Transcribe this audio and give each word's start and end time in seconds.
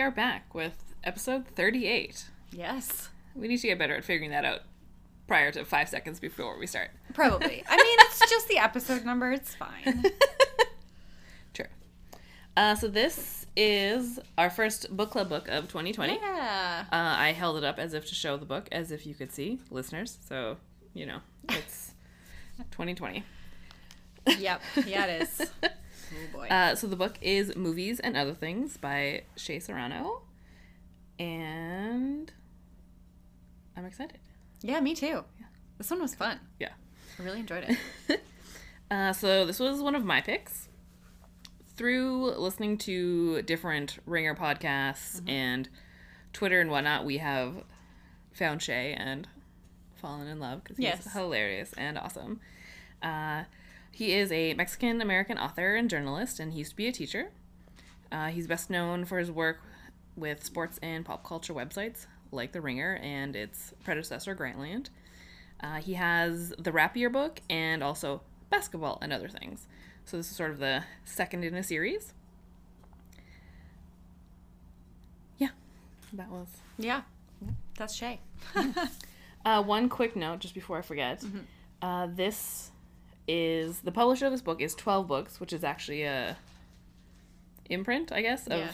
we 0.00 0.04
are 0.04 0.10
back 0.10 0.54
with 0.54 0.94
episode 1.04 1.46
38. 1.46 2.24
Yes. 2.52 3.10
We 3.34 3.48
need 3.48 3.58
to 3.58 3.66
get 3.66 3.78
better 3.78 3.94
at 3.94 4.02
figuring 4.02 4.30
that 4.30 4.46
out 4.46 4.60
prior 5.26 5.52
to 5.52 5.62
five 5.66 5.90
seconds 5.90 6.18
before 6.18 6.58
we 6.58 6.66
start. 6.66 6.88
Probably. 7.12 7.62
I 7.68 7.76
mean, 7.76 7.96
it's 8.00 8.20
just 8.30 8.48
the 8.48 8.56
episode 8.56 9.04
number. 9.04 9.30
It's 9.30 9.54
fine. 9.54 10.02
True. 11.52 11.66
Uh, 12.56 12.76
so 12.76 12.88
this 12.88 13.44
is 13.54 14.18
our 14.38 14.48
first 14.48 14.96
book 14.96 15.10
club 15.10 15.28
book 15.28 15.48
of 15.48 15.64
2020. 15.68 16.14
Yeah. 16.14 16.84
Uh, 16.90 16.96
I 16.96 17.32
held 17.32 17.58
it 17.58 17.64
up 17.64 17.78
as 17.78 17.92
if 17.92 18.06
to 18.06 18.14
show 18.14 18.38
the 18.38 18.46
book, 18.46 18.70
as 18.72 18.92
if 18.92 19.06
you 19.06 19.14
could 19.14 19.30
see, 19.30 19.60
listeners. 19.70 20.16
So, 20.26 20.56
you 20.94 21.04
know, 21.04 21.18
it's 21.50 21.92
2020. 22.70 23.22
Yep. 24.38 24.62
Yeah, 24.86 25.04
it 25.04 25.22
is. 25.24 25.50
Oh 26.12 26.36
boy. 26.38 26.46
Uh, 26.48 26.74
so 26.74 26.86
the 26.86 26.96
book 26.96 27.16
is 27.20 27.54
Movies 27.56 28.00
and 28.00 28.16
Other 28.16 28.34
Things 28.34 28.76
by 28.76 29.22
Shea 29.36 29.58
Serrano. 29.60 30.22
And 31.18 32.32
I'm 33.76 33.84
excited. 33.84 34.18
yeah, 34.62 34.80
me 34.80 34.94
too. 34.94 35.24
This 35.78 35.90
one 35.90 36.00
was 36.02 36.14
fun. 36.14 36.40
Yeah. 36.58 36.70
I 37.18 37.22
really 37.22 37.40
enjoyed 37.40 37.64
it. 38.08 38.20
Uh, 38.92 39.12
so 39.12 39.46
this 39.46 39.60
was 39.60 39.80
one 39.80 39.94
of 39.94 40.04
my 40.04 40.20
picks. 40.20 40.66
Through 41.76 42.32
listening 42.32 42.76
to 42.78 43.40
different 43.42 44.00
Ringer 44.04 44.34
podcasts 44.34 45.22
and 45.28 45.68
Twitter 46.32 46.60
and 46.60 46.72
whatnot, 46.72 47.04
we 47.04 47.18
have 47.18 47.62
found 48.32 48.60
Shea 48.60 48.92
and 48.94 49.28
fallen 49.94 50.26
in 50.26 50.40
love 50.40 50.64
because 50.64 50.76
he's 50.76 50.82
Yes. 50.86 51.12
hilarious 51.12 51.72
and 51.74 51.96
awesome. 51.98 52.40
Uh, 53.00 53.44
he 53.92 54.12
is 54.12 54.30
a 54.32 54.54
Mexican 54.54 55.00
American 55.00 55.38
author 55.38 55.74
and 55.74 55.90
journalist, 55.90 56.40
and 56.40 56.52
he 56.52 56.58
used 56.60 56.70
to 56.70 56.76
be 56.76 56.86
a 56.88 56.92
teacher. 56.92 57.30
Uh, 58.12 58.28
he's 58.28 58.46
best 58.46 58.70
known 58.70 59.04
for 59.04 59.18
his 59.18 59.30
work 59.30 59.60
with 60.16 60.42
sports 60.44 60.78
and 60.82 61.04
pop 61.04 61.24
culture 61.24 61.54
websites 61.54 62.06
like 62.32 62.52
The 62.52 62.60
Ringer 62.60 62.98
and 63.02 63.34
its 63.36 63.72
predecessor, 63.84 64.34
Grantland. 64.36 64.88
Uh, 65.62 65.76
he 65.76 65.94
has 65.94 66.54
the 66.58 66.72
Rap 66.72 66.96
Yearbook 66.96 67.40
and 67.50 67.82
also 67.82 68.22
basketball 68.50 68.98
and 69.02 69.12
other 69.12 69.28
things. 69.28 69.66
So 70.04 70.16
this 70.16 70.30
is 70.30 70.36
sort 70.36 70.50
of 70.50 70.58
the 70.58 70.84
second 71.04 71.44
in 71.44 71.54
a 71.54 71.62
series. 71.62 72.14
Yeah, 75.38 75.48
that 76.14 76.30
was. 76.30 76.48
yeah. 76.78 77.02
That's 77.76 77.94
Shea. 77.94 78.20
Uh, 79.42 79.62
one 79.62 79.88
quick 79.88 80.14
note, 80.16 80.38
just 80.38 80.52
before 80.52 80.76
I 80.76 80.82
forget. 80.82 81.24
Uh, 81.80 82.06
this 82.14 82.70
is 83.32 83.80
the 83.80 83.92
publisher 83.92 84.26
of 84.26 84.32
this 84.32 84.42
book 84.42 84.60
is 84.60 84.74
Twelve 84.74 85.06
Books, 85.06 85.38
which 85.40 85.52
is 85.52 85.62
actually 85.62 86.02
a 86.02 86.36
imprint, 87.68 88.10
I 88.12 88.22
guess, 88.22 88.46
of 88.48 88.58
Yeah. 88.58 88.70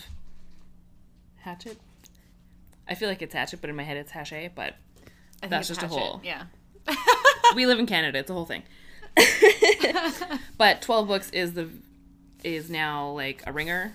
Hatchet. 1.40 1.78
I 2.88 2.94
feel 2.94 3.08
like 3.08 3.20
it's 3.20 3.34
Hatchet, 3.34 3.60
but 3.60 3.68
in 3.70 3.76
my 3.76 3.82
head 3.82 3.96
it's 3.96 4.12
Hachette. 4.12 4.54
But 4.54 4.74
I 5.42 5.48
That's 5.48 5.68
just 5.68 5.82
a 5.82 5.88
whole- 5.88 6.20
Yeah. 6.24 6.44
we 7.54 7.66
live 7.66 7.78
in 7.78 7.86
Canada; 7.86 8.18
it's 8.18 8.30
a 8.30 8.32
whole 8.34 8.46
thing. 8.46 8.62
but 10.58 10.80
Twelve 10.82 11.08
Books 11.08 11.30
is 11.30 11.52
the 11.54 11.68
is 12.44 12.70
now 12.70 13.10
like 13.10 13.42
a 13.46 13.52
Ringer 13.52 13.94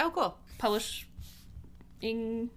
Oh, 0.00 0.10
cool. 0.10 0.36
publishing 0.58 2.50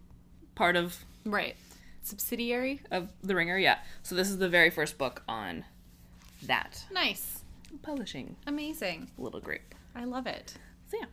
part 0.55 0.75
of 0.75 1.03
Right. 1.25 1.55
Subsidiary. 2.03 2.81
of 2.91 3.11
the 3.21 3.35
Ringer. 3.35 3.57
Yeah. 3.57 3.79
So 4.03 4.15
this 4.15 4.29
is 4.29 4.37
the 4.37 4.47
very 4.49 4.69
first 4.69 4.97
book 4.97 5.23
on 5.27 5.65
that 6.43 6.85
Nice. 6.91 7.34
Publishing 7.81 8.35
Amazing. 8.47 9.09
little 9.17 9.39
group. 9.39 9.75
I 9.95 10.05
love 10.05 10.27
it. 10.27 10.55
So 10.89 10.97
yeah. 10.99 11.05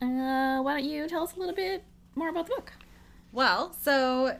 Uh, 0.00 0.62
why 0.62 0.74
don't 0.74 0.84
you 0.88 1.08
tell 1.08 1.22
us 1.24 1.34
a 1.34 1.38
little 1.38 1.54
bit 1.54 1.82
more 2.14 2.28
about 2.28 2.46
the 2.46 2.54
book? 2.54 2.72
Well, 3.32 3.72
so 3.72 4.38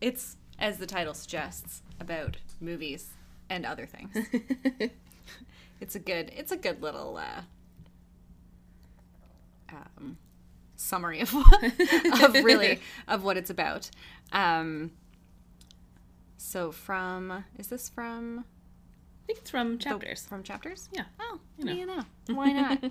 it's 0.00 0.36
as 0.58 0.78
the 0.78 0.86
title 0.86 1.14
suggests 1.14 1.82
about 2.00 2.36
movies 2.60 3.10
and 3.50 3.66
other 3.66 3.86
things. 3.86 4.16
it's 5.80 5.94
a 5.94 5.98
good 5.98 6.30
it's 6.36 6.52
a 6.52 6.56
good 6.56 6.82
little 6.82 7.16
uh 7.16 7.42
um 9.72 10.16
summary 10.76 11.20
of 11.20 11.34
of 12.22 12.34
really 12.44 12.80
of 13.08 13.24
what 13.24 13.36
it's 13.36 13.50
about. 13.50 13.90
Um 14.32 14.92
so 16.36 16.70
from 16.72 17.44
is 17.58 17.68
this 17.68 17.88
from 17.88 18.44
I 19.24 19.26
think 19.26 19.38
it's 19.40 19.50
from 19.50 19.78
the- 19.78 19.82
chapters. 19.82 20.26
from 20.26 20.42
chapters? 20.42 20.88
Yeah. 20.92 21.04
Oh, 21.18 21.40
You 21.58 21.64
know. 21.64 21.72
you 21.72 21.86
know. 21.86 22.02
Why 22.34 22.52
not? 22.52 22.84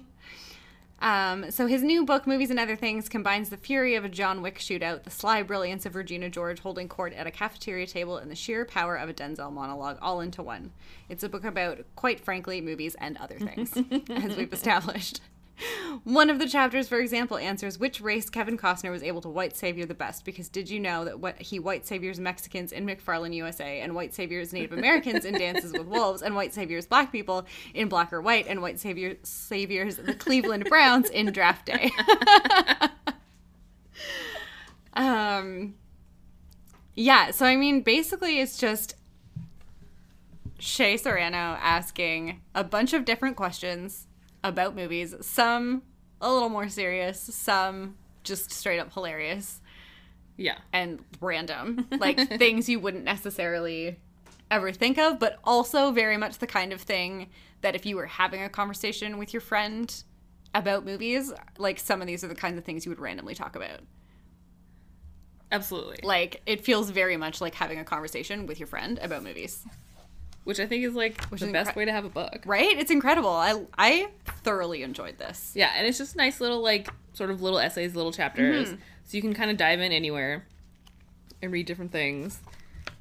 um, 1.00 1.52
so 1.52 1.68
his 1.68 1.84
new 1.84 2.06
book, 2.06 2.26
Movies 2.26 2.50
and 2.50 2.60
Other 2.60 2.76
Things, 2.76 3.08
combines 3.10 3.50
the 3.50 3.58
fury 3.58 3.96
of 3.96 4.04
a 4.06 4.10
John 4.10 4.42
Wick 4.42 4.58
shootout, 4.60 5.04
the 5.04 5.10
sly 5.12 5.44
brilliance 5.44 5.86
of 5.86 5.96
Regina 5.96 6.30
George 6.30 6.60
holding 6.62 6.88
court 6.88 7.14
at 7.14 7.28
a 7.28 7.32
cafeteria 7.32 7.86
table, 7.86 8.18
and 8.18 8.32
the 8.32 8.36
sheer 8.36 8.66
power 8.66 8.96
of 8.96 9.10
a 9.10 9.14
Denzel 9.14 9.52
monologue 9.52 9.98
all 10.02 10.22
into 10.22 10.42
one. 10.42 10.72
It's 11.10 11.24
a 11.24 11.30
book 11.30 11.44
about, 11.44 11.80
quite 11.96 12.20
frankly, 12.20 12.62
movies 12.62 12.96
and 13.00 13.18
other 13.18 13.38
things, 13.38 13.76
as 14.10 14.36
we've 14.38 14.54
established. 14.54 15.22
One 16.04 16.30
of 16.30 16.40
the 16.40 16.48
chapters, 16.48 16.88
for 16.88 17.00
example, 17.00 17.38
answers 17.38 17.80
which 17.80 18.02
race 18.02 18.30
Kevin 18.30 18.58
Costner 18.58 18.92
was 18.92 19.04
able 19.04 19.22
to 19.22 19.30
white 19.30 19.56
savior 19.56 19.86
the 19.86 19.94
best. 19.94 20.26
Because 20.26 20.50
did 20.50 20.70
you 20.70 20.80
know 20.80 21.06
that 21.06 21.20
what 21.20 21.40
he 21.40 21.60
white 21.60 21.86
saviors 21.86 22.20
Mexicans 22.20 22.72
in 22.72 22.86
McFarland 22.86 23.36
USA, 23.36 23.80
and 23.80 23.96
white 23.96 24.14
saviors 24.14 24.52
Native 24.52 24.78
Americans 24.78 25.26
in 25.26 25.36
Dances 25.36 25.72
with 25.72 25.88
Wolves, 25.88 26.22
and 26.22 26.36
white 26.36 26.54
saviors 26.54 26.86
Black 26.86 27.12
people 27.12 27.46
in 27.74 27.88
Black 27.88 28.12
or 28.12 28.22
White, 28.22 28.48
and 28.48 28.62
white 28.62 28.80
savior 28.80 29.16
saviors 29.24 29.98
the 29.98 30.14
Cleveland 30.14 30.66
Browns 30.66 31.10
in 31.10 31.32
Draft 31.32 31.68
Day. 31.68 31.92
um, 34.94 35.76
yeah. 36.96 37.32
So 37.32 37.46
I 37.46 37.56
mean, 37.56 37.82
basically, 37.82 38.40
it's 38.40 38.58
just 38.58 38.96
Shea 40.60 40.98
Serrano 40.98 41.58
asking 41.62 42.42
a 42.56 42.64
bunch 42.64 42.94
of 42.94 43.06
different 43.06 43.38
questions 43.38 44.08
about 44.44 44.76
movies, 44.76 45.16
some 45.22 45.84
a 46.22 46.32
little 46.32 46.50
more 46.50 46.70
serious, 46.70 47.20
some 47.20 47.96
just 48.24 48.52
straight 48.52 48.80
up 48.80 48.94
hilarious 48.94 49.62
Yeah. 50.38 50.58
and 50.72 51.04
random, 51.22 51.88
like 52.00 52.18
things 52.38 52.70
you 52.70 52.80
wouldn't 52.80 53.04
necessarily 53.04 53.98
ever 54.50 54.72
think 54.72 54.98
of, 54.98 55.20
but 55.20 55.40
also 55.44 55.92
very 55.92 56.16
much 56.18 56.38
the 56.38 56.48
kind 56.48 56.72
of 56.72 56.82
thing 56.82 57.30
that 57.62 57.76
if 57.76 57.86
you 57.86 57.96
were 57.96 58.06
having 58.06 58.42
a 58.44 58.50
conversation 58.50 59.18
with 59.18 59.34
your 59.34 59.42
friend 59.42 60.04
about 60.56 60.86
movies, 60.86 61.34
like 61.58 61.80
some 61.80 62.02
of 62.02 62.08
these 62.08 62.24
are 62.24 62.28
the 62.28 62.36
kinds 62.36 62.58
of 62.58 62.64
things 62.64 62.86
you 62.86 62.90
would 62.92 63.00
randomly 63.00 63.34
talk 63.36 63.56
about. 63.56 63.80
Absolutely. 65.52 66.00
Like 66.04 66.42
it 66.46 66.64
feels 66.64 66.90
very 66.90 67.18
much 67.18 67.40
like 67.42 67.56
having 67.56 67.80
a 67.80 67.84
conversation 67.84 68.46
with 68.48 68.60
your 68.60 68.68
friend 68.68 69.00
about 69.02 69.24
movies. 69.24 69.66
Which 70.44 70.60
I 70.60 70.66
think 70.66 70.84
is 70.84 70.94
like 70.94 71.24
Which 71.30 71.40
the 71.42 71.48
is 71.48 71.54
best 71.54 71.72
incre- 71.72 71.76
way 71.78 71.86
to 71.86 71.92
have 71.92 72.06
a 72.06 72.10
book. 72.10 72.44
Right? 72.46 72.78
It's 72.78 72.92
incredible. 72.92 73.30
I 73.30 73.64
I 73.78 74.08
thoroughly 74.44 74.84
enjoyed 74.84 75.18
this. 75.18 75.54
Yeah, 75.56 75.72
and 75.76 75.88
it's 75.88 75.98
just 75.98 76.16
nice 76.16 76.42
little 76.42 76.62
like 76.62 76.90
sort 77.14 77.30
of 77.32 77.42
little 77.42 77.60
essays, 77.60 77.96
little 77.96 78.12
chapters, 78.12 78.68
Mm-hmm. 78.70 78.76
so 79.06 79.16
you 79.18 79.22
can 79.22 79.34
kind 79.34 79.50
of 79.52 79.58
dive 79.58 79.80
in 79.80 79.92
anywhere 79.92 80.46
and 81.42 81.52
read 81.52 81.66
different 81.66 81.92
things. 81.92 82.40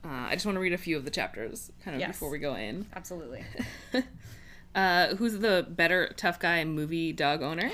Uh, 0.05 0.09
I 0.09 0.35
just 0.35 0.45
want 0.47 0.57
to 0.57 0.61
read 0.61 0.73
a 0.73 0.79
few 0.79 0.97
of 0.97 1.05
the 1.05 1.11
chapters 1.11 1.71
kind 1.85 1.95
of 1.95 2.01
Yes. 2.01 2.11
before 2.13 2.31
we 2.31 2.39
go 2.39 2.55
in. 2.55 2.87
Absolutely. 2.95 3.45
Uh, 4.75 5.15
who's 5.17 5.39
the 5.41 5.67
better 5.69 6.15
tough 6.17 6.41
guy 6.41 6.65
movie 6.65 7.13
dog 7.13 7.43
owner? 7.43 7.71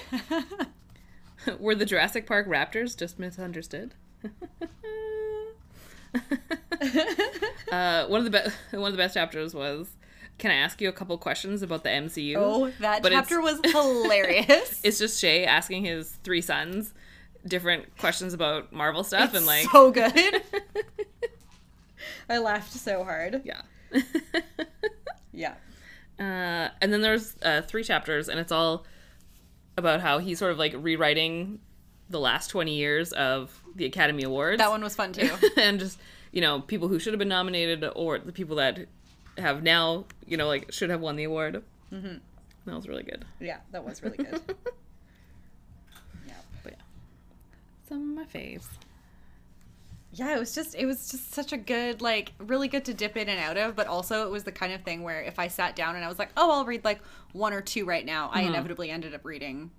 Were 1.61 1.77
the 1.77 1.87
Jurassic 1.87 2.27
Park 2.27 2.49
raptors 2.49 2.97
just 2.99 3.21
misunderstood? 3.21 3.95
uh, 7.73 8.07
one 8.07 8.25
of 8.25 8.31
the 8.31 8.53
be- 8.71 8.77
one 8.79 8.87
of 8.91 8.93
the 8.93 9.03
best 9.03 9.15
chapters 9.15 9.55
was. 9.55 9.89
Can 10.39 10.53
I 10.53 10.55
ask 10.55 10.81
you 10.81 10.89
a 10.89 10.93
couple 10.93 11.19
questions 11.19 11.63
about 11.63 11.83
the 11.83 11.89
MCU? 11.89 12.35
Oh, 12.37 12.71
that 12.79 13.03
But 13.03 13.11
chapter 13.11 13.41
was 13.41 13.59
hilarious. 13.65 14.81
It's 14.85 14.97
just 15.01 15.19
Shea 15.21 15.45
asking 15.45 15.85
his 15.85 16.13
three 16.23 16.43
sons 16.43 16.95
different 17.45 17.97
questions 17.99 18.35
about 18.35 18.73
Marvel 18.73 19.03
stuff 19.03 19.35
and 19.35 19.45
like 19.47 19.67
so 19.73 19.91
good. 19.91 20.43
I 22.31 22.39
laughed 22.39 22.73
so 22.73 23.03
hard. 23.03 23.43
yeah. 23.45 23.63
Yeah. 25.33 25.55
Uh, 26.19 26.69
and 26.81 26.93
then 26.93 27.01
there's 27.01 27.37
uh, 27.43 27.63
three 27.63 27.85
chapters, 27.85 28.29
and 28.29 28.39
it's 28.41 28.53
all 28.53 28.85
about 29.77 30.01
how 30.01 30.19
he's 30.19 30.39
sort 30.39 30.53
of 30.53 30.59
like 30.59 30.75
rewriting 30.77 31.61
the 32.11 32.19
last 32.21 32.49
20 32.49 32.75
years 32.75 33.13
of 33.13 33.63
the 33.77 33.85
Academy 33.87 34.25
Awards. 34.25 34.59
That 34.59 34.71
one 34.71 34.83
was 34.83 34.95
fun 34.97 35.13
too. 35.13 35.31
and 35.57 35.79
just, 35.79 35.99
you 36.33 36.41
know, 36.41 36.61
people 36.61 36.89
who 36.89 36.99
should 36.99 37.13
have 37.13 37.19
been 37.19 37.29
nominated 37.29 37.85
or 37.95 38.19
the 38.19 38.33
people 38.33 38.57
that 38.57 38.87
have 39.37 39.63
now, 39.63 40.05
you 40.27 40.37
know, 40.37 40.47
like 40.47 40.73
should 40.73 40.91
have 40.91 41.01
won 41.01 41.17
the 41.17 41.25
award. 41.25 41.63
Mm-hmm. 41.93 42.19
That 42.67 42.77
was 42.77 42.87
really 42.87 43.03
good. 43.03 43.25
yeah, 43.41 43.59
that 43.73 43.85
was 43.85 44.03
really 44.03 44.19
good. 44.19 44.41
yeah. 46.27 46.35
But 46.63 46.73
yeah. 46.73 46.83
Some 47.89 48.11
of 48.11 48.17
my 48.17 48.39
faves. 48.39 48.67
Yeah, 50.13 50.35
it 50.35 50.39
was 50.39 50.55
just 50.55 50.75
it 50.75 50.87
was 50.87 51.11
just 51.11 51.35
such 51.35 51.53
a 51.53 51.57
good 51.57 52.01
like 52.01 52.33
really 52.39 52.69
good 52.69 52.85
to 52.87 52.95
dip 52.95 53.17
in 53.17 53.29
and 53.29 53.39
out 53.39 53.57
of, 53.57 53.77
but 53.77 53.87
also 53.87 54.27
it 54.27 54.31
was 54.31 54.45
the 54.45 54.53
kind 54.53 54.73
of 54.73 54.83
thing 54.83 55.03
where 55.03 55.23
if 55.23 55.39
I 55.39 55.49
sat 55.49 55.77
down 55.77 55.97
and 55.97 56.05
I 56.05 56.09
was 56.09 56.19
like, 56.19 56.31
"Oh, 56.37 56.51
I'll 56.51 56.65
read 56.65 56.85
like 56.85 57.01
one 57.33 57.53
or 57.53 57.61
two 57.61 57.85
right 57.85 58.05
now," 58.05 58.31
I 58.33 58.43
inevitably 58.43 58.91
ended 58.91 59.15
up 59.15 59.25
reading 59.25 59.71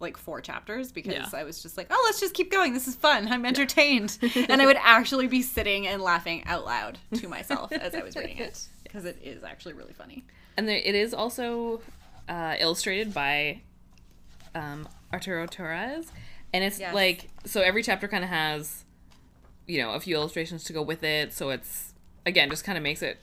like 0.00 0.16
four 0.16 0.40
chapters 0.40 0.92
because 0.92 1.12
Yeah. 1.14 1.28
I 1.32 1.42
was 1.44 1.60
just 1.62 1.76
like, 1.76 1.88
oh, 1.90 2.02
let's 2.06 2.20
just 2.20 2.34
keep 2.34 2.50
going. 2.52 2.72
This 2.72 2.86
is 2.86 2.94
fun. 2.94 3.26
I'm 3.28 3.44
entertained. 3.44 4.16
and 4.48 4.62
I 4.62 4.66
would 4.66 4.76
actually 4.80 5.26
be 5.26 5.42
sitting 5.42 5.86
and 5.88 6.00
laughing 6.00 6.44
out 6.46 6.64
loud 6.64 6.98
to 7.14 7.28
myself 7.28 7.72
as 7.72 7.94
I 7.94 8.02
was 8.02 8.14
reading 8.16 8.38
it 8.38 8.66
because 8.84 9.04
it 9.04 9.18
is 9.22 9.42
actually 9.42 9.74
really 9.74 9.92
funny. 9.92 10.24
And 10.56 10.68
there, 10.68 10.76
it 10.76 10.94
is 10.94 11.12
also 11.14 11.80
uh, 12.28 12.54
illustrated 12.58 13.12
by 13.12 13.60
um, 14.54 14.88
Arturo 15.12 15.46
Torres, 15.46 16.10
and 16.52 16.62
it's 16.64 16.78
Yes. 16.80 16.94
like 16.94 17.28
so 17.44 17.60
every 17.60 17.82
chapter 17.82 18.06
kind 18.08 18.22
of 18.24 18.30
has, 18.30 18.84
you 19.66 19.80
know, 19.82 19.92
a 19.92 20.00
few 20.00 20.14
illustrations 20.16 20.64
to 20.64 20.72
go 20.72 20.82
with 20.82 21.02
it. 21.02 21.32
So 21.32 21.50
it's 21.50 21.92
again 22.26 22.50
just 22.50 22.64
kind 22.64 22.76
of 22.78 22.82
makes 22.84 23.02
it 23.02 23.20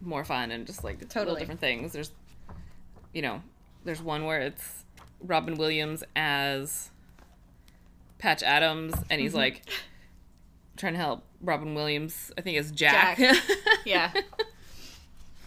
more 0.00 0.24
fun 0.24 0.50
and 0.50 0.66
just 0.66 0.84
like 0.84 1.08
Totally. 1.08 1.38
different 1.40 1.60
things. 1.60 1.92
There's, 1.92 2.10
you 3.12 3.22
know, 3.22 3.42
there's 3.84 4.00
one 4.02 4.24
where 4.24 4.40
it's 4.40 4.84
Robin 5.20 5.56
Williams 5.56 6.04
as 6.16 6.90
Patch 8.18 8.42
Adams, 8.42 8.94
and 9.10 9.20
he's 9.20 9.30
mm-hmm. 9.30 9.38
like 9.38 9.62
trying 10.76 10.94
to 10.94 10.98
help 10.98 11.24
Robin 11.40 11.74
Williams. 11.74 12.32
I 12.36 12.40
think 12.40 12.58
it's 12.58 12.70
Jack. 12.70 13.18
Jack. 13.18 13.36
Yeah. 13.84 14.12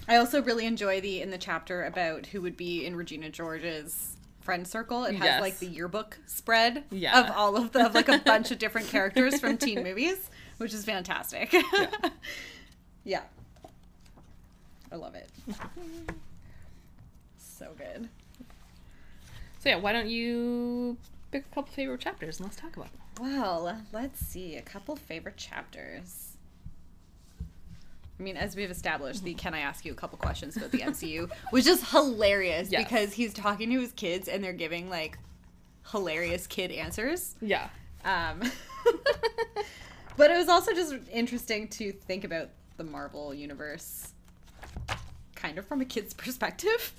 I 0.08 0.16
also 0.16 0.42
really 0.42 0.66
enjoy 0.66 1.00
the 1.00 1.22
in 1.22 1.30
the 1.30 1.38
chapter 1.38 1.84
about 1.84 2.26
who 2.26 2.42
would 2.42 2.58
be 2.58 2.86
in 2.86 2.96
Regina 2.96 3.30
George's 3.30 4.18
friend 4.42 4.68
circle. 4.68 5.04
It 5.06 5.16
has 5.16 5.24
Yes. 5.26 5.42
like 5.42 5.60
the 5.60 5.68
yearbook 5.68 6.18
spread 6.26 6.86
Yeah. 6.90 7.20
of 7.20 7.30
all 7.36 7.56
of 7.56 7.72
the 7.72 7.86
of 7.86 7.94
like 7.94 8.10
a 8.10 8.18
bunch 8.26 8.52
of 8.52 8.58
different 8.58 8.88
characters 8.88 9.40
from 9.40 9.58
teen 9.58 9.84
movies, 9.84 10.30
which 10.58 10.74
is 10.74 10.84
fantastic. 10.84 11.54
Yeah. 13.04 13.22
I 14.92 14.96
love 14.96 15.16
it. 15.16 15.30
so 17.38 17.74
good. 17.78 18.10
So 19.62 19.70
yeah, 19.70 19.76
why 19.76 19.94
don't 19.94 20.10
you 20.10 20.98
pick 21.30 21.46
a 21.52 21.56
couple 21.56 21.72
favorite 21.72 22.02
chapters 22.02 22.40
and 22.40 22.48
let's 22.48 22.58
talk 22.60 22.76
about 22.76 22.90
them. 22.92 23.02
Well, 23.22 23.78
let's 23.94 24.20
see. 24.20 24.56
A 24.56 24.62
couple 24.64 24.96
favorite 24.96 25.38
chapters. 25.38 26.30
I 28.20 28.24
mean, 28.24 28.38
as 28.38 28.56
we've 28.56 28.72
established, 28.72 29.24
the 29.24 29.36
can 29.36 29.54
I 29.54 29.60
ask 29.60 29.86
you 29.86 29.92
a 29.92 29.96
couple 29.96 30.18
questions 30.18 30.58
about 30.58 30.72
the 30.72 30.80
MCU, 30.82 31.30
which 31.52 31.68
is 31.68 31.88
hilarious 31.92 32.72
Yes. 32.72 32.84
because 32.84 33.14
he's 33.14 33.36
talking 33.36 33.70
to 33.70 33.80
his 33.80 33.92
kids 33.92 34.28
and 34.28 34.44
they're 34.44 34.52
giving 34.52 34.90
like 34.90 35.20
hilarious 35.92 36.48
kid 36.48 36.72
answers. 36.72 37.36
Yeah. 37.40 37.70
Um, 38.04 38.42
but 40.18 40.32
it 40.32 40.38
was 40.38 40.50
also 40.50 40.74
just 40.74 40.96
interesting 41.12 41.68
to 41.68 41.92
think 41.92 42.24
about 42.24 42.50
the 42.78 42.84
Marvel 42.84 43.32
universe 43.32 44.08
kind 45.36 45.60
of 45.60 45.68
from 45.68 45.82
a 45.82 45.86
kid's 45.86 46.16
perspective. 46.16 46.94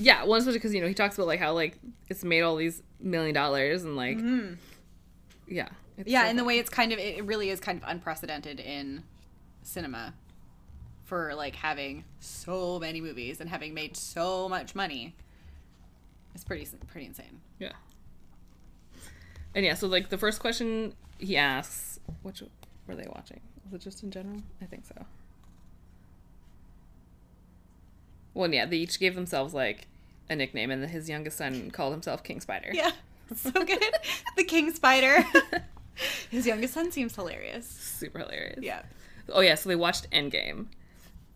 Yeah, 0.00 0.24
one 0.24 0.38
especially 0.38 0.58
because 0.58 0.74
you 0.74 0.80
know 0.80 0.88
he 0.88 0.94
talks 0.94 1.16
about 1.16 1.26
like 1.26 1.40
how 1.40 1.52
like 1.52 1.78
it's 2.08 2.24
made 2.24 2.40
all 2.40 2.56
these 2.56 2.82
million 2.98 3.34
dollars 3.34 3.84
and 3.84 3.96
like 3.96 4.16
mm-hmm. 4.16 4.54
yeah 5.46 5.68
it's 5.98 6.08
Yeah, 6.08 6.22
so 6.22 6.28
and 6.28 6.38
the 6.38 6.44
way 6.44 6.58
it's 6.58 6.70
kind 6.70 6.92
of 6.92 6.98
it 6.98 7.24
really 7.24 7.50
is 7.50 7.60
kind 7.60 7.80
of 7.80 7.86
unprecedented 7.86 8.60
in 8.60 9.04
cinema 9.62 10.14
for 11.04 11.34
like 11.34 11.54
having 11.54 12.04
so 12.18 12.78
many 12.78 13.00
movies 13.00 13.40
and 13.40 13.50
having 13.50 13.74
made 13.74 13.96
so 13.96 14.48
much 14.48 14.74
money. 14.74 15.14
It's 16.34 16.44
pretty 16.44 16.66
pretty 16.88 17.06
insane. 17.06 17.40
yeah. 17.58 17.72
And 19.54 19.66
yeah 19.66 19.74
so 19.74 19.86
like 19.86 20.08
the 20.08 20.18
first 20.18 20.40
question 20.40 20.94
he 21.18 21.36
asks 21.36 22.00
which 22.22 22.42
were 22.86 22.94
they 22.94 23.06
watching? 23.14 23.40
Was 23.64 23.74
it 23.74 23.84
just 23.84 24.02
in 24.02 24.10
general? 24.10 24.40
I 24.62 24.64
think 24.64 24.86
so 24.86 25.04
well 28.40 28.52
yeah 28.52 28.66
they 28.66 28.76
each 28.78 28.98
gave 28.98 29.14
themselves 29.14 29.52
like 29.54 29.86
a 30.28 30.36
nickname 30.36 30.70
and 30.70 30.84
his 30.88 31.08
youngest 31.08 31.36
son 31.36 31.70
called 31.70 31.92
himself 31.92 32.22
King 32.24 32.40
Spider 32.40 32.70
Yeah, 32.72 32.90
so 33.34 33.50
good. 33.50 33.82
the 34.36 34.44
King 34.44 34.72
Spider. 34.72 35.24
His 36.30 36.46
youngest 36.46 36.72
son 36.72 36.90
seems 36.92 37.14
hilarious. 37.14 37.66
super 37.68 38.20
hilarious 38.20 38.60
Yeah. 38.62 38.82
Oh 39.32 39.40
yeah, 39.40 39.54
so 39.54 39.68
they 39.68 39.76
watched 39.76 40.10
Endgame, 40.10 40.66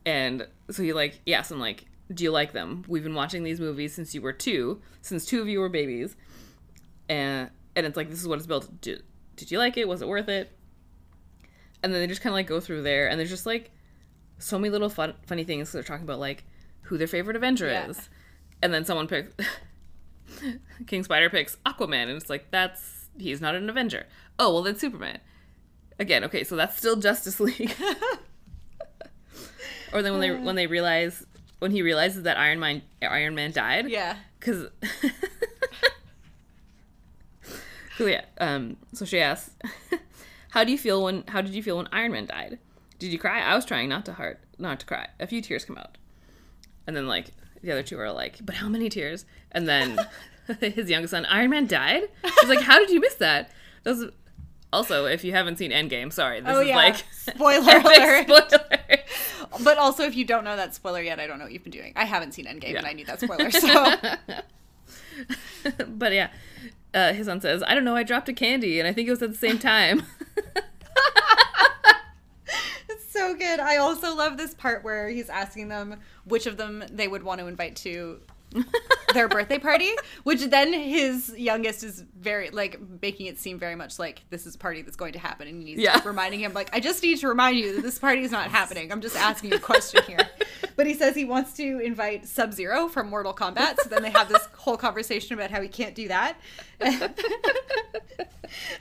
and 0.06 0.46
so 0.70 0.82
he 0.82 0.92
like 0.92 1.20
he 1.26 1.34
asked 1.34 1.50
him 1.52 1.60
like, 1.60 1.84
"Do 2.12 2.24
you 2.24 2.30
like 2.30 2.52
them? 2.52 2.84
We've 2.88 3.02
been 3.04 3.14
watching 3.14 3.44
these 3.44 3.60
movies 3.60 3.94
since 3.94 4.14
you 4.14 4.22
were 4.22 4.32
two, 4.32 4.80
since 5.02 5.24
two 5.26 5.40
of 5.42 5.48
you 5.48 5.60
were 5.60 5.68
babies, 5.68 6.16
and 7.08 7.50
and 7.76 7.84
it's 7.86 7.96
like 7.96 8.08
this 8.10 8.20
is 8.20 8.26
what 8.26 8.38
it's 8.38 8.46
built. 8.46 8.80
Did, 8.80 9.02
did 9.36 9.50
you 9.50 9.58
like 9.58 9.76
it? 9.76 9.86
Was 9.86 10.02
it 10.02 10.08
worth 10.08 10.28
it?" 10.28 10.50
And 11.82 11.92
then 11.92 12.00
they 12.00 12.06
just 12.06 12.22
kind 12.22 12.32
of 12.32 12.34
like 12.34 12.46
go 12.46 12.58
through 12.58 12.82
there, 12.82 13.08
and 13.08 13.18
there's 13.18 13.30
just 13.30 13.46
like 13.46 13.70
so 14.38 14.58
many 14.58 14.70
little 14.70 14.88
fun 14.88 15.14
funny 15.26 15.44
things. 15.44 15.70
They're 15.70 15.82
talking 15.82 16.04
about 16.04 16.18
like 16.20 16.44
who 16.84 16.98
their 16.98 17.06
favorite 17.06 17.36
Avenger 17.36 17.66
Yeah. 17.68 17.88
is, 17.88 18.08
and 18.62 18.72
then 18.72 18.84
someone 18.84 19.08
picks 19.08 19.32
King 20.86 21.04
Spider 21.04 21.30
picks 21.30 21.56
Aquaman, 21.66 22.04
and 22.04 22.10
it's 22.12 22.30
like 22.30 22.50
that's 22.50 23.06
he's 23.18 23.40
not 23.40 23.54
an 23.54 23.68
Avenger. 23.70 24.06
Oh 24.38 24.52
well, 24.52 24.62
then 24.62 24.76
Superman. 24.76 25.20
Again, 25.98 26.24
okay, 26.24 26.44
so 26.44 26.56
that's 26.56 26.76
still 26.76 26.96
Justice 26.96 27.38
League. 27.40 27.74
or 29.92 30.02
then 30.02 30.12
when 30.12 30.20
they 30.20 30.30
when 30.32 30.56
they 30.56 30.66
realize 30.66 31.24
when 31.60 31.70
he 31.70 31.82
realizes 31.82 32.24
that 32.24 32.36
Iron 32.36 32.58
Man 32.60 32.82
Iron 33.02 33.34
Man 33.34 33.52
died. 33.52 33.88
Yeah. 33.88 34.16
Because. 34.40 34.68
so 37.96 38.06
yeah, 38.06 38.22
um, 38.38 38.76
so 38.92 39.04
she 39.04 39.20
asks, 39.20 39.50
"How 40.50 40.64
do 40.64 40.72
you 40.72 40.78
feel 40.78 41.02
when? 41.02 41.24
How 41.28 41.40
did 41.40 41.54
you 41.54 41.62
feel 41.62 41.76
when 41.76 41.88
Iron 41.92 42.12
Man 42.12 42.26
died? 42.26 42.58
Did 42.98 43.12
you 43.12 43.18
cry? 43.18 43.40
I 43.40 43.54
was 43.54 43.64
trying 43.64 43.88
not 43.88 44.04
to 44.06 44.14
heart, 44.14 44.40
not 44.58 44.80
to 44.80 44.86
cry. 44.86 45.08
A 45.20 45.26
few 45.26 45.40
tears 45.40 45.64
come 45.64 45.78
out, 45.78 45.96
and 46.86 46.96
then 46.96 47.06
like 47.06 47.28
the 47.62 47.72
other 47.72 47.82
two 47.82 47.98
are 47.98 48.12
like, 48.12 48.38
but 48.44 48.56
how 48.56 48.68
many 48.68 48.88
tears? 48.88 49.24
And 49.52 49.68
then 49.68 49.98
his 50.60 50.90
youngest 50.90 51.12
son, 51.12 51.24
Iron 51.26 51.50
Man 51.50 51.66
died. 51.66 52.04
She's 52.40 52.48
like, 52.48 52.60
how 52.60 52.78
did 52.78 52.90
you 52.90 53.00
miss 53.00 53.14
that? 53.14 53.50
Was 53.84 54.06
also, 54.72 55.06
if 55.06 55.22
you 55.24 55.32
haven't 55.32 55.56
seen 55.58 55.70
Endgame, 55.70 56.12
sorry, 56.12 56.40
this 56.40 56.50
Oh, 56.54 56.60
is 56.60 56.68
yeah. 56.68 56.76
like 56.76 56.96
Spoiler 57.12 57.78
alert. 57.78 58.24
spoiler. 58.28 58.98
But 59.62 59.78
also, 59.78 60.02
if 60.04 60.16
you 60.16 60.24
don't 60.24 60.42
know 60.44 60.56
that 60.56 60.74
spoiler 60.74 61.00
yet, 61.00 61.20
I 61.20 61.26
don't 61.28 61.38
know 61.38 61.44
what 61.44 61.52
you've 61.52 61.62
been 61.62 61.70
doing. 61.72 61.92
I 61.94 62.04
haven't 62.04 62.32
seen 62.32 62.46
Endgame, 62.46 62.72
Yeah. 62.72 62.78
and 62.78 62.86
I 62.86 62.92
need 62.92 63.06
that 63.06 63.20
spoiler. 63.20 63.50
So 63.52 63.94
but 65.88 66.12
yeah, 66.12 66.30
uh, 66.92 67.12
his 67.12 67.26
son 67.26 67.40
says, 67.40 67.62
I 67.66 67.74
don't 67.74 67.84
know, 67.84 67.94
I 67.94 68.02
dropped 68.02 68.28
a 68.28 68.32
candy, 68.32 68.78
and 68.80 68.88
I 68.88 68.92
think 68.92 69.06
it 69.08 69.12
was 69.12 69.22
at 69.22 69.30
the 69.30 69.38
same 69.38 69.58
time. 69.58 70.02
So 73.34 73.38
good. 73.38 73.60
I 73.60 73.76
also 73.76 74.14
love 74.14 74.36
this 74.36 74.54
part 74.54 74.84
where 74.84 75.08
he's 75.08 75.28
asking 75.28 75.68
them 75.68 75.96
which 76.24 76.46
of 76.46 76.56
them 76.56 76.84
they 76.90 77.08
would 77.08 77.22
want 77.22 77.40
to 77.40 77.46
invite 77.46 77.76
to 77.76 78.20
their 79.12 79.26
birthday 79.28 79.58
party, 79.58 79.90
which 80.22 80.40
then 80.42 80.72
his 80.72 81.34
youngest 81.36 81.82
is 81.82 82.04
very 82.18 82.50
like 82.50 82.78
making 83.02 83.26
it 83.26 83.38
seem 83.38 83.58
very 83.58 83.74
much 83.74 83.98
like 83.98 84.22
this 84.30 84.46
is 84.46 84.54
a 84.54 84.58
party 84.58 84.82
that's 84.82 84.96
going 84.96 85.12
to 85.12 85.18
happen, 85.18 85.48
and 85.48 85.62
he's 85.62 85.78
Yeah. 85.78 86.00
reminding 86.04 86.40
him 86.40 86.52
like 86.52 86.70
I 86.74 86.80
just 86.80 87.02
need 87.02 87.18
to 87.18 87.28
remind 87.28 87.56
you 87.58 87.74
that 87.76 87.82
this 87.82 87.98
party 87.98 88.22
is 88.22 88.30
not 88.30 88.50
happening. 88.50 88.92
I'm 88.92 89.00
just 89.00 89.16
asking 89.16 89.50
you 89.50 89.56
a 89.56 89.60
question 89.60 90.02
here. 90.06 90.18
But 90.76 90.86
he 90.86 90.94
says 90.94 91.14
he 91.14 91.24
wants 91.24 91.52
to 91.54 91.78
invite 91.78 92.26
Sub 92.26 92.52
Zero 92.52 92.88
from 92.88 93.08
Mortal 93.08 93.34
Kombat, 93.34 93.76
so 93.82 93.88
then 93.88 94.02
they 94.02 94.10
have 94.10 94.28
this 94.28 94.46
whole 94.56 94.76
conversation 94.76 95.34
about 95.34 95.50
how 95.50 95.60
he 95.60 95.68
can't 95.68 95.94
do 95.94 96.08
that. 96.08 96.36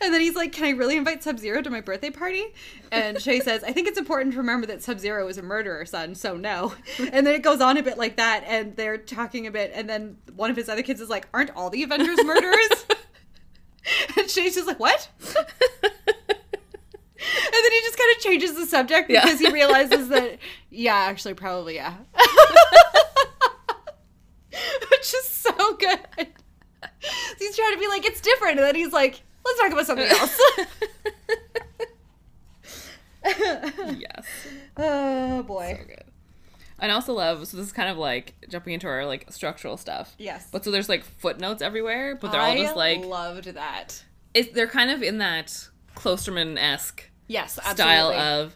And 0.02 0.14
then 0.14 0.22
he's 0.22 0.36
like, 0.36 0.52
Can 0.52 0.66
I 0.66 0.70
really 0.72 0.98
invite 0.98 1.24
Sub 1.24 1.40
Zero 1.40 1.62
to 1.62 1.70
my 1.70 1.82
birthday 1.82 2.10
party? 2.10 2.46
And 2.92 3.22
Shea 3.22 3.40
says, 3.40 3.64
I 3.64 3.72
think 3.72 3.88
it's 3.88 3.98
important 3.98 4.34
to 4.34 4.38
remember 4.38 4.68
that 4.68 4.84
Sub 4.84 5.00
Zero 5.00 5.28
is 5.28 5.38
a 5.38 5.42
murderer, 5.42 5.86
son, 5.86 6.16
so 6.16 6.36
no. 6.36 6.74
And 7.00 7.26
then 7.26 7.34
it 7.36 7.42
goes 7.42 7.62
on 7.62 7.78
a 7.78 7.84
bit 7.84 7.98
like 7.98 8.18
that, 8.18 8.44
and 8.46 8.76
they're 8.76 8.98
talking 8.98 9.48
a 9.48 9.52
bit, 9.52 9.72
and 9.74 9.90
then 9.90 10.18
one 10.36 10.50
of 10.50 10.58
his 10.58 10.70
other 10.70 10.84
kids 10.84 11.02
is 11.02 11.10
like, 11.10 11.28
Aren't 11.34 11.52
all 11.56 11.70
the 11.70 11.84
Avengers 11.84 12.24
murderers? 12.24 12.86
and 14.18 14.30
Shea's 14.30 14.56
just 14.56 14.68
like, 14.68 14.80
What? 14.80 15.10
And 17.46 17.54
then 17.54 17.72
he 17.72 17.80
just 17.82 17.98
kind 17.98 18.16
of 18.16 18.22
changes 18.24 18.54
the 18.56 18.66
subject 18.66 19.10
Yeah. 19.10 19.24
because 19.24 19.40
he 19.40 19.50
realizes 19.52 20.10
that, 20.10 20.40
yeah, 20.70 20.96
actually, 20.96 21.34
probably, 21.36 21.76
yeah. 21.76 21.96
Which 24.92 25.14
is 25.14 25.26
so 25.30 25.76
good. 25.78 26.00
He's 27.40 27.56
trying 27.56 27.74
to 27.74 27.80
be 27.80 27.88
like, 27.88 28.06
it's 28.06 28.22
different. 28.22 28.58
And 28.60 28.66
then 28.68 28.76
he's 28.76 28.94
like, 28.94 29.22
let's 29.46 29.60
talk 29.60 29.72
about 29.72 29.86
something 29.86 30.08
else. 30.08 30.40
yes. 33.98 34.26
oh, 34.78 35.44
boy. 35.44 35.78
So 35.80 35.86
good. 35.88 36.04
And 36.80 36.92
I 36.92 36.96
also 36.96 37.14
love 37.14 37.48
so 37.48 37.56
this 37.58 37.68
is 37.68 37.72
kind 37.72 37.90
of 37.90 37.98
like 37.98 38.34
jumping 38.50 38.74
into 38.74 38.88
our 38.88 39.06
like 39.06 39.32
structural 39.32 39.78
stuff. 39.78 40.16
Yes. 40.18 40.50
But 40.52 40.66
so 40.66 40.72
there's 40.72 40.90
like 40.90 41.04
footnotes 41.06 41.62
everywhere, 41.62 42.16
but 42.20 42.32
they're 42.32 42.42
all 42.42 42.56
just 42.58 42.76
like 42.76 43.06
loved 43.06 43.46
that. 43.46 44.04
it's 44.34 44.52
they're 44.54 44.68
kind 44.68 44.92
of 44.92 45.02
in 45.02 45.20
that 45.20 45.70
Klosterman 45.96 46.58
esque 46.60 47.10
Yes, 47.34 47.58
absolutely. 47.58 47.74
style 47.74 48.12
of 48.12 48.56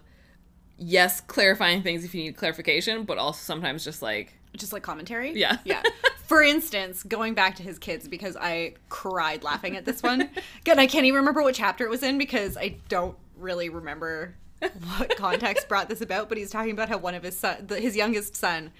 yes, 0.77 1.19
clarifying 1.21 1.81
things 1.81 2.05
if 2.05 2.13
you 2.13 2.23
need 2.23 2.37
clarification, 2.37 3.05
but 3.05 3.17
also 3.17 3.39
sometimes 3.39 3.83
just 3.83 4.03
like 4.03 4.37
just 4.55 4.71
like 4.71 4.83
commentary. 4.83 5.33
Yeah. 5.33 5.57
Yeah. 5.65 5.81
For 6.25 6.43
instance, 6.43 7.03
going 7.03 7.33
back 7.33 7.55
to 7.55 7.63
his 7.63 7.79
kids 7.79 8.07
because 8.07 8.35
I 8.35 8.75
cried 8.89 9.43
laughing 9.43 9.75
at 9.77 9.85
this 9.85 10.03
one. 10.03 10.29
Again, 10.61 10.77
I 10.77 10.85
can't 10.85 11.05
even 11.05 11.19
remember 11.19 11.41
what 11.41 11.55
chapter 11.55 11.85
it 11.85 11.89
was 11.89 12.03
in 12.03 12.17
because 12.17 12.57
I 12.57 12.75
don't 12.89 13.17
really 13.37 13.69
remember 13.69 14.35
what 14.59 15.15
context 15.17 15.67
brought 15.69 15.89
this 15.89 16.01
about. 16.01 16.29
But 16.29 16.37
he's 16.37 16.51
talking 16.51 16.71
about 16.71 16.89
how 16.89 16.97
one 16.97 17.15
of 17.15 17.23
his 17.23 17.37
son, 17.39 17.65
the, 17.67 17.79
his 17.79 17.95
youngest 17.95 18.35
son, 18.35 18.71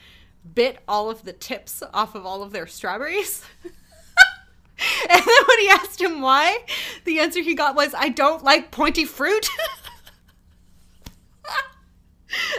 bit 0.53 0.79
all 0.87 1.09
of 1.09 1.23
the 1.23 1.33
tips 1.33 1.81
off 1.93 2.15
of 2.15 2.25
all 2.25 2.43
of 2.43 2.51
their 2.51 2.67
strawberries. 2.67 3.43
And 5.09 5.21
then 5.21 5.43
when 5.47 5.59
he 5.59 5.69
asked 5.69 5.99
him 5.99 6.21
why, 6.21 6.59
the 7.05 7.19
answer 7.19 7.41
he 7.41 7.55
got 7.55 7.75
was, 7.75 7.93
I 7.95 8.09
don't 8.09 8.43
like 8.43 8.71
pointy 8.71 9.05
fruit. 9.05 9.49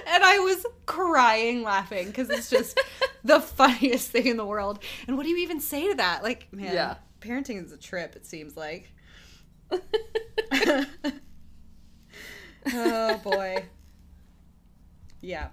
And 0.06 0.24
I 0.24 0.38
was 0.38 0.64
crying 0.86 1.62
laughing 1.62 2.06
because 2.08 2.30
it's 2.30 2.48
just 2.50 2.80
the 3.24 3.40
funniest 3.40 4.10
thing 4.10 4.26
in 4.26 4.36
the 4.36 4.46
world. 4.46 4.78
And 5.06 5.16
what 5.16 5.24
do 5.24 5.30
you 5.30 5.36
even 5.38 5.60
say 5.60 5.88
to 5.88 5.94
that? 5.96 6.22
Like, 6.22 6.46
man, 6.52 6.72
Yeah. 6.74 6.96
parenting 7.20 7.64
is 7.64 7.72
a 7.72 7.76
trip, 7.76 8.16
it 8.16 8.26
seems 8.26 8.56
like. 8.56 8.90
oh, 12.74 13.16
boy. 13.22 13.64
Yeah. 15.20 15.48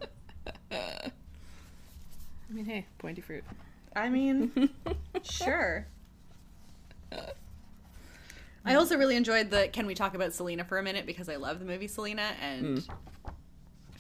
I 0.72 1.12
mean, 2.50 2.66
hey, 2.66 2.86
pointy 2.98 3.22
fruit. 3.22 3.44
I 3.96 4.10
mean, 4.10 4.70
sure. 5.24 5.88
I 8.66 8.76
also 8.76 8.98
really 8.98 9.16
enjoyed 9.16 9.50
the 9.52 9.68
Can 9.72 9.86
we 9.86 9.96
talk 9.96 10.16
about 10.16 10.34
Selena 10.34 10.66
for 10.66 10.78
a 10.78 10.84
minute 10.84 11.06
because 11.06 11.30
I 11.30 11.36
love 11.38 11.60
the 11.60 11.66
movie 11.66 11.88
Selena 11.88 12.32
and 12.42 12.86
I 13.26 13.32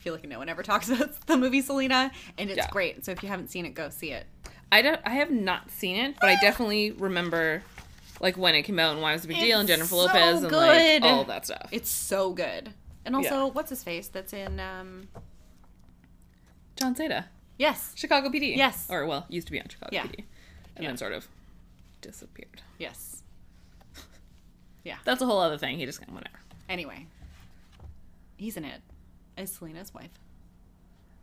feel 0.05 0.13
like 0.13 0.27
no 0.27 0.37
one 0.37 0.47
ever 0.47 0.61
talks 0.71 0.87
about 0.87 1.19
the 1.25 1.35
movie 1.35 1.61
Selena 1.61 2.11
and 2.37 2.49
it's 2.49 2.57
Yeah. 2.57 2.69
great. 2.69 3.03
So 3.03 3.11
if 3.11 3.23
you 3.23 3.27
haven't 3.29 3.49
seen 3.49 3.65
it, 3.65 3.71
go 3.71 3.89
see 3.89 4.11
it. 4.11 4.25
I 4.71 4.81
don't. 4.81 5.01
I 5.03 5.09
have 5.11 5.31
not 5.31 5.69
seen 5.71 5.97
it, 5.97 6.15
but 6.21 6.29
I 6.29 6.35
definitely 6.39 6.91
remember, 6.91 7.63
like 8.19 8.37
when 8.37 8.55
it 8.55 8.63
came 8.63 8.77
out 8.79 8.93
and 8.93 9.01
why 9.01 9.11
it 9.11 9.15
was 9.15 9.25
a 9.25 9.27
big 9.27 9.37
deal, 9.37 9.59
and 9.59 9.67
Jennifer 9.67 9.89
so 9.89 9.97
Lopez 9.97 10.41
and 10.41 10.49
good. 10.49 11.01
like 11.03 11.11
all 11.11 11.21
of 11.21 11.27
that 11.27 11.45
stuff. 11.45 11.69
It's 11.71 11.89
so 11.89 12.33
good. 12.33 12.71
And 13.05 13.15
also, 13.15 13.45
Yeah. 13.45 13.51
what's 13.51 13.69
his 13.69 13.83
face? 13.83 14.07
That's 14.07 14.33
in 14.33 14.59
um 14.59 15.07
Jon 16.79 16.95
Seda, 16.95 17.25
Yes. 17.57 17.93
Chicago 17.95 18.29
PD. 18.29 18.55
Yes. 18.57 18.87
or 18.89 19.05
well, 19.05 19.25
used 19.29 19.47
to 19.47 19.51
be 19.51 19.59
on 19.61 19.67
Chicago 19.69 19.89
Yeah. 19.91 20.03
PD, 20.03 20.23
and 20.75 20.83
Yeah. 20.83 20.89
then 20.89 20.97
sort 20.97 21.13
of 21.13 21.27
disappeared. 22.01 22.61
Yes. 22.77 23.23
Yeah. 24.83 24.97
That's 25.03 25.21
a 25.21 25.25
whole 25.25 25.39
other 25.39 25.57
thing. 25.57 25.79
He 25.79 25.85
just 25.87 25.99
kind 25.99 26.09
of 26.09 26.15
whatever. 26.15 26.37
Anyway. 26.69 27.07
He's 28.37 28.55
in 28.57 28.65
it. 28.65 28.81
As 29.37 29.51
Selena's 29.51 29.93
wife. 29.93 30.11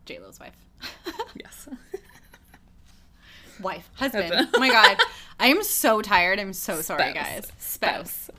J 0.05 0.19
Lo's 0.19 0.39
wife. 0.39 0.55
Yes. 1.35 1.67
wife, 3.61 3.89
husband. 3.95 4.31
Husband. 4.31 4.49
oh 4.53 4.59
my 4.59 4.69
god, 4.69 4.97
I 5.39 5.47
am 5.47 5.63
so 5.63 6.01
tired. 6.01 6.39
I'm 6.39 6.53
so 6.53 6.81
sorry, 6.81 7.11
guys. 7.11 7.51
Spouse. 7.57 8.29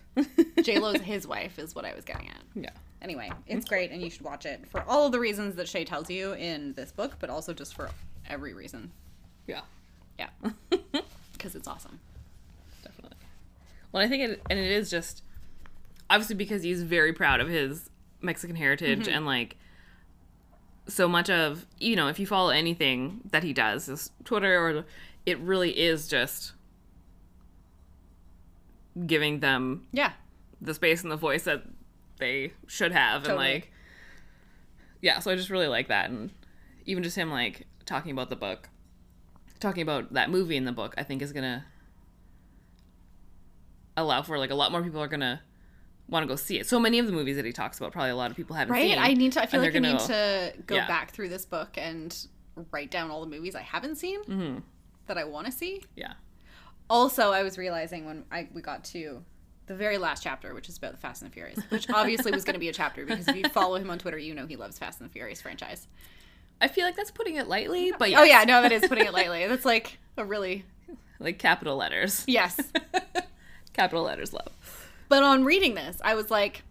J 0.62 0.80
Lo's 0.80 1.00
his 1.00 1.24
wife 1.26 1.60
is 1.60 1.72
what 1.72 1.84
I 1.84 1.94
was 1.94 2.04
getting 2.04 2.28
at. 2.28 2.40
Yeah. 2.56 2.70
Anyway, 3.00 3.30
it's 3.46 3.64
great, 3.64 3.92
and 3.92 4.02
you 4.02 4.10
should 4.10 4.22
watch 4.22 4.44
it 4.44 4.68
for 4.70 4.82
all 4.88 5.06
of 5.06 5.12
the 5.12 5.20
reasons 5.20 5.54
that 5.56 5.68
Shea 5.68 5.84
tells 5.84 6.10
you 6.10 6.32
in 6.32 6.72
this 6.74 6.90
book, 6.90 7.14
but 7.20 7.30
also 7.30 7.52
just 7.52 7.74
for 7.74 7.90
every 8.28 8.54
reason. 8.54 8.90
Yeah. 9.46 9.60
Yeah, 10.18 10.50
because 11.32 11.54
it's 11.54 11.66
awesome. 11.66 11.98
Definitely. 12.82 13.16
Well, 13.92 14.04
I 14.04 14.08
think 14.08 14.30
it, 14.30 14.42
and 14.50 14.58
it 14.58 14.70
is 14.70 14.90
just 14.90 15.22
obviously 16.10 16.36
because 16.36 16.62
he's 16.62 16.82
very 16.82 17.12
proud 17.12 17.40
of 17.40 17.48
his 17.48 17.88
Mexican 18.22 18.56
heritage 18.56 19.00
Mm-hmm. 19.06 19.14
and 19.16 19.26
like 19.26 19.56
so 20.88 21.06
much 21.08 21.30
of 21.30 21.66
you 21.78 21.94
know 21.96 22.08
if 22.08 22.18
you 22.18 22.26
follow 22.26 22.50
anything 22.50 23.20
that 23.30 23.42
he 23.42 23.52
does, 23.52 23.86
his 23.86 24.10
Twitter 24.24 24.58
or 24.58 24.84
it 25.26 25.38
really 25.38 25.70
is 25.78 26.08
just 26.08 26.52
giving 29.06 29.40
them 29.40 29.86
Yeah, 29.92 30.12
the 30.60 30.74
space 30.74 31.02
and 31.02 31.10
the 31.10 31.16
voice 31.16 31.44
that 31.44 31.62
they 32.18 32.52
should 32.66 32.92
have 32.92 33.22
Totally. 33.24 33.44
and 33.46 33.54
like 33.62 33.72
yeah 35.00 35.18
so 35.18 35.30
i 35.32 35.34
just 35.34 35.50
really 35.50 35.66
like 35.66 35.88
that 35.88 36.08
and 36.10 36.30
even 36.86 37.02
just 37.02 37.16
him 37.16 37.30
like 37.32 37.66
talking 37.86 38.12
about 38.12 38.30
the 38.30 38.36
book 38.36 38.68
talking 39.58 39.82
about 39.82 40.12
that 40.12 40.30
movie 40.30 40.56
in 40.56 40.64
the 40.64 40.70
book 40.70 40.94
i 40.96 41.02
think 41.02 41.20
is 41.22 41.32
gonna 41.32 41.64
allow 43.96 44.22
for 44.22 44.38
like 44.38 44.50
a 44.50 44.54
lot 44.54 44.70
more 44.70 44.82
people 44.82 45.00
are 45.02 45.08
gonna 45.08 45.40
want 46.08 46.22
to 46.24 46.26
go 46.28 46.36
see 46.36 46.58
it 46.58 46.66
so 46.68 46.78
many 46.78 46.98
of 46.98 47.06
the 47.06 47.12
movies 47.12 47.36
that 47.36 47.44
he 47.44 47.52
talks 47.52 47.78
about 47.78 47.92
probably 47.92 48.10
a 48.10 48.16
lot 48.16 48.30
of 48.30 48.36
people 48.36 48.54
haven't 48.54 48.72
right. 48.72 48.90
seen 48.90 48.98
I 48.98 49.14
need 49.14 49.32
to. 49.32 49.42
I 49.42 49.46
feel 49.46 49.60
like 49.60 49.74
I 49.74 49.78
need 49.78 49.98
gonna- 49.98 50.52
go 50.66 50.74
yeah. 50.76 50.86
back 50.86 51.10
through 51.12 51.28
this 51.30 51.44
book 51.46 51.70
and 51.78 52.14
write 52.70 52.90
down 52.90 53.10
all 53.10 53.20
the 53.22 53.30
movies 53.30 53.54
I 53.54 53.62
haven't 53.62 53.96
seen 53.96 54.22
Mm-hmm. 54.24 54.58
that 55.06 55.16
I 55.18 55.24
want 55.24 55.46
to 55.46 55.52
see. 55.52 55.82
yeah 55.96 56.14
Also, 56.90 57.32
I 57.32 57.42
was 57.42 57.56
realizing 57.56 58.04
when 58.04 58.24
I 58.30 58.48
we 58.52 58.60
got 58.60 58.84
to 58.86 59.24
the 59.66 59.74
very 59.76 59.96
last 59.96 60.22
chapter, 60.24 60.52
which 60.54 60.68
is 60.68 60.76
about 60.76 60.90
the 60.92 60.98
Fast 60.98 61.22
and 61.22 61.30
the 61.30 61.34
Furious, 61.34 61.60
which 61.70 61.88
obviously 61.88 62.32
was 62.32 62.44
going 62.44 62.54
to 62.54 62.60
be 62.60 62.68
a 62.68 62.72
chapter 62.72 63.06
because 63.06 63.26
if 63.28 63.36
you 63.36 63.44
follow 63.52 63.76
him 63.76 63.88
on 63.90 63.98
Twitter, 63.98 64.18
you 64.18 64.34
know 64.34 64.44
he 64.46 64.56
loves 64.56 64.76
Fast 64.78 65.00
and 65.00 65.08
the 65.08 65.12
Furious 65.12 65.40
franchise. 65.40 65.86
i 66.60 66.68
feel 66.68 66.84
like 66.84 66.96
that's 66.96 67.12
putting 67.12 67.36
it 67.36 67.48
lightly 67.48 67.92
but 67.98 68.12
Oh 68.12 68.24
yeah, 68.24 68.44
no, 68.44 68.60
that 68.60 68.72
is 68.72 68.86
putting 68.86 69.06
it 69.06 69.12
lightly. 69.20 69.46
That's 69.46 69.64
like 69.64 69.98
a 70.18 70.24
really 70.24 70.64
like 71.20 71.38
capital 71.38 71.76
letters 71.76 72.24
yes. 72.26 72.60
capital 73.72 74.02
letters 74.02 74.32
love 74.32 74.52
But 75.12 75.22
on 75.22 75.44
reading 75.44 75.74
this, 75.74 75.98
I 76.02 76.14
was 76.14 76.30
like, 76.30 76.62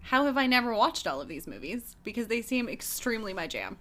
how 0.00 0.24
have 0.24 0.38
I 0.38 0.46
never 0.46 0.74
watched 0.74 1.06
all 1.06 1.20
of 1.20 1.28
these 1.28 1.46
movies? 1.46 1.94
Because 2.04 2.28
they 2.28 2.40
seem 2.40 2.70
extremely 2.70 3.34
my 3.34 3.46
jam. 3.46 3.76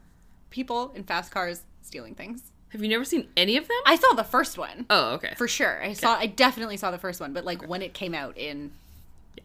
People 0.49 0.91
in 0.93 1.05
fast 1.05 1.31
cars 1.31 1.61
stealing 1.81 2.13
things. 2.13 2.51
have 2.73 2.83
you 2.83 2.89
never 2.89 3.05
seen 3.05 3.29
any 3.37 3.55
of 3.55 3.69
them 3.69 3.77
I 3.85 3.95
saw 3.95 4.11
the 4.15 4.25
first 4.25 4.57
one 4.57 4.85
oh 4.89 5.11
okay 5.13 5.33
for 5.37 5.47
sure. 5.47 5.81
I 5.81 5.93
saw. 5.93 6.15
I 6.15 6.25
definitely 6.25 6.75
saw 6.75 6.91
the 6.91 6.97
first 6.97 7.21
one, 7.21 7.31
but 7.31 7.45
like 7.45 7.65
when 7.69 7.81
it 7.81 7.93
came 7.93 8.13
out 8.13 8.37
in 8.37 8.71
Yeah. 9.37 9.43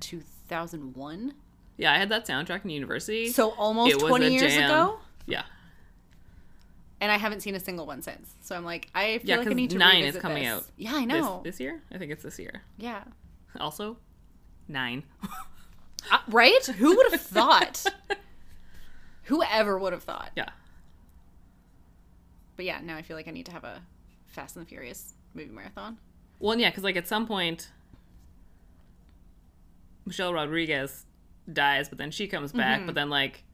two 0.00 0.20
thousand 0.48 0.94
one, 0.94 1.32
yeah 1.78 1.90
i 1.94 1.96
had 1.96 2.10
that 2.10 2.26
soundtrack 2.26 2.64
in 2.64 2.70
university 2.70 3.28
so 3.32 3.52
almost 3.52 3.98
twenty 3.98 4.34
years 4.34 4.52
jam. 4.54 4.70
ago, 4.70 4.98
yeah 5.26 5.44
and 7.00 7.10
I 7.12 7.16
haven't 7.16 7.40
seen 7.40 7.54
a 7.54 7.60
single 7.60 7.86
one 7.86 8.02
since. 8.02 8.34
So 8.40 8.56
I'm 8.56 8.64
like, 8.64 8.88
I 8.94 9.18
feel 9.18 9.28
Yeah, 9.30 9.36
like 9.38 9.46
I 9.48 9.52
need 9.54 9.70
to 9.70 9.78
nine 9.78 10.04
is 10.04 10.16
coming 10.16 10.42
this. 10.44 10.52
out 10.52 10.64
Yeah, 10.76 10.94
I 10.94 11.04
know. 11.04 11.40
this 11.44 11.60
year? 11.60 11.82
I 11.92 11.98
think 11.98 12.10
it's 12.12 12.22
this 12.22 12.38
year. 12.38 12.62
yeah, 12.76 13.04
Also, 13.60 13.96
nine. 14.68 15.02
Uh, 16.10 16.18
right? 16.28 16.64
Who 16.66 16.96
would 16.96 17.10
have 17.12 17.20
thought? 17.20 17.84
Whoever 19.24 19.78
would 19.78 19.92
have 19.92 20.02
thought? 20.04 20.30
yeah. 20.36 20.48
But 22.56 22.64
yeah, 22.64 22.80
now 22.82 22.96
I 22.96 23.02
feel 23.02 23.16
like 23.16 23.28
I 23.28 23.30
need 23.30 23.46
to 23.46 23.52
have 23.52 23.64
a 23.64 23.82
Fast 24.26 24.56
and 24.56 24.64
the 24.64 24.68
Furious 24.68 25.14
movie 25.34 25.50
marathon. 25.50 25.98
Well, 26.40 26.58
yeah, 26.58 26.70
because 26.70 26.82
like 26.84 26.96
at 26.96 27.06
some 27.08 27.26
point, 27.26 27.70
Michelle 30.06 30.32
Rodriguez 30.32 31.04
dies, 31.52 31.88
but 31.88 31.98
then 31.98 32.10
she 32.10 32.26
comes 32.26 32.52
back, 32.52 32.84
but 32.86 32.94
then 32.94 33.10
like 33.10 33.44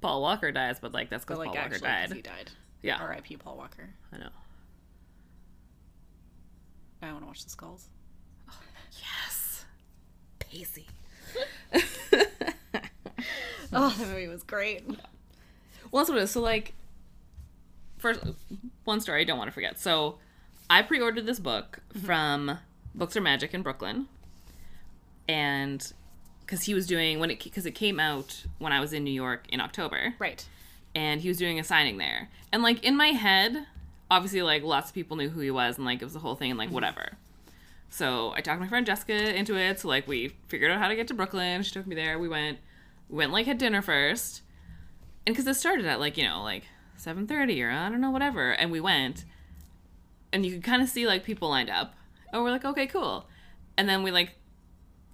Paul 0.00 0.22
Walker 0.22 0.50
dies, 0.52 0.78
but 0.80 0.92
like 0.92 1.10
that's 1.10 1.24
Mm-hmm. 1.24 1.34
Because 1.34 1.46
like 1.46 1.54
Paul 1.54 1.62
Walker 1.70 1.78
died. 1.78 2.12
he 2.12 2.22
died. 2.22 2.50
Yeah, 2.82 2.98
R.I.P. 3.00 3.36
Paul 3.36 3.56
Walker. 3.56 3.90
I 4.12 4.18
know. 4.18 4.28
I 7.02 7.12
want 7.12 7.22
to 7.22 7.26
watch 7.26 7.44
the 7.44 7.50
skulls. 7.50 7.88
Yes, 8.92 9.64
Pacey. 10.38 10.86
Oh, 13.72 13.94
the 13.98 14.06
movie 14.06 14.28
was 14.28 14.42
great. 14.42 14.86
Well, 15.90 16.02
that's 16.02 16.08
what 16.08 16.18
it 16.18 16.22
is. 16.22 16.30
So, 16.30 16.40
like, 16.40 16.74
first, 17.98 18.20
one 18.84 19.00
story 19.00 19.20
I 19.20 19.24
don't 19.24 19.38
want 19.38 19.48
to 19.48 19.52
forget. 19.52 19.78
So, 19.78 20.18
I 20.70 20.82
pre 20.82 21.00
ordered 21.00 21.26
this 21.26 21.38
book 21.38 21.80
mm-hmm. 21.90 22.06
from 22.06 22.58
Books 22.94 23.16
Are 23.16 23.20
Magic 23.20 23.54
in 23.54 23.62
Brooklyn. 23.62 24.08
And 25.28 25.92
because 26.40 26.62
he 26.62 26.72
was 26.72 26.86
doing, 26.86 27.18
when 27.18 27.30
it, 27.30 27.42
because 27.42 27.66
it 27.66 27.72
came 27.72 28.00
out 28.00 28.44
when 28.58 28.72
I 28.72 28.80
was 28.80 28.92
in 28.92 29.04
New 29.04 29.12
York 29.12 29.44
in 29.50 29.60
October. 29.60 30.14
Right. 30.18 30.46
And 30.94 31.20
he 31.20 31.28
was 31.28 31.36
doing 31.36 31.58
a 31.60 31.64
signing 31.64 31.98
there. 31.98 32.28
And, 32.52 32.62
like, 32.62 32.82
in 32.84 32.96
my 32.96 33.08
head, 33.08 33.66
obviously, 34.10 34.42
like, 34.42 34.62
lots 34.62 34.88
of 34.90 34.94
people 34.94 35.16
knew 35.16 35.28
who 35.28 35.40
he 35.40 35.50
was 35.50 35.76
and, 35.76 35.84
like, 35.84 36.00
it 36.02 36.04
was 36.04 36.16
a 36.16 36.20
whole 36.20 36.34
thing 36.34 36.50
and, 36.50 36.58
like, 36.58 36.68
mm-hmm. 36.68 36.74
whatever. 36.74 37.12
So, 37.90 38.32
I 38.36 38.40
talked 38.40 38.60
my 38.60 38.68
friend 38.68 38.84
Jessica 38.86 39.34
into 39.34 39.56
it. 39.56 39.80
So, 39.80 39.88
like, 39.88 40.08
we 40.08 40.34
figured 40.48 40.70
out 40.70 40.78
how 40.78 40.88
to 40.88 40.96
get 40.96 41.08
to 41.08 41.14
Brooklyn. 41.14 41.62
She 41.62 41.72
took 41.72 41.86
me 41.86 41.94
there. 41.94 42.18
We 42.18 42.28
went, 42.28 42.58
we 43.08 43.18
went, 43.18 43.32
like, 43.32 43.46
had 43.46 43.58
dinner 43.58 43.82
first 43.82 44.42
and 45.28 45.36
because 45.36 45.46
it 45.46 45.60
started 45.60 45.84
at 45.84 46.00
like 46.00 46.16
you 46.16 46.24
know 46.24 46.42
like 46.42 46.64
7.30 46.98 47.62
or 47.62 47.70
i 47.70 47.90
don't 47.90 48.00
know 48.00 48.10
whatever 48.10 48.52
and 48.52 48.72
we 48.72 48.80
went 48.80 49.26
and 50.32 50.44
you 50.46 50.52
could 50.52 50.64
kind 50.64 50.80
of 50.80 50.88
see 50.88 51.06
like 51.06 51.22
people 51.22 51.50
lined 51.50 51.68
up 51.68 51.94
and 52.32 52.42
we're 52.42 52.50
like 52.50 52.64
okay 52.64 52.86
cool 52.86 53.28
and 53.76 53.86
then 53.86 54.02
we 54.02 54.10
like 54.10 54.32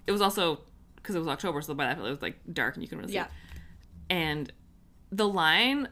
it 0.07 0.13
was 0.13 0.21
also 0.21 0.61
because 0.95 1.15
it 1.15 1.19
was 1.19 1.27
october 1.27 1.61
so 1.61 1.73
by 1.73 1.85
that 1.85 1.97
it 1.97 2.01
was 2.01 2.21
like 2.21 2.37
dark 2.53 2.75
and 2.75 2.83
you 2.83 2.87
couldn't 2.87 3.03
really 3.03 3.13
Yeah. 3.13 3.25
see 3.25 3.31
and 4.09 4.53
the 5.11 5.27
line 5.27 5.87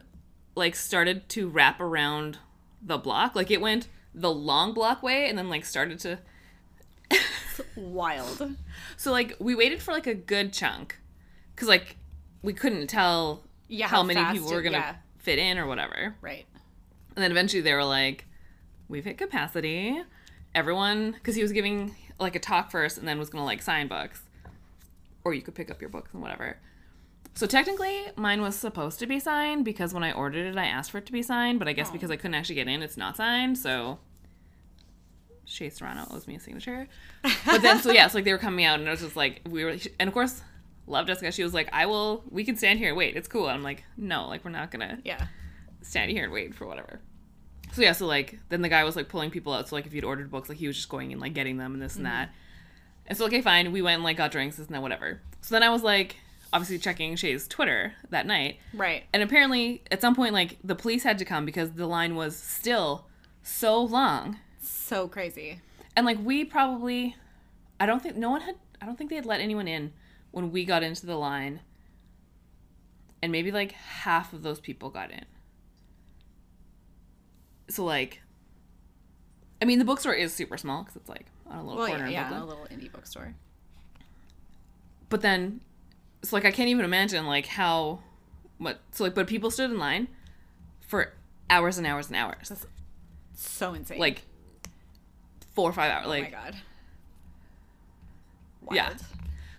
like 0.54 0.74
started 0.74 1.28
to 1.28 1.48
wrap 1.48 1.80
around 1.80 2.38
the 2.82 2.98
block 2.98 3.34
like 3.34 3.50
it 3.50 3.60
went 3.60 3.88
the 4.14 4.30
long 4.30 4.72
block 4.74 5.02
way 5.02 5.28
and 5.28 5.36
then 5.38 5.48
like 5.48 5.64
started 5.64 5.98
to 5.98 6.18
Wild. 7.76 8.56
so 8.96 9.12
like 9.12 9.36
we 9.38 9.54
waited 9.54 9.80
for 9.82 9.92
like 9.92 10.06
a 10.06 10.14
good 10.14 10.52
chunk 10.52 10.98
because 11.54 11.68
like 11.68 11.96
we 12.42 12.52
couldn't 12.52 12.86
tell 12.88 13.42
Yeah, 13.68 13.86
how, 13.86 13.98
how 13.98 14.02
many 14.02 14.24
people 14.32 14.50
were 14.52 14.62
gonna 14.62 14.76
yeah. 14.78 14.94
fit 15.18 15.38
in 15.38 15.58
or 15.58 15.66
whatever 15.66 16.14
Right. 16.20 16.46
and 17.16 17.22
then 17.22 17.30
eventually 17.30 17.60
they 17.62 17.72
were 17.74 17.84
like 17.84 18.26
we've 18.88 19.04
hit 19.04 19.18
capacity 19.18 20.00
everyone 20.54 21.12
because 21.12 21.34
he 21.36 21.42
was 21.42 21.52
giving 21.52 21.94
like 22.18 22.34
a 22.36 22.40
talk 22.40 22.70
first 22.70 22.98
and 22.98 23.06
then 23.08 23.18
was 23.18 23.30
gonna 23.30 23.44
like 23.44 23.62
sign 23.62 23.88
books 23.88 24.22
or 25.24 25.34
you 25.34 25.42
could 25.42 25.54
pick 25.54 25.70
up 25.70 25.80
your 25.80 25.90
books 25.90 26.10
and 26.12 26.22
whatever 26.22 26.58
so 27.34 27.46
technically 27.46 28.02
mine 28.16 28.40
was 28.40 28.54
supposed 28.54 28.98
to 28.98 29.06
be 29.06 29.18
signed 29.18 29.64
because 29.64 29.92
when 29.92 30.02
i 30.04 30.12
ordered 30.12 30.46
it 30.46 30.56
i 30.56 30.66
asked 30.66 30.90
for 30.90 30.98
it 30.98 31.06
to 31.06 31.12
be 31.12 31.22
signed 31.22 31.58
but 31.58 31.68
i 31.68 31.72
guess 31.72 31.88
Oh. 31.90 31.92
because 31.92 32.10
i 32.10 32.16
couldn't 32.16 32.34
actually 32.34 32.54
get 32.56 32.68
in 32.68 32.82
it's 32.82 32.96
not 32.96 33.16
signed 33.16 33.58
so 33.58 33.98
Shea 35.46 35.68
Serrano 35.68 36.06
owes 36.10 36.26
me 36.26 36.36
a 36.36 36.40
signature. 36.40 36.88
But 37.44 37.60
then, 37.62 37.78
so 37.80 37.92
yeah, 37.92 38.08
so 38.08 38.18
like 38.18 38.24
they 38.24 38.32
were 38.32 38.38
coming 38.38 38.64
out, 38.64 38.80
and 38.80 38.88
I 38.88 38.92
was 38.92 39.00
just 39.00 39.16
like, 39.16 39.42
we 39.48 39.64
were, 39.64 39.76
and 40.00 40.08
of 40.08 40.14
course, 40.14 40.40
love 40.86 41.06
Jessica. 41.06 41.30
She 41.32 41.42
was 41.42 41.54
like, 41.54 41.68
I 41.72 41.86
will, 41.86 42.24
we 42.30 42.44
can 42.44 42.56
stand 42.56 42.78
here 42.78 42.88
and 42.88 42.96
wait. 42.96 43.16
It's 43.16 43.28
cool. 43.28 43.46
I'm 43.48 43.62
like, 43.62 43.84
no, 43.96 44.26
like 44.28 44.44
we're 44.44 44.50
not 44.50 44.70
gonna 44.70 45.00
Yeah. 45.04 45.26
stand 45.82 46.10
here 46.10 46.24
and 46.24 46.32
wait 46.32 46.54
for 46.54 46.66
whatever. 46.66 47.00
So 47.72 47.82
yeah, 47.82 47.92
so 47.92 48.06
like 48.06 48.38
then 48.48 48.62
the 48.62 48.68
guy 48.68 48.84
was 48.84 48.96
like 48.96 49.08
pulling 49.08 49.30
people 49.30 49.52
out. 49.52 49.68
So 49.68 49.76
like 49.76 49.86
if 49.86 49.94
you'd 49.94 50.04
ordered 50.04 50.30
books, 50.30 50.48
like 50.48 50.58
he 50.58 50.66
was 50.66 50.76
just 50.76 50.88
going 50.88 51.12
and 51.12 51.20
like 51.20 51.34
getting 51.34 51.56
them 51.56 51.74
and 51.74 51.82
this 51.82 51.96
and 51.96 52.06
mm-hmm. 52.06 52.16
that. 52.16 52.30
And 53.06 53.18
so 53.18 53.26
okay, 53.26 53.42
fine. 53.42 53.72
We 53.72 53.82
went 53.82 53.96
and 53.96 54.04
like 54.04 54.16
got 54.16 54.30
drinks, 54.30 54.56
this 54.56 54.66
and 54.66 54.74
that, 54.74 54.82
whatever. 54.82 55.20
So 55.40 55.54
then 55.54 55.62
I 55.62 55.68
was 55.70 55.82
like, 55.82 56.16
obviously 56.54 56.78
checking 56.78 57.16
Shea's 57.16 57.46
Twitter 57.46 57.92
that 58.10 58.26
night, 58.26 58.58
Right. 58.72 59.04
and 59.12 59.22
apparently 59.22 59.82
at 59.90 60.00
some 60.00 60.14
point 60.14 60.32
like 60.32 60.56
the 60.64 60.74
police 60.74 61.02
had 61.02 61.18
to 61.18 61.24
come 61.26 61.44
because 61.44 61.72
the 61.72 61.86
line 61.86 62.14
was 62.14 62.34
still 62.36 63.06
so 63.42 63.82
long, 63.82 64.38
So 64.62 65.06
crazy. 65.08 65.60
and 65.96 66.06
like 66.06 66.18
we 66.22 66.44
probably, 66.44 67.16
I 67.78 67.84
don't 67.86 68.02
think 68.02 68.16
no 68.16 68.30
one 68.30 68.40
had, 68.42 68.54
I 68.80 68.86
don't 68.86 68.96
think 68.96 69.10
they 69.10 69.16
had 69.16 69.26
let 69.26 69.40
anyone 69.40 69.68
in 69.68 69.92
when 70.30 70.50
we 70.52 70.64
got 70.64 70.82
into 70.82 71.04
the 71.06 71.16
line. 71.16 71.60
And 73.22 73.32
maybe 73.32 73.50
like 73.50 73.72
half 73.72 74.32
of 74.32 74.42
those 74.42 74.60
people 74.60 74.90
got 74.90 75.10
in. 75.10 75.24
So 77.68 77.84
like, 77.84 78.20
I 79.62 79.64
mean, 79.64 79.78
the 79.78 79.84
bookstore 79.84 80.12
is 80.12 80.32
super 80.34 80.56
small 80.58 80.82
because 80.82 80.96
it's 80.96 81.08
like 81.08 81.26
on 81.46 81.58
a 81.58 81.62
little 81.62 81.78
Well, 81.78 81.86
corner 81.88 82.06
yeah, 82.08 82.30
yeah, 82.30 82.42
a 82.42 82.44
little 82.44 82.66
indie 82.70 82.92
bookstore. 82.92 83.34
But 85.08 85.22
then, 85.22 85.60
it's 86.24 86.32
like 86.32 86.46
I 86.46 86.50
can't 86.50 86.70
even 86.70 86.86
imagine 86.86 87.26
like 87.26 87.44
how, 87.44 87.98
what 88.56 88.80
so 88.92 89.04
like, 89.04 89.14
but 89.14 89.26
people 89.26 89.50
stood 89.50 89.70
in 89.70 89.76
line 89.78 90.08
for 90.80 91.12
hours 91.50 91.76
and 91.76 91.86
hours 91.86 92.06
and 92.06 92.16
hours, 92.16 92.48
That's 92.48 92.66
so 93.34 93.74
insane. 93.74 93.98
like 93.98 94.22
four 95.54 95.68
or 95.68 95.72
five 95.74 95.92
hours, 95.92 96.06
oh 96.06 96.08
like 96.08 96.24
my 96.24 96.30
god. 96.30 96.56
Yeah. 98.72 98.94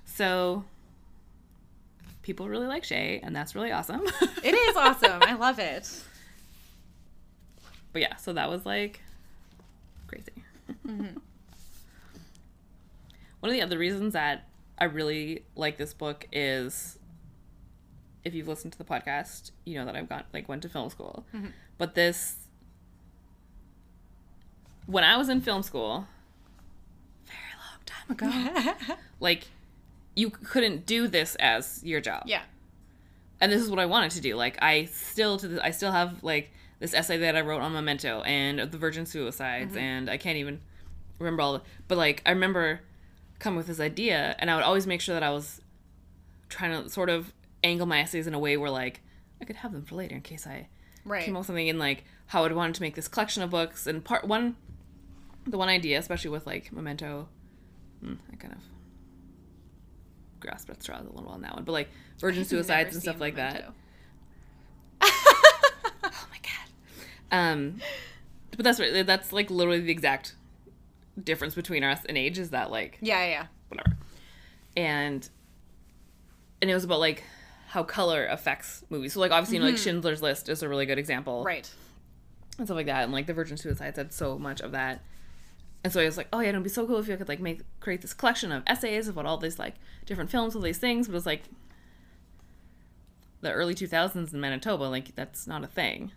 So. 0.05 0.63
People 2.23 2.49
really 2.49 2.65
like 2.65 2.83
Shea, 2.83 3.19
and 3.21 3.35
that's 3.35 3.53
really 3.53 3.71
awesome. 3.71 4.01
It 4.43 4.55
is 4.55 4.75
awesome. 4.75 5.21
I 5.21 5.35
love 5.35 5.59
it. 5.59 5.87
But 7.93 8.01
yeah, 8.01 8.15
so 8.15 8.33
that 8.33 8.49
was 8.49 8.65
like 8.65 9.01
crazy. 10.07 10.31
Mm-hmm. 10.87 11.17
One 13.41 13.51
of 13.51 13.51
the 13.51 13.61
other 13.61 13.77
reasons 13.77 14.13
that 14.13 14.47
I 14.77 14.85
really 14.85 15.43
like 15.55 15.77
this 15.77 15.93
book 15.93 16.27
is 16.31 16.99
if 18.23 18.33
you've 18.33 18.47
listened 18.47 18.73
to 18.73 18.77
the 18.77 18.83
podcast, 18.83 19.51
you 19.65 19.75
know 19.75 19.85
that 19.85 19.95
I've 19.95 20.09
got 20.09 20.25
like 20.33 20.49
went 20.49 20.63
to 20.63 20.69
film 20.69 20.89
school. 20.89 21.25
Mm-hmm. 21.33 21.47
But 21.77 21.95
this 21.95 22.35
when 24.85 25.03
I 25.03 25.17
was 25.17 25.29
in 25.29 25.41
film 25.41 25.63
school, 25.63 26.07
very 27.25 27.37
long 27.57 27.79
time 27.85 28.71
ago, 28.71 28.95
like 29.19 29.47
you 30.15 30.29
couldn't 30.29 30.85
do 30.85 31.07
this 31.07 31.35
as 31.35 31.81
your 31.83 31.99
job 31.99 32.23
yeah. 32.25 32.41
and 33.41 33.51
this 33.51 33.61
is 33.61 33.69
what 33.69 33.79
I 33.79 33.85
wanted 33.85 34.11
to 34.11 34.21
do. 34.21 34.35
Like 34.35 34.57
I 34.61 34.85
still 34.85 35.37
to 35.37 35.47
the, 35.47 35.65
I 35.65 35.71
still 35.71 35.91
have 35.91 36.23
like 36.23 36.51
this 36.79 36.93
essay 36.93 37.17
that 37.17 37.35
I 37.35 37.41
wrote 37.41 37.61
on 37.61 37.73
Memento 37.73 38.21
and 38.23 38.59
the 38.59 38.77
Virgin 38.77 39.05
Suicides, 39.05 39.75
and 39.77 40.09
I 40.09 40.17
can't 40.17 40.37
even 40.37 40.59
remember 41.19 41.41
all. 41.41 41.53
The, 41.53 41.61
but 41.87 41.97
like 41.97 42.21
I 42.25 42.31
remember 42.31 42.81
coming 43.39 43.57
with 43.57 43.67
this 43.67 43.79
idea, 43.79 44.35
and 44.39 44.49
I 44.49 44.55
would 44.55 44.63
always 44.63 44.87
make 44.87 45.01
sure 45.01 45.13
that 45.15 45.23
I 45.23 45.29
was 45.31 45.61
trying 46.49 46.83
to 46.83 46.89
sort 46.89 47.09
of 47.09 47.33
angle 47.63 47.85
my 47.87 47.99
essays 47.99 48.27
in 48.27 48.33
a 48.33 48.39
way 48.39 48.55
where 48.57 48.69
like 48.69 49.01
I 49.41 49.45
could 49.45 49.57
have 49.57 49.71
them 49.73 49.83
for 49.83 49.95
later 49.95 50.15
in 50.15 50.21
case 50.21 50.45
I 50.47 50.67
Right. 51.03 51.23
came 51.23 51.35
up 51.35 51.41
with 51.41 51.47
something 51.47 51.67
in 51.67 51.77
like 51.77 52.03
how 52.27 52.45
I'd 52.45 52.53
wanted 52.53 52.75
to 52.75 52.81
make 52.81 52.95
this 52.95 53.07
collection 53.07 53.43
of 53.43 53.49
books. 53.51 53.85
And 53.87 54.03
part 54.03 54.25
one 54.25 54.55
the 55.47 55.57
one 55.57 55.69
idea 55.69 55.99
especially 55.99 56.31
with 56.31 56.47
like 56.47 56.71
memento 56.71 57.27
hmm, 58.01 58.13
I 58.31 58.35
kind 58.37 58.53
of 58.53 58.59
grasped 60.39 60.69
at 60.71 60.81
straws 60.81 61.05
a 61.05 61.11
little 61.13 61.29
on 61.29 61.41
that 61.41 61.53
one 61.53 61.63
but 61.63 61.71
like 61.71 61.89
virgin 62.19 62.43
suicides 62.51 62.93
and 62.95 63.01
stuff 63.03 63.19
like 63.19 63.35
that. 63.35 63.71
Oh 65.01 66.27
my 66.31 66.37
god. 66.41 66.67
Um 67.31 67.81
but 68.51 68.63
that's 68.63 68.79
right 68.79 69.05
that's 69.05 69.33
like 69.33 69.49
literally 69.49 69.81
the 69.81 69.91
exact 69.91 70.35
difference 71.21 71.55
between 71.55 71.83
us 71.83 72.03
in 72.05 72.17
age 72.17 72.37
is 72.37 72.51
that 72.51 72.71
like 72.71 72.97
Yeah, 73.01 73.23
yeah, 73.23 73.29
yeah. 73.29 73.45
whatever. 73.69 73.97
And 74.75 75.27
and 76.61 76.71
it 76.71 76.73
was 76.73 76.83
about 76.83 76.99
like 76.99 77.23
how 77.67 77.83
color 77.83 78.25
affects 78.25 78.83
movies. 78.89 79.13
So 79.13 79.19
like 79.19 79.31
obviously 79.31 79.57
you 79.57 79.59
know 79.61 79.67
like 79.67 79.75
mm-hmm. 79.75 79.83
Schindler's 79.83 80.21
List 80.21 80.49
is 80.49 80.63
a 80.63 80.69
really 80.69 80.85
good 80.85 80.97
example. 80.99 81.43
Right. 81.43 81.69
And 82.57 82.67
stuff 82.67 82.75
like 82.75 82.85
that. 82.85 83.03
And 83.03 83.11
like 83.11 83.27
the 83.27 83.33
Virgin 83.33 83.57
Suicides 83.57 83.97
had 83.97 84.13
so 84.13 84.37
much 84.37 84.61
of 84.61 84.71
that. 84.71 85.03
And 85.83 85.93
so 85.93 86.01
I 86.01 86.05
was 86.05 86.17
like, 86.17 86.27
oh 86.33 86.39
yeah, 86.39 86.49
it'd 86.49 86.63
be 86.63 86.69
so 86.69 86.87
cool 86.87 86.97
if 86.97 87.07
you 87.07 87.15
could 87.15 87.27
like 87.27 87.39
make 87.39 87.61
create 87.79 88.01
this 88.01 88.13
collection 88.13 88.51
of 88.51 88.63
essays 88.65 89.07
about 89.07 89.25
all 89.25 89.37
these 89.37 89.59
like 89.59 89.75
different 90.05 90.31
films, 90.31 90.55
all 90.55 90.61
these 90.61 90.77
things. 90.77 91.07
But 91.07 91.13
it 91.13 91.15
was 91.15 91.25
like 91.25 91.43
the 93.41 93.51
early 93.51 93.75
two 93.75 93.87
thousands 93.87 94.33
in 94.33 94.39
Manitoba, 94.41 94.85
like 94.85 95.15
that's 95.15 95.45
not 95.47 95.63
a 95.63 95.67
thing. 95.67 96.11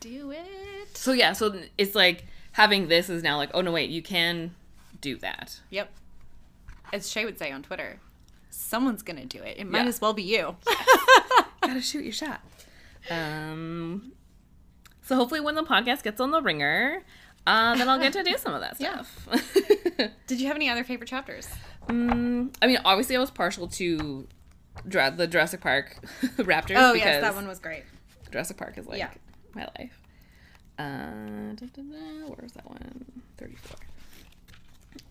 Do 0.00 0.30
it. 0.30 0.96
So 0.96 1.12
yeah, 1.12 1.32
so 1.32 1.60
it's 1.76 1.94
like 1.94 2.26
having 2.58 2.88
this 2.88 3.08
is 3.08 3.22
now 3.22 3.36
like, 3.38 3.50
oh 3.54 3.60
no 3.62 3.72
wait, 3.72 3.88
you 3.88 4.02
can 4.02 4.54
do 5.00 5.16
that. 5.18 5.60
Yep. 5.70 5.90
As 6.92 7.08
Shea 7.10 7.24
would 7.24 7.38
say 7.38 7.50
on 7.52 7.62
Twitter, 7.62 8.00
someone's 8.50 9.02
gonna 9.02 9.24
do 9.24 9.40
it. 9.42 9.56
It 9.58 9.64
might 9.70 9.82
Yeah. 9.84 9.88
as 9.88 10.00
well 10.00 10.12
be 10.12 10.22
you. 10.24 10.56
gotta 11.62 11.80
shoot 11.80 12.02
your 12.04 12.12
shot. 12.12 12.40
Um, 13.10 14.12
so 15.02 15.14
hopefully 15.16 15.40
when 15.40 15.54
the 15.54 15.62
podcast 15.62 16.02
gets 16.02 16.20
on 16.20 16.30
the 16.32 16.42
ringer, 16.42 17.02
uh, 17.46 17.76
then 17.76 17.88
I'll 17.88 17.98
get 17.98 18.12
to 18.14 18.22
do 18.24 18.36
some 18.36 18.52
of 18.54 18.60
that 18.60 18.76
stuff. 18.80 19.28
Yeah. 19.98 20.08
Did 20.26 20.40
you 20.40 20.48
have 20.48 20.56
any 20.56 20.68
other 20.68 20.84
favorite 20.84 21.08
chapters? 21.08 21.48
mm, 21.86 22.52
I 22.60 22.66
mean, 22.66 22.78
obviously 22.84 23.16
I 23.16 23.20
was 23.20 23.30
partial 23.30 23.68
to 23.68 24.26
Dra- 24.86 25.10
the 25.16 25.26
Jurassic 25.26 25.60
Park 25.60 25.96
Raptors. 26.36 26.76
Oh 26.76 26.92
because 26.92 27.06
yes, 27.06 27.20
that 27.22 27.34
one 27.34 27.46
was 27.48 27.58
great. 27.60 27.84
Jurassic 28.30 28.56
Park 28.56 28.76
is 28.78 28.86
like 28.86 28.98
Yeah. 28.98 29.10
my 29.54 29.66
life. 29.78 29.97
Uh, 30.78 31.54
da, 31.56 31.66
da, 31.74 31.82
da, 31.82 32.26
where 32.26 32.38
was 32.42 32.52
that 32.52 32.68
one? 32.68 33.04
Thirty-four. 33.36 33.78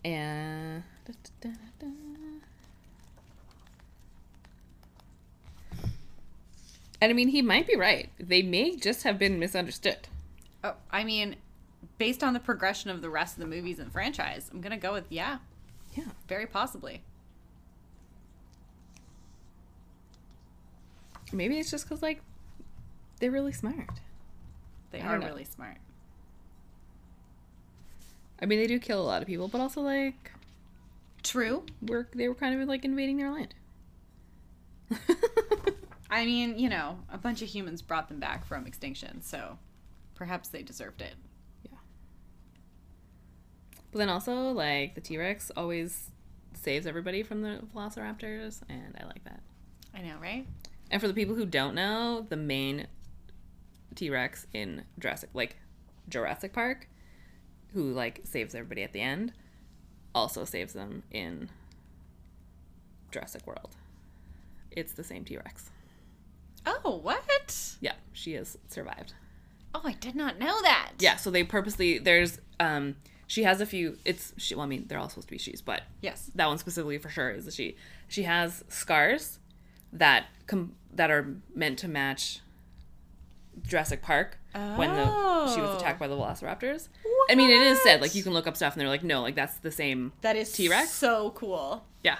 And 0.04 0.82
and 7.00 7.10
I 7.10 7.12
mean, 7.12 7.28
he 7.28 7.42
might 7.42 7.66
be 7.66 7.76
right. 7.76 8.10
They 8.18 8.42
may 8.42 8.76
just 8.76 9.02
have 9.04 9.18
been 9.18 9.38
misunderstood. 9.38 10.08
Oh, 10.64 10.74
I 10.90 11.04
mean, 11.04 11.36
based 11.98 12.22
on 12.24 12.32
the 12.32 12.40
progression 12.40 12.90
of 12.90 13.02
the 13.02 13.10
rest 13.10 13.36
of 13.36 13.40
the 13.40 13.46
movies 13.46 13.78
and 13.78 13.92
franchise, 13.92 14.50
I'm 14.52 14.60
gonna 14.60 14.78
go 14.78 14.92
with 14.92 15.04
yeah, 15.10 15.38
Yeah. 15.94 16.04
very 16.28 16.46
possibly. 16.46 17.02
Maybe 21.32 21.58
it's 21.58 21.70
just 21.70 21.84
because 21.84 22.02
like 22.02 22.20
they're 23.20 23.30
really 23.30 23.52
smart. 23.52 23.90
They 24.90 25.00
are 25.00 25.18
know. 25.18 25.26
really 25.26 25.44
smart. 25.44 25.76
I 28.40 28.46
mean, 28.46 28.58
they 28.58 28.66
do 28.66 28.78
kill 28.78 29.00
a 29.00 29.04
lot 29.04 29.22
of 29.22 29.28
people, 29.28 29.48
but 29.48 29.60
also 29.60 29.80
like 29.80 30.32
True. 31.22 31.64
we're 31.82 32.08
they 32.14 32.28
were 32.28 32.34
kind 32.34 32.60
of 32.60 32.68
like 32.68 32.84
invading 32.84 33.16
their 33.16 33.30
land. 33.30 33.54
I 36.10 36.24
mean, 36.24 36.58
you 36.58 36.68
know, 36.68 37.00
a 37.12 37.18
bunch 37.18 37.42
of 37.42 37.48
humans 37.48 37.82
brought 37.82 38.08
them 38.08 38.18
back 38.18 38.46
from 38.46 38.66
extinction, 38.66 39.22
so 39.22 39.58
perhaps 40.14 40.48
they 40.48 40.62
deserved 40.62 41.02
it. 41.02 41.14
Yeah. 41.64 41.78
But 43.92 43.98
then 43.98 44.08
also, 44.08 44.50
like, 44.52 44.94
the 44.94 45.02
T 45.02 45.18
Rex 45.18 45.50
always 45.56 46.10
saves 46.54 46.86
everybody 46.86 47.22
from 47.22 47.42
the 47.42 47.60
velociraptors, 47.74 48.62
and 48.68 48.96
I 48.98 49.04
like 49.04 49.22
that. 49.24 49.40
I 49.94 50.00
know, 50.00 50.16
right? 50.20 50.46
And 50.90 51.00
for 51.00 51.08
the 51.08 51.14
people 51.14 51.34
who 51.34 51.44
don't 51.44 51.74
know, 51.74 52.26
the 52.28 52.36
main 52.36 52.86
T 53.98 54.10
Rex 54.10 54.46
in 54.54 54.84
Jurassic, 55.00 55.30
like, 55.34 55.56
Jurassic 56.08 56.52
Park, 56.52 56.88
who, 57.74 57.90
like, 57.92 58.20
saves 58.22 58.54
everybody 58.54 58.84
at 58.84 58.92
the 58.92 59.00
end, 59.00 59.32
also 60.14 60.44
saves 60.44 60.72
them 60.72 61.02
in 61.10 61.50
Jurassic 63.10 63.44
World. 63.44 63.74
It's 64.70 64.92
the 64.92 65.02
same 65.02 65.24
T 65.24 65.36
Rex. 65.36 65.70
Oh, 66.64 67.00
what? 67.02 67.76
Yeah, 67.80 67.94
she 68.12 68.34
has 68.34 68.56
survived. 68.68 69.14
Oh, 69.74 69.80
I 69.84 69.94
did 69.94 70.14
not 70.14 70.38
know 70.38 70.62
that. 70.62 70.92
Yeah, 71.00 71.16
so 71.16 71.30
they 71.32 71.42
purposely, 71.42 71.98
there's, 71.98 72.38
um, 72.60 72.94
she 73.26 73.42
has 73.42 73.60
a 73.60 73.66
few, 73.66 73.98
it's, 74.04 74.32
she, 74.36 74.54
well, 74.54 74.64
I 74.64 74.68
mean, 74.68 74.86
they're 74.86 74.98
all 74.98 75.08
supposed 75.08 75.26
to 75.28 75.32
be 75.34 75.38
she's, 75.38 75.60
but 75.60 75.82
Yes. 76.00 76.30
that 76.36 76.46
one 76.46 76.58
specifically 76.58 76.98
for 76.98 77.08
sure 77.08 77.30
is 77.30 77.46
a 77.48 77.50
she. 77.50 77.76
She 78.06 78.22
has 78.22 78.64
scars 78.68 79.40
that 79.92 80.26
com- 80.46 80.74
that 80.94 81.10
are 81.10 81.34
meant 81.54 81.78
to 81.80 81.88
match 81.88 82.40
Jurassic 83.66 84.02
Park 84.02 84.38
when 84.52 84.94
the 84.94 85.04
she 85.54 85.60
was 85.60 85.70
Oh. 85.70 85.76
attacked 85.78 85.98
by 85.98 86.08
the 86.08 86.14
velociraptors. 86.16 86.88
I 87.30 87.34
mean, 87.34 87.50
it 87.50 87.62
is 87.62 87.80
said 87.82 88.00
like 88.00 88.14
you 88.14 88.22
can 88.22 88.32
look 88.32 88.46
up 88.46 88.56
stuff 88.56 88.74
and 88.74 88.80
they're 88.80 88.88
like, 88.88 89.02
no, 89.04 89.22
like 89.22 89.34
that's 89.34 89.56
the 89.56 89.70
same. 89.70 90.12
That 90.22 90.36
is 90.36 90.50
T-Rex? 90.52 90.90
so 90.90 91.30
cool. 91.30 91.84
Yeah, 92.02 92.18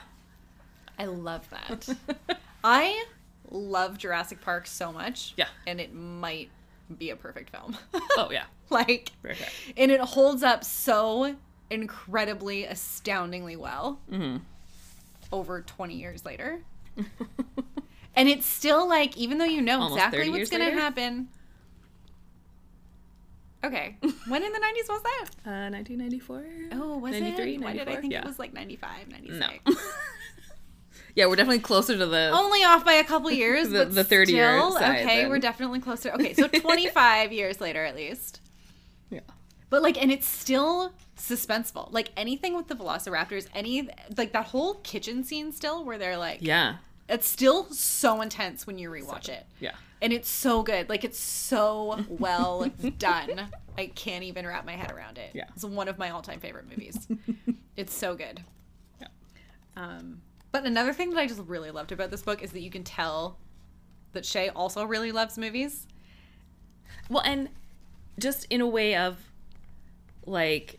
I 0.98 1.06
love 1.06 1.48
that. 1.50 1.88
I 2.64 3.04
love 3.50 3.98
Jurassic 3.98 4.40
Park 4.40 4.66
so 4.66 4.92
much. 4.92 5.34
Yeah. 5.36 5.46
And 5.66 5.80
it 5.80 5.94
might 5.94 6.50
be 6.98 7.10
a 7.10 7.16
perfect 7.16 7.50
film. 7.50 7.76
oh 8.16 8.28
yeah, 8.30 8.44
like 8.70 9.12
and 9.76 9.90
it 9.90 10.00
holds 10.00 10.42
up 10.42 10.64
so 10.64 11.36
incredibly, 11.70 12.64
astoundingly 12.64 13.56
well 13.56 13.98
Mm-hmm. 14.10 14.38
over 15.32 15.60
20 15.62 15.94
years 15.94 16.24
later. 16.24 16.60
and 18.18 18.28
it's 18.28 18.46
still 18.46 18.88
like, 18.88 19.16
even 19.16 19.38
though 19.38 19.44
you 19.44 19.62
know 19.62 19.80
Almost 19.80 19.94
exactly 19.94 20.28
what's 20.28 20.50
going 20.50 20.66
to 20.66 20.72
happen. 20.72 21.28
Okay. 23.64 23.96
when 24.28 24.42
in 24.42 24.52
the 24.52 24.58
90s 24.58 24.88
was 24.88 25.02
that? 25.02 25.24
Uh, 25.46 25.70
1994. 25.70 26.44
Oh, 26.72 26.98
was 26.98 27.12
93, 27.12 27.54
it? 27.54 27.60
Why 27.60 27.72
did 27.74 27.88
I 27.88 27.96
think 27.96 28.12
yeah. 28.12 28.20
it 28.20 28.26
was 28.26 28.40
like 28.40 28.52
95, 28.52 29.08
96? 29.08 29.38
No. 29.38 29.74
yeah, 31.14 31.26
we're 31.26 31.36
definitely 31.36 31.60
closer 31.60 31.96
to 31.96 32.06
the. 32.06 32.30
Only 32.32 32.64
off 32.64 32.84
by 32.84 32.94
a 32.94 33.04
couple 33.04 33.30
years, 33.32 33.68
The- 33.68 33.84
but 33.84 33.94
the 33.94 34.02
30 34.02 34.32
year 34.32 34.60
side, 34.72 35.00
Okay, 35.00 35.22
then. 35.22 35.30
we're 35.30 35.38
definitely 35.38 35.78
closer. 35.78 36.10
Okay, 36.10 36.34
so 36.34 36.48
25 36.48 37.32
years 37.32 37.60
later 37.60 37.84
at 37.84 37.94
least. 37.94 38.40
Yeah. 39.10 39.20
But 39.70 39.82
like, 39.82 40.00
and 40.00 40.10
it's 40.10 40.28
still 40.28 40.92
suspenseful. 41.16 41.92
Like 41.92 42.10
anything 42.16 42.56
with 42.56 42.66
the 42.66 42.74
Velociraptors, 42.74 43.46
any 43.54 43.88
like 44.16 44.32
that 44.32 44.46
whole 44.46 44.74
kitchen 44.74 45.22
scene 45.22 45.52
still, 45.52 45.84
where 45.84 45.98
they're 45.98 46.16
like, 46.16 46.38
Yeah. 46.42 46.78
It's 47.08 47.26
still 47.26 47.64
so 47.72 48.20
intense 48.20 48.66
when 48.66 48.78
you 48.78 48.90
rewatch 48.90 49.28
it, 49.28 49.46
Yeah. 49.60 49.72
and 50.02 50.12
it's 50.12 50.28
so 50.28 50.62
good. 50.62 50.88
Like 50.88 51.04
it's 51.04 51.18
so 51.18 52.04
well 52.08 52.70
done. 52.98 53.48
I 53.78 53.86
can't 53.86 54.24
even 54.24 54.46
wrap 54.46 54.66
my 54.66 54.72
head 54.76 54.90
around 54.92 55.18
it. 55.18 55.30
Yeah. 55.34 55.44
it's 55.54 55.64
one 55.64 55.88
of 55.88 55.98
my 55.98 56.10
all-time 56.10 56.40
favorite 56.40 56.68
movies. 56.68 57.08
it's 57.76 57.94
so 57.94 58.14
good. 58.14 58.42
Yeah. 59.00 59.06
Um, 59.76 60.20
but 60.52 60.64
another 60.64 60.92
thing 60.92 61.10
that 61.10 61.18
I 61.18 61.26
just 61.26 61.40
really 61.46 61.70
loved 61.70 61.92
about 61.92 62.10
this 62.10 62.22
book 62.22 62.42
is 62.42 62.52
that 62.52 62.60
you 62.60 62.70
can 62.70 62.84
tell 62.84 63.38
that 64.12 64.26
Shea 64.26 64.48
also 64.50 64.84
really 64.84 65.12
loves 65.12 65.38
movies. 65.38 65.86
Well, 67.08 67.22
and 67.24 67.48
just 68.18 68.46
in 68.50 68.60
a 68.60 68.66
way 68.66 68.96
of 68.96 69.16
like 70.26 70.78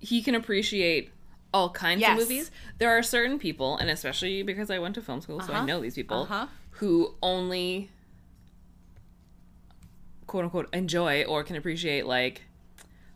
he 0.00 0.22
can 0.22 0.34
appreciate 0.34 1.10
all 1.54 1.70
kinds 1.70 2.00
Yes. 2.00 2.12
of 2.12 2.18
movies. 2.18 2.50
There 2.78 2.90
are 2.90 3.02
certain 3.02 3.38
people, 3.38 3.76
and 3.78 3.88
especially 3.90 4.42
because 4.42 4.70
I 4.70 4.78
went 4.78 4.94
to 4.96 5.02
film 5.02 5.20
school, 5.20 5.40
so 5.40 5.52
I 5.52 5.56
Uh-huh. 5.56 5.64
know 5.66 5.80
these 5.80 5.94
people 5.94 6.22
Uh-huh. 6.22 6.46
who 6.72 7.14
only 7.22 7.90
quote 10.26 10.44
unquote 10.44 10.68
enjoy 10.74 11.24
or 11.24 11.42
can 11.42 11.56
appreciate 11.56 12.04
like 12.06 12.42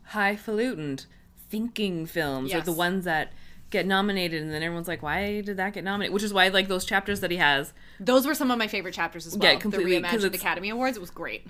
highfalutin 0.07 0.99
thinking 1.49 2.05
films 2.05 2.51
or 2.51 2.57
Yes. 2.57 2.65
the 2.65 2.71
ones 2.73 3.05
that 3.05 3.31
get 3.69 3.85
nominated 3.85 4.41
and 4.41 4.51
then 4.51 4.61
everyone's 4.63 4.87
like 4.87 5.01
why 5.03 5.41
did 5.41 5.57
that 5.57 5.73
get 5.73 5.83
nominated 5.83 6.13
which 6.13 6.23
is 6.23 6.33
why 6.33 6.47
like 6.47 6.67
those 6.67 6.85
chapters 6.85 7.19
that 7.21 7.29
he 7.31 7.37
has 7.37 7.73
Those 7.99 8.25
were 8.25 8.33
some 8.35 8.49
of 8.51 8.57
my 8.57 8.67
favorite 8.67 8.93
chapters 8.95 9.25
as 9.27 9.35
Yeah, 9.39 9.51
well. 9.51 9.59
completely, 9.61 9.99
the 9.99 10.07
reimagined 10.07 10.33
Academy 10.33 10.69
Awards. 10.69 10.97
It 10.97 11.01
was 11.01 11.09
great. 11.11 11.45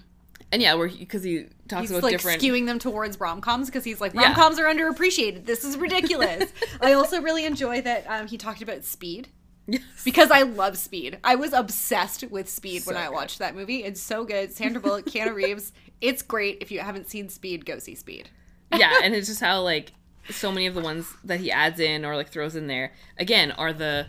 And 0.53 0.61
yeah 0.61 0.73
where 0.75 0.87
because 0.87 1.23
he, 1.23 1.47
talks 1.67 1.81
He's 1.81 1.91
about 1.91 2.03
like 2.03 2.11
different 2.11 2.41
skewing 2.41 2.65
them 2.67 2.79
towards 2.79 3.19
rom 3.19 3.41
coms 3.41 3.67
because 3.67 3.83
he's 3.83 3.99
like 3.99 4.13
Yeah. 4.13 4.27
rom 4.27 4.35
coms 4.35 4.59
are 4.59 4.65
underappreciated. 4.65 5.45
This 5.45 5.63
is 5.65 5.75
ridiculous. 5.77 6.51
I 6.79 6.93
also 6.93 7.21
really 7.21 7.45
enjoy 7.45 7.81
that 7.81 8.05
um, 8.07 8.27
he 8.27 8.37
talked 8.37 8.61
about 8.61 8.85
Speed 8.85 9.27
Yes. 9.67 9.81
because 10.05 10.29
I 10.29 10.41
love 10.43 10.77
Speed. 10.77 11.19
I 11.23 11.35
was 11.35 11.51
obsessed 11.53 12.23
with 12.29 12.47
Speed 12.49 12.85
when 12.85 12.95
So 12.95 13.01
I 13.01 13.05
good. 13.07 13.13
watched 13.13 13.39
that 13.39 13.55
movie. 13.55 13.83
It's 13.83 14.01
so 14.01 14.23
good. 14.25 14.51
Sandra 14.53 14.81
Bullock, 14.81 15.05
Keanu 15.05 15.33
Reeves. 15.41 15.71
It's 16.01 16.21
great. 16.21 16.57
If 16.61 16.69
you 16.71 16.79
haven't 16.81 17.09
seen 17.09 17.29
Speed, 17.29 17.65
go 17.65 17.79
see 17.79 17.95
Speed. 17.95 18.29
yeah, 18.75 18.99
and 19.03 19.15
it's 19.15 19.27
just 19.27 19.39
how 19.41 19.61
like 19.61 19.93
so 20.29 20.51
many 20.51 20.67
of 20.67 20.73
the 20.75 20.81
ones 20.81 21.13
that 21.23 21.39
he 21.39 21.51
adds 21.51 21.79
in 21.79 22.05
or 22.05 22.15
like 22.15 22.29
throws 22.29 22.55
in 22.55 22.67
there 22.67 22.91
again 23.17 23.51
are 23.51 23.73
the 23.73 24.07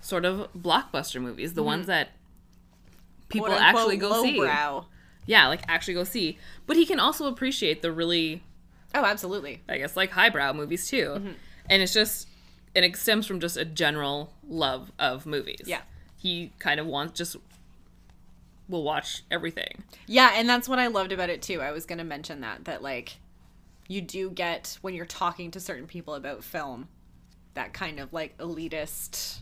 sort 0.00 0.24
of 0.24 0.48
blockbuster 0.54 1.20
movies, 1.20 1.54
the 1.54 1.62
ones 1.62 1.86
that 1.86 2.08
people 3.28 3.48
Mm-hmm. 3.50 3.62
Actually 3.62 3.96
go 3.98 4.22
see. 4.22 4.38
lowbrow. 4.40 4.86
Yeah, 5.26 5.48
like 5.48 5.62
actually 5.68 5.94
go 5.94 6.04
see. 6.04 6.38
But 6.66 6.76
he 6.76 6.86
can 6.86 6.98
also 7.00 7.26
appreciate 7.26 7.82
the 7.82 7.92
really, 7.92 8.42
Oh, 8.94 9.04
absolutely. 9.04 9.62
I 9.68 9.78
guess, 9.78 9.96
like 9.96 10.10
highbrow 10.10 10.52
movies 10.54 10.88
too. 10.88 11.06
Mm-hmm. 11.08 11.32
And 11.68 11.82
it's 11.82 11.92
just, 11.92 12.28
and 12.74 12.84
it 12.84 12.96
stems 12.96 13.26
from 13.26 13.40
just 13.40 13.56
a 13.56 13.64
general 13.64 14.32
love 14.48 14.92
of 14.98 15.26
movies. 15.26 15.62
Yeah. 15.66 15.82
he 16.16 16.52
kind 16.58 16.80
of 16.80 16.86
wants 16.86 17.18
just 17.18 17.36
will 18.68 18.82
watch 18.82 19.22
everything. 19.30 19.84
Yeah, 20.06 20.32
and 20.34 20.48
that's 20.48 20.68
what 20.68 20.78
I 20.78 20.88
loved 20.88 21.12
about 21.12 21.30
it 21.30 21.42
too. 21.42 21.60
I 21.60 21.70
was 21.72 21.86
going 21.86 21.98
to 21.98 22.04
mention 22.04 22.40
that 22.40 22.64
that 22.64 22.82
like 22.82 23.18
you 23.88 24.00
do 24.00 24.30
get 24.30 24.78
when 24.82 24.94
you're 24.94 25.06
talking 25.06 25.50
to 25.52 25.60
certain 25.60 25.86
people 25.86 26.14
about 26.14 26.42
film 26.42 26.88
that 27.54 27.72
kind 27.72 28.00
of 28.00 28.12
like 28.12 28.36
elitist 28.38 29.38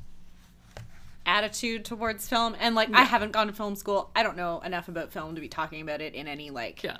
attitude 1.27 1.85
towards 1.85 2.29
film 2.29 2.55
and 2.61 2.75
like 2.75 2.93
I 2.93 3.03
haven't 3.03 3.33
gone 3.33 3.47
to 3.47 3.53
film 3.53 3.77
school. 3.77 4.11
I 4.15 4.23
don't 4.23 4.37
know 4.37 4.61
enough 4.61 4.89
about 4.89 5.13
film 5.13 5.35
to 5.35 5.41
be 5.41 5.49
talking 5.49 5.81
about 5.81 6.01
it 6.01 6.15
in 6.15 6.29
any 6.29 6.51
like 6.51 6.83
Yeah, 6.83 6.99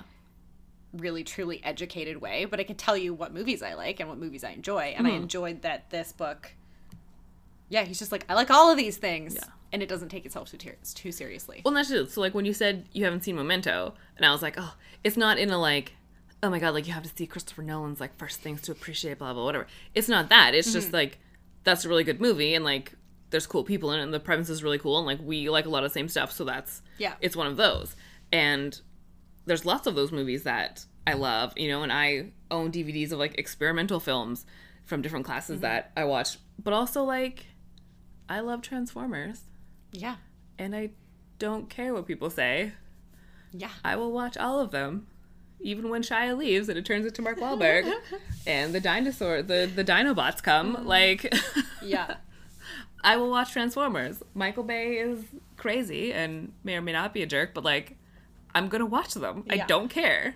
really 0.93 1.23
truly 1.23 1.61
educated 1.63 2.21
way, 2.21 2.45
but 2.45 2.59
I 2.59 2.63
can 2.63 2.75
tell 2.75 2.97
you 2.97 3.13
what 3.13 3.33
movies 3.33 3.61
I 3.61 3.73
like 3.75 3.99
and 3.99 4.09
what 4.09 4.17
movies 4.17 4.43
I 4.43 4.51
enjoy 4.51 4.93
and 4.97 5.05
I 5.05 5.11
Mhm. 5.11 5.23
enjoyed 5.23 5.61
that 5.61 5.89
this 5.89 6.11
book 6.11 6.53
yeah, 7.69 7.83
he's 7.83 7.97
just 7.99 8.11
like 8.11 8.25
I 8.29 8.33
like 8.35 8.51
all 8.51 8.69
of 8.71 8.77
these 8.77 8.97
things 8.97 9.35
Yeah. 9.35 9.43
and 9.73 9.81
it 9.81 9.89
doesn't 9.89 10.09
take 10.09 10.25
itself 10.25 10.51
too, 10.51 10.57
ter- 10.57 10.75
too 10.93 11.11
seriously. 11.11 11.61
Well, 11.65 11.73
that's 11.73 11.89
it. 11.91 12.11
So, 12.11 12.21
like, 12.21 12.33
when 12.35 12.45
you 12.45 12.53
said 12.53 12.85
you 12.93 13.03
haven't 13.05 13.23
seen 13.23 13.35
Memento, 13.35 13.95
and 14.17 14.25
I 14.25 14.31
was 14.31 14.41
like, 14.43 14.53
oh, 14.57 14.75
it's 15.03 15.17
not 15.17 15.39
in 15.39 15.49
a 15.49 15.57
like, 15.57 15.93
oh 16.43 16.49
my 16.51 16.59
god, 16.59 16.73
like 16.75 16.85
you 16.87 16.93
have 16.93 17.03
to 17.03 17.09
see 17.15 17.25
Christopher 17.25 17.63
Nolan's 17.63 17.99
like 17.99 18.15
first 18.17 18.39
things 18.39 18.61
to 18.63 18.71
appreciate, 18.71 19.17
blah 19.17 19.33
blah 19.33 19.43
whatever. 19.43 19.65
It's 19.95 20.07
not 20.07 20.29
that. 20.29 20.53
It's 20.53 20.71
just 20.71 20.93
like 20.93 21.17
that's 21.63 21.85
a 21.85 21.89
really 21.89 22.03
good 22.03 22.21
movie, 22.21 22.53
and 22.53 22.63
like 22.63 22.93
there's 23.35 23.45
cool 23.47 23.65
people 23.65 23.91
in 23.91 23.99
it, 23.99 24.03
and 24.03 24.13
the 24.13 24.19
premise 24.21 24.49
is 24.49 24.63
really 24.63 24.79
cool, 24.79 24.97
and 24.97 25.05
like 25.05 25.19
we 25.21 25.49
like 25.49 25.65
a 25.65 25.69
lot 25.69 25.83
of 25.83 25.91
the 25.91 25.93
same 25.93 26.07
stuff, 26.07 26.31
so 26.31 26.45
that's 26.45 26.81
Yeah. 26.97 27.15
it's 27.19 27.35
one 27.35 27.47
of 27.47 27.57
those. 27.57 27.93
And 28.31 28.79
there's 29.45 29.65
lots 29.65 29.87
of 29.87 29.95
those 29.95 30.13
movies 30.13 30.43
that 30.43 30.85
I 31.05 31.13
love, 31.15 31.51
you 31.57 31.67
know, 31.67 31.83
and 31.83 31.91
I 31.91 32.31
own 32.49 32.71
DVDs 32.71 33.11
of 33.11 33.19
like 33.19 33.37
experimental 33.37 33.99
films 33.99 34.45
from 34.85 35.01
different 35.01 35.25
classes 35.25 35.55
mm-hmm. 35.55 35.63
that 35.63 35.91
I 35.97 36.05
watch, 36.05 36.37
but 36.63 36.71
also 36.73 37.03
like 37.03 37.45
I 38.29 38.39
love 38.39 38.61
Transformers 38.61 39.41
Yeah. 39.91 40.15
and 40.57 40.73
I 40.73 40.91
don't 41.37 41.69
care 41.69 41.93
what 41.93 42.07
people 42.07 42.29
say. 42.29 42.71
Yeah. 43.51 43.71
I 43.83 43.97
will 43.97 44.13
watch 44.13 44.37
all 44.37 44.61
of 44.61 44.71
them, 44.71 45.07
even 45.59 45.89
when 45.89 46.03
Shia 46.03 46.37
leaves 46.37 46.69
and 46.69 46.77
it 46.77 46.85
turns 46.85 47.05
into 47.05 47.21
Mark 47.21 47.37
Wahlberg, 47.39 47.91
and 48.47 48.73
the 48.73 48.79
dinosaur, 48.79 49.41
the 49.41 49.69
the 49.75 49.83
Dinobots 49.83 50.41
come. 50.41 50.75
Mm-hmm. 50.77 50.87
Like, 50.87 51.33
Yeah. 51.83 52.15
I 53.05 53.17
will 53.17 53.29
watch 53.29 53.53
Transformers. 53.53 54.23
Michael 54.33 54.63
Bay 54.63 54.97
is 54.97 55.23
crazy 55.57 56.11
and 56.11 56.51
may 56.63 56.75
or 56.75 56.81
may 56.81 56.91
not 56.91 57.13
be 57.13 57.21
a 57.21 57.27
jerk, 57.27 57.53
but 57.53 57.63
like, 57.63 57.97
I'm 58.55 58.67
gonna 58.67 58.87
watch 58.87 59.13
them. 59.13 59.45
I 59.47 59.57
don't 59.57 59.89
care. 59.89 60.35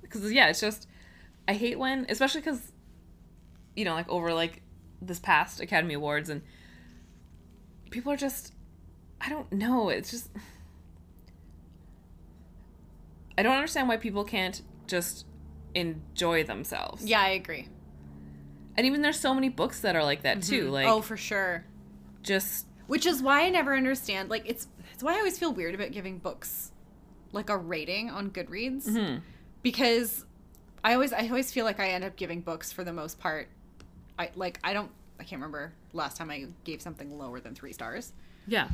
Because 0.00 0.32
yeah, 0.32 0.48
it's 0.48 0.60
just 0.60 0.88
I 1.46 1.52
hate 1.52 1.78
when, 1.78 2.06
especially 2.08 2.40
because, 2.40 2.72
you 3.76 3.84
know, 3.84 3.92
like 3.92 4.08
over 4.08 4.32
like 4.32 4.62
this 5.02 5.20
past 5.20 5.60
Academy 5.60 5.92
Awards 5.92 6.30
and 6.30 6.40
people 7.90 8.10
are 8.10 8.16
just 8.16 8.54
I 9.20 9.28
don't 9.28 9.52
know. 9.52 9.90
It's 9.90 10.10
just 10.10 10.30
I 13.36 13.42
don't 13.42 13.54
understand 13.54 13.88
why 13.88 13.98
people 13.98 14.24
can't 14.24 14.62
just 14.86 15.26
enjoy 15.74 16.44
themselves. 16.44 17.04
Yeah, 17.04 17.20
I 17.20 17.28
agree. 17.28 17.68
And 18.78 18.86
even 18.86 19.02
there's 19.02 19.18
so 19.18 19.34
many 19.34 19.48
books 19.48 19.80
that 19.80 19.96
are 19.96 20.04
like 20.04 20.22
that 20.22 20.40
too. 20.40 20.70
Like 20.70 20.86
oh, 20.86 21.00
for 21.02 21.16
sure. 21.16 21.64
just 22.22 22.64
Which 22.86 23.06
is 23.06 23.20
why 23.20 23.42
I 23.42 23.50
never 23.50 23.74
understand. 23.74 24.30
Like, 24.30 24.44
it's 24.46 24.68
it's 24.94 25.02
why 25.02 25.14
I 25.14 25.18
always 25.18 25.36
feel 25.36 25.52
weird 25.52 25.74
about 25.74 25.90
giving 25.90 26.18
books 26.18 26.70
like 27.32 27.50
a 27.50 27.56
rating 27.56 28.08
on 28.08 28.30
Goodreads 28.30 28.88
mhm. 28.88 29.20
because 29.62 30.24
I 30.84 30.94
always 30.94 31.12
I 31.12 31.26
always 31.26 31.50
feel 31.52 31.64
like 31.64 31.80
I 31.80 31.88
end 31.90 32.04
up 32.04 32.14
giving 32.14 32.40
books 32.40 32.70
for 32.70 32.84
the 32.84 32.92
most 32.92 33.18
part. 33.18 33.48
I 34.16 34.30
like 34.36 34.60
I 34.62 34.72
don't 34.74 34.92
I 35.18 35.24
can't 35.24 35.40
remember 35.42 35.72
last 35.92 36.16
time 36.16 36.30
I 36.30 36.46
gave 36.62 36.80
something 36.80 37.18
lower 37.18 37.40
than 37.40 37.56
three 37.56 37.72
stars, 37.72 38.12
yeah. 38.46 38.68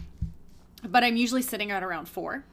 but 0.87 1.03
I'm 1.03 1.17
usually 1.17 1.41
sitting 1.41 1.71
at 1.71 1.83
around 1.83 2.11
four. 2.11 2.45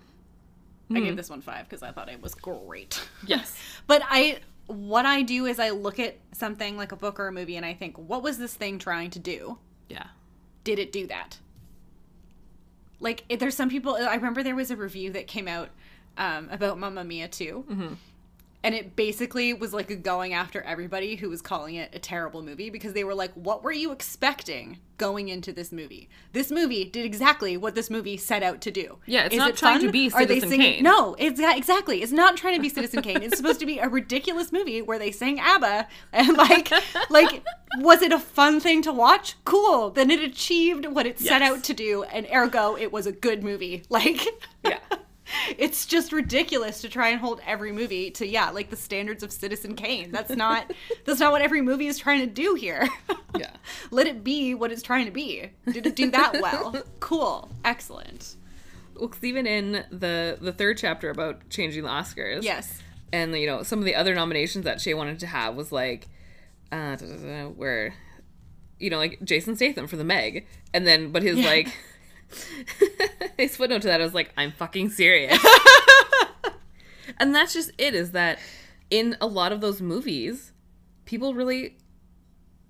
I 0.90 0.94
Mhm. 0.94 1.04
gave 1.04 1.18
this 1.18 1.30
one 1.30 1.42
five 1.42 1.68
because 1.68 1.84
I 1.84 1.92
thought 1.92 2.08
it 2.08 2.22
was 2.22 2.34
great. 2.34 3.06
Yes. 3.28 3.58
But 3.88 4.04
I 4.10 4.40
what 4.72 5.06
I 5.06 5.22
do 5.22 5.46
is 5.46 5.60
I 5.60 5.70
look 5.70 6.00
at 6.00 6.18
something 6.34 6.78
like 6.78 6.92
a 6.92 6.96
book 6.96 7.20
or 7.20 7.28
a 7.28 7.32
movie 7.32 7.56
and 7.58 7.66
I 7.66 7.74
think, 7.74 7.98
what 7.98 8.24
was 8.24 8.38
this 8.38 8.54
thing 8.54 8.80
trying 8.80 9.10
to 9.12 9.20
do? 9.20 9.58
Yeah. 9.90 10.08
Did 10.64 10.80
it 10.80 10.92
do 10.92 11.08
that? 11.08 11.40
Like, 13.00 13.24
if 13.30 13.40
there's 13.40 13.56
some 13.56 13.70
people. 13.70 13.96
I 13.96 14.14
remember 14.16 14.44
there 14.44 14.56
was 14.56 14.70
a 14.72 14.76
review 14.76 15.12
that 15.14 15.28
came 15.28 15.48
out 15.48 15.70
um, 16.18 16.50
about 16.52 16.78
Mamma 16.78 17.04
Mia 17.04 17.28
2. 17.28 17.66
Mhm. 17.70 17.96
And 18.64 18.76
it 18.76 18.96
basically 18.96 19.54
was 19.54 19.74
like 19.74 20.04
going 20.04 20.34
after 20.34 20.62
everybody 20.62 21.16
who 21.16 21.30
was 21.30 21.42
calling 21.42 21.76
it 21.76 21.90
a 21.96 22.00
terrible 22.00 22.44
movie 22.44 22.70
because 22.70 22.94
they 22.94 23.04
were 23.04 23.16
like, 23.16 23.34
what 23.34 23.64
were 23.64 23.72
you 23.72 23.92
expecting 23.92 24.78
going 24.98 25.30
into 25.30 25.52
this 25.52 25.72
movie? 25.72 26.08
This 26.32 26.52
movie 26.52 26.86
did 26.86 27.04
exactly 27.04 27.58
what 27.58 27.74
this 27.74 27.90
movie 27.90 28.18
set 28.18 28.44
out 28.44 28.62
to 28.62 28.70
do. 28.70 29.00
Yeah, 29.08 29.24
it's 29.24 29.34
Is 29.34 29.40
not 29.40 29.50
it 29.50 29.56
trying 29.58 29.80
to 29.80 29.86
fun? 29.88 29.92
be 29.92 30.12
Are 30.14 30.26
they 30.28 30.36
Citizen 30.36 30.50
singing- 30.50 30.74
Kane. 30.76 30.84
No, 30.84 31.16
it's 31.18 31.40
exactly. 31.40 32.04
It's 32.04 32.12
not 32.12 32.38
trying 32.38 32.56
to 32.56 32.62
be 32.62 32.70
Citizen 32.70 33.02
Kane. 33.02 33.24
It's 33.24 33.36
supposed 33.36 33.60
to 33.62 33.66
be 33.66 33.80
a 33.80 33.90
ridiculous 33.90 34.52
movie 34.52 34.84
where 34.84 35.00
they 35.00 35.10
sing 35.12 35.40
ABBA 35.40 35.88
and 36.14 36.38
like, 36.38 36.72
like, 37.10 37.44
was 37.80 38.04
it 38.04 38.12
a 38.12 38.20
fun 38.20 38.60
thing 38.60 38.84
to 38.84 38.92
watch? 38.94 39.38
Cool. 39.44 39.90
Then 39.90 40.12
it 40.12 40.20
achieved 40.20 40.86
what 40.86 41.08
it 41.08 41.18
set 41.18 41.42
out 41.42 41.64
to 41.64 41.74
do, 41.74 42.04
and 42.04 42.28
ergo, 42.32 42.78
it 42.78 42.92
was 42.92 43.08
a 43.08 43.12
good 43.12 43.44
movie. 43.44 43.82
Like. 43.90 44.22
It's 45.58 45.86
just 45.86 46.12
ridiculous 46.12 46.82
to 46.82 46.90
try 46.90 47.10
and 47.10 47.20
hold 47.20 47.42
every 47.46 47.72
movie 47.72 48.12
to 48.12 48.28
yeah, 48.28 48.50
like 48.52 48.70
the 48.70 48.76
standards 48.76 49.24
of 49.24 49.32
Citizen 49.32 49.76
Kane. 49.76 50.12
That's 50.12 50.32
not 50.36 50.72
that's 51.06 51.20
not 51.20 51.32
what 51.32 51.42
every 51.42 51.62
movie 51.62 51.88
is 51.88 51.98
trying 51.98 52.20
to 52.22 52.28
do 52.28 52.56
here. 52.56 52.88
Yeah. 53.38 53.56
Let 53.92 54.08
it 54.08 54.26
be 54.26 54.56
what 54.56 54.74
it's 54.74 54.82
trying 54.82 55.06
to 55.06 55.12
be. 55.12 55.50
Did 55.72 55.88
it 55.88 55.96
do 55.96 56.12
that 56.12 56.42
well? 56.42 56.76
cool. 57.00 57.50
Excellent. 57.64 58.36
Well, 59.00 59.08
'cause 59.08 59.24
even 59.24 59.48
in 59.48 59.86
the 59.90 60.38
the 60.42 60.52
third 60.52 60.78
chapter 60.78 61.10
about 61.10 61.50
changing 61.50 61.84
the 61.84 61.90
Oscars, 61.90 62.44
Yes. 62.44 62.82
and 63.14 63.34
you 63.38 63.48
know 63.48 63.64
some 63.64 63.80
of 63.80 63.86
the 63.86 63.96
other 63.96 64.14
nominations 64.14 64.66
that 64.66 64.82
Shea 64.82 64.94
wanted 64.96 65.18
to 65.20 65.28
have 65.28 65.56
was 65.56 65.72
like, 65.72 66.10
uh, 66.74 66.98
where, 67.56 67.94
you 68.80 68.90
know, 68.90 68.98
like 68.98 69.18
Jason 69.24 69.56
Statham 69.56 69.88
for 69.88 69.96
the 69.96 70.04
Meg, 70.04 70.46
and 70.74 70.86
then 70.86 71.14
but 71.14 71.24
his 71.24 71.40
Yeah. 71.40 71.48
like, 71.48 71.74
his 73.38 73.56
footnote 73.56 73.82
to 73.84 73.88
that 73.88 74.02
I 74.02 74.04
was 74.04 74.14
like, 74.14 74.32
I'm 74.38 74.52
fucking 74.52 74.90
serious, 74.90 75.38
and 77.20 77.34
that's 77.36 77.54
just 77.54 77.72
it. 77.78 77.94
Is 77.96 78.12
that 78.12 78.40
in 78.90 79.18
a 79.22 79.28
lot 79.28 79.52
of 79.52 79.62
those 79.62 79.82
movies, 79.82 80.52
people 81.06 81.34
really 81.34 81.78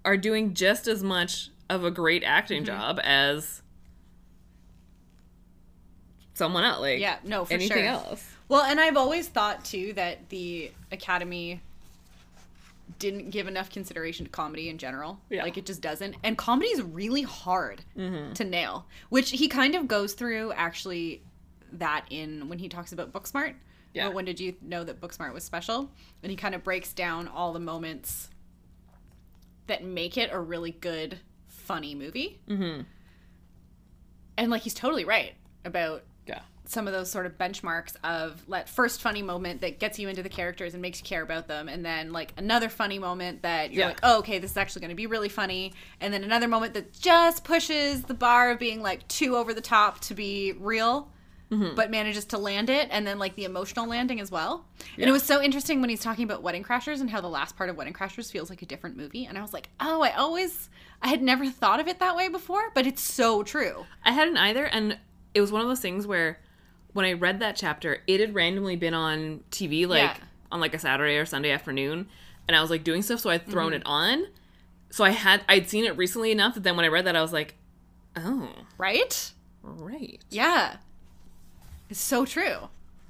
are 0.06 0.18
doing 0.18 0.54
just 0.54 0.88
as 0.88 1.04
much 1.04 1.50
of 1.70 1.84
a 1.84 1.92
great 1.92 2.24
acting 2.24 2.64
Mm-hmm. 2.64 2.66
job 2.66 3.00
as 3.04 3.62
someone 6.34 6.64
else, 6.64 6.80
like 6.82 7.00
Yeah, 7.00 7.18
no, 7.24 7.46
for 7.46 7.54
anything 7.54 7.78
sure. 7.78 7.86
else. 7.86 8.28
Well, 8.50 8.64
and 8.64 8.80
I've 8.80 8.98
always 8.98 9.28
thought 9.28 9.64
too 9.64 9.94
that 9.94 10.30
the 10.30 10.72
Academy 10.92 11.62
didn't 13.00 13.30
give 13.30 13.48
enough 13.48 13.70
consideration 13.70 14.26
to 14.26 14.32
comedy 14.32 14.70
in 14.70 14.78
general. 14.78 15.20
Yeah. 15.30 15.44
Like 15.44 15.58
it 15.58 15.66
just 15.66 15.82
doesn't. 15.82 16.16
And 16.24 16.38
comedy 16.38 16.70
is 16.70 16.82
really 16.82 17.22
hard 17.22 17.84
to 17.96 18.44
nail, 18.44 18.88
which 19.10 19.32
he 19.32 19.48
kind 19.48 19.76
of 19.76 19.88
goes 19.88 20.14
through 20.14 20.54
actually 20.54 21.24
that 21.74 22.06
in 22.10 22.50
when 22.50 22.60
he 22.60 22.70
talks 22.70 22.92
about 22.92 23.14
Booksmart. 23.14 23.56
Yeah. 23.94 24.10
When 24.10 24.26
did 24.26 24.40
you 24.40 24.56
know 24.62 24.84
that 24.84 25.02
Booksmart 25.02 25.34
was 25.34 25.44
special? 25.44 25.92
And 26.24 26.30
he 26.30 26.36
kind 26.36 26.56
of 26.56 26.64
breaks 26.64 26.94
down 26.94 27.28
all 27.28 27.54
the 27.54 27.60
moments 27.60 28.30
that 29.68 29.84
make 29.84 30.18
it 30.18 30.30
a 30.32 30.40
really 30.40 30.72
good, 30.72 31.20
funny 31.48 31.96
movie. 31.96 32.40
Mm-hmm. 32.48 32.82
And 34.38 34.52
like 34.52 34.62
he's 34.62 34.74
totally 34.74 35.06
right 35.06 35.34
about. 35.66 36.04
Some 36.72 36.88
of 36.88 36.94
those 36.94 37.12
sort 37.12 37.26
of 37.26 37.38
benchmarks 37.38 37.96
of 38.04 38.44
that 38.48 38.70
first 38.70 39.02
funny 39.02 39.22
moment 39.22 39.62
that 39.62 39.80
gets 39.80 40.00
you 40.00 40.08
into 40.08 40.24
the 40.24 40.30
characters 40.30 40.74
and 40.74 40.82
makes 40.82 41.00
you 41.00 41.06
care 41.06 41.22
about 41.22 41.48
them 41.48 41.68
and 41.68 41.86
then 41.86 42.12
like 42.12 42.34
another 42.38 42.70
funny 42.70 42.98
moment 42.98 43.42
that 43.42 43.72
you're 43.72 43.82
Yeah. 43.82 43.88
like 43.88 44.00
oh 44.04 44.20
okay 44.20 44.40
this 44.40 44.52
is 44.52 44.58
actually 44.58 44.82
going 44.82 44.90
to 44.90 44.96
be 44.96 45.08
really 45.08 45.30
funny 45.30 45.74
and 46.00 46.14
then 46.14 46.24
another 46.24 46.48
moment 46.48 46.74
that 46.76 46.94
just 46.94 47.44
pushes 47.44 48.04
the 48.04 48.14
bar 48.14 48.52
of 48.52 48.60
being 48.60 48.82
like 48.82 49.08
too 49.08 49.36
over 49.36 49.54
the 49.54 49.62
top 49.62 50.00
to 50.02 50.14
be 50.14 50.54
real 50.54 51.10
mm-hmm. 51.52 51.76
but 51.76 51.92
manages 51.92 52.26
to 52.26 52.38
land 52.38 52.70
it 52.70 52.88
and 52.92 53.06
then 53.06 53.20
like 53.20 53.36
the 53.36 53.44
emotional 53.44 53.88
landing 53.88 54.20
as 54.20 54.32
well. 54.32 54.66
And 54.98 55.10
it 55.10 55.12
was 55.12 55.24
so 55.24 55.42
interesting 55.42 55.82
when 55.82 55.90
he's 55.90 56.02
talking 56.02 56.24
about 56.24 56.42
wedding 56.42 56.64
crashers 56.64 57.02
and 57.02 57.10
how 57.10 57.22
the 57.22 57.28
last 57.30 57.58
part 57.58 57.70
of 57.70 57.76
wedding 57.76 57.94
crashers 57.94 58.32
feels 58.32 58.50
like 58.50 58.62
a 58.62 58.66
different 58.66 58.98
movie 58.98 59.26
and 59.26 59.38
i 59.38 59.42
was 59.42 59.54
like 59.54 59.70
oh 59.80 60.02
i 60.02 60.12
always 60.12 60.70
i 61.02 61.08
had 61.10 61.22
never 61.22 61.46
thought 61.50 61.80
of 61.80 61.88
it 61.88 62.00
that 62.00 62.16
way 62.16 62.28
before 62.30 62.72
but 62.74 62.88
it's 62.88 63.02
so 63.02 63.44
true. 63.44 63.86
I 64.06 64.12
hadn't 64.12 64.38
either, 64.38 64.66
and 64.66 64.98
it 65.34 65.42
was 65.42 65.52
one 65.52 65.62
of 65.62 65.68
those 65.68 65.80
things 65.80 66.06
where 66.08 66.40
when 66.94 67.06
I 67.06 67.14
read 67.14 67.40
that 67.40 67.56
chapter, 67.56 68.00
it 68.08 68.20
had 68.20 68.34
randomly 68.36 68.76
been 68.76 68.94
on 68.94 69.44
TV 69.52 69.88
like 69.88 70.02
Yeah. 70.02 70.18
on 70.52 70.60
like 70.60 70.74
a 70.74 70.80
Saturday 70.80 71.18
or 71.18 71.26
Sunday 71.26 71.52
afternoon, 71.52 72.08
and 72.48 72.56
I 72.58 72.62
was 72.62 72.70
like 72.70 72.84
doing 72.84 73.02
stuff, 73.02 73.20
so 73.22 73.30
I'd 73.30 73.42
Mm-hmm. 73.42 73.52
thrown 73.52 73.74
it 73.74 73.84
on. 73.86 74.26
So 74.90 75.04
I 75.04 75.12
had 75.12 75.42
I'd 75.48 75.70
seen 75.70 75.86
it 75.86 75.96
recently 75.98 76.32
enough 76.32 76.56
that 76.56 76.64
then 76.64 76.76
when 76.76 76.84
I 76.86 76.90
read 76.90 77.06
that, 77.06 77.16
I 77.16 77.22
was 77.22 77.32
like, 77.34 77.56
oh, 78.16 78.50
right 78.78 79.32
right. 79.64 80.20
Yeah. 80.30 80.78
It's 81.90 82.00
so 82.00 82.26
true. 82.26 82.44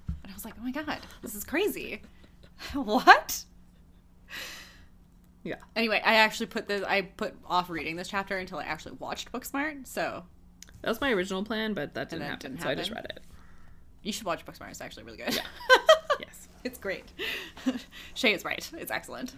And 0.08 0.30
I 0.30 0.34
was 0.34 0.44
like, 0.44 0.54
oh 0.60 0.64
my 0.64 0.72
God, 0.72 1.00
this 1.22 1.34
is 1.34 1.44
crazy. 1.44 2.02
what? 2.74 3.46
Yeah. 5.44 5.56
Anyway, 5.76 6.02
I 6.06 6.16
actually 6.16 6.48
put 6.48 6.68
this, 6.68 6.84
I 6.84 7.02
put 7.02 7.34
off 7.48 7.70
reading 7.70 7.96
this 7.96 8.08
chapter 8.08 8.38
until 8.38 8.60
I 8.60 8.64
actually 8.64 8.96
watched 9.00 9.32
Booksmart. 9.32 9.88
So 9.88 10.24
That 10.82 10.90
was 10.90 11.02
my 11.02 11.12
original 11.12 11.44
plan, 11.44 11.74
but 11.74 11.94
that 11.96 12.10
didn't 12.10 12.26
happen. 12.28 12.52
didn't 12.52 12.62
So 12.62 12.70
I 12.70 12.76
just 12.76 12.92
read 12.92 13.06
it. 13.06 13.22
You 14.04 14.12
should 14.12 14.26
watch 14.26 14.46
Booksmart. 14.46 14.70
It's 14.70 14.82
actually 14.82 15.04
really 15.04 15.18
good. 15.18 15.36
Yeah. 15.36 15.42
Yes. 16.20 16.48
it's 16.64 16.78
great. 16.78 17.06
Shea 18.14 18.34
is 18.34 18.46
right. 18.46 18.70
It's 18.78 18.92
excellent. 18.92 19.34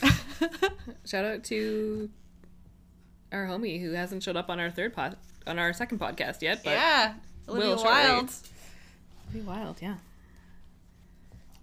Shout 1.04 1.24
out 1.24 1.42
to 1.44 2.10
our 3.32 3.46
homie 3.46 3.80
who 3.80 3.92
hasn't 3.92 4.22
showed 4.22 4.36
up 4.36 4.50
on 4.50 4.60
our 4.60 4.70
third 4.70 4.94
pod 4.94 5.16
on 5.48 5.58
our 5.58 5.72
second 5.72 5.98
podcast 5.98 6.42
yet, 6.42 6.62
but 6.62 6.70
yeah. 6.70 7.14
Olivia 7.48 7.70
will 7.70 7.78
shortly. 7.78 8.02
Wilde. 8.02 8.32
be 9.32 9.40
wild, 9.40 9.82
yeah. 9.82 9.96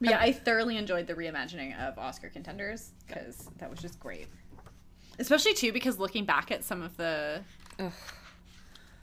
Yeah, 0.02 0.20
I 0.20 0.34
thoroughly 0.34 0.78
enjoyed 0.78 1.08
the 1.08 1.14
reimagining 1.14 1.78
of 1.80 1.98
Oscar 1.98 2.28
contenders 2.30 2.92
because 3.08 3.50
that 3.60 3.70
was 3.70 3.80
just 3.80 4.00
great. 4.00 4.28
Especially 5.20 5.54
too 5.54 5.72
because 5.72 6.00
looking 6.00 6.26
back 6.26 6.52
at 6.52 6.64
some 6.64 6.82
of 6.82 6.98
the 6.98 7.42
Ugh. 7.80 7.92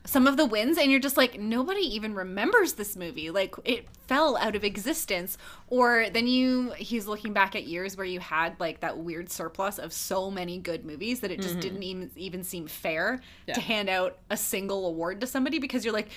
Some 0.05 0.27
of 0.27 0.37
the 0.37 0.45
wins 0.45 0.79
and 0.79 0.91
you're 0.91 1.01
just 1.01 1.17
like 1.17 1.39
nobody 1.39 1.81
even 1.81 2.15
remembers 2.15 2.73
this 2.73 2.97
movie 2.97 3.31
like 3.31 3.55
it 3.65 3.87
fell 4.09 4.37
out 4.37 4.57
of 4.57 4.65
existence 4.65 5.39
or 5.69 6.07
then 6.13 6.27
you 6.27 6.73
he's 6.73 7.07
looking 7.07 7.33
back 7.33 7.55
at 7.55 7.65
years 7.65 7.97
where 7.97 8.07
you 8.07 8.19
had 8.19 8.59
like 8.59 8.81
that 8.81 8.99
weird 8.99 9.31
surplus 9.31 9.79
of 9.79 9.93
so 9.93 10.31
many 10.31 10.59
good 10.59 10.85
movies 10.85 11.21
that 11.21 11.31
it 11.31 11.41
just 11.41 11.55
mm-hmm. 11.55 11.61
didn't 11.61 11.83
even 11.85 12.11
even 12.17 12.43
seem 12.43 12.67
fair 12.67 13.21
Yeah. 13.47 13.55
to 13.55 13.61
hand 13.61 13.89
out 13.89 14.19
a 14.29 14.37
single 14.37 14.87
award 14.87 15.21
to 15.21 15.27
somebody 15.27 15.59
because 15.61 15.85
you're 15.85 15.95
like 15.95 16.09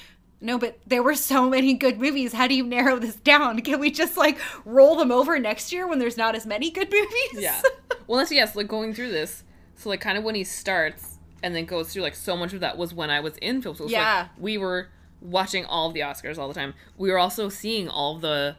no 0.41 0.57
but 0.57 0.79
there 0.87 1.03
were 1.03 1.15
so 1.15 1.49
many 1.49 1.75
good 1.75 1.99
movies 1.99 2.33
how 2.33 2.47
do 2.47 2.55
you 2.55 2.65
narrow 2.65 2.97
this 2.97 3.15
down 3.17 3.59
can 3.61 3.79
we 3.79 3.91
just 3.91 4.17
like 4.17 4.39
roll 4.65 4.95
them 4.95 5.11
over 5.11 5.37
next 5.39 5.71
year 5.71 5.87
when 5.87 5.99
there's 5.99 6.17
not 6.17 6.35
as 6.35 6.45
many 6.45 6.71
good 6.71 6.91
movies 6.91 7.43
Yeah. 7.43 7.61
Well, 8.07 8.19
that's 8.19 8.31
yes. 8.31 8.55
Like 8.55 8.67
going 8.67 8.93
through 8.93 9.09
this, 9.11 9.43
so 9.75 9.89
like 9.89 9.99
kind 9.99 10.15
of 10.15 10.23
when 10.23 10.35
he 10.35 10.43
starts 10.43 11.14
and 11.45 11.55
then 11.55 11.65
goes 11.65 11.93
through 11.93 12.01
like 12.01 12.15
so 12.15 12.35
much 12.35 12.53
of 12.53 12.61
that 12.61 12.75
was 12.75 12.91
when 12.91 13.11
I 13.11 13.19
was 13.19 13.37
in 13.37 13.61
film 13.61 13.75
school. 13.75 13.87
So, 13.87 13.93
like, 13.93 14.01
Yeah. 14.01 14.27
we 14.39 14.57
were 14.57 14.89
watching 15.21 15.63
all 15.63 15.87
of 15.89 15.93
the 15.93 15.99
Oscars 15.99 16.39
all 16.39 16.47
the 16.47 16.55
time. 16.55 16.73
We 16.97 17.11
were 17.11 17.19
also 17.19 17.49
seeing 17.49 17.87
all 17.87 18.17
the 18.17 18.55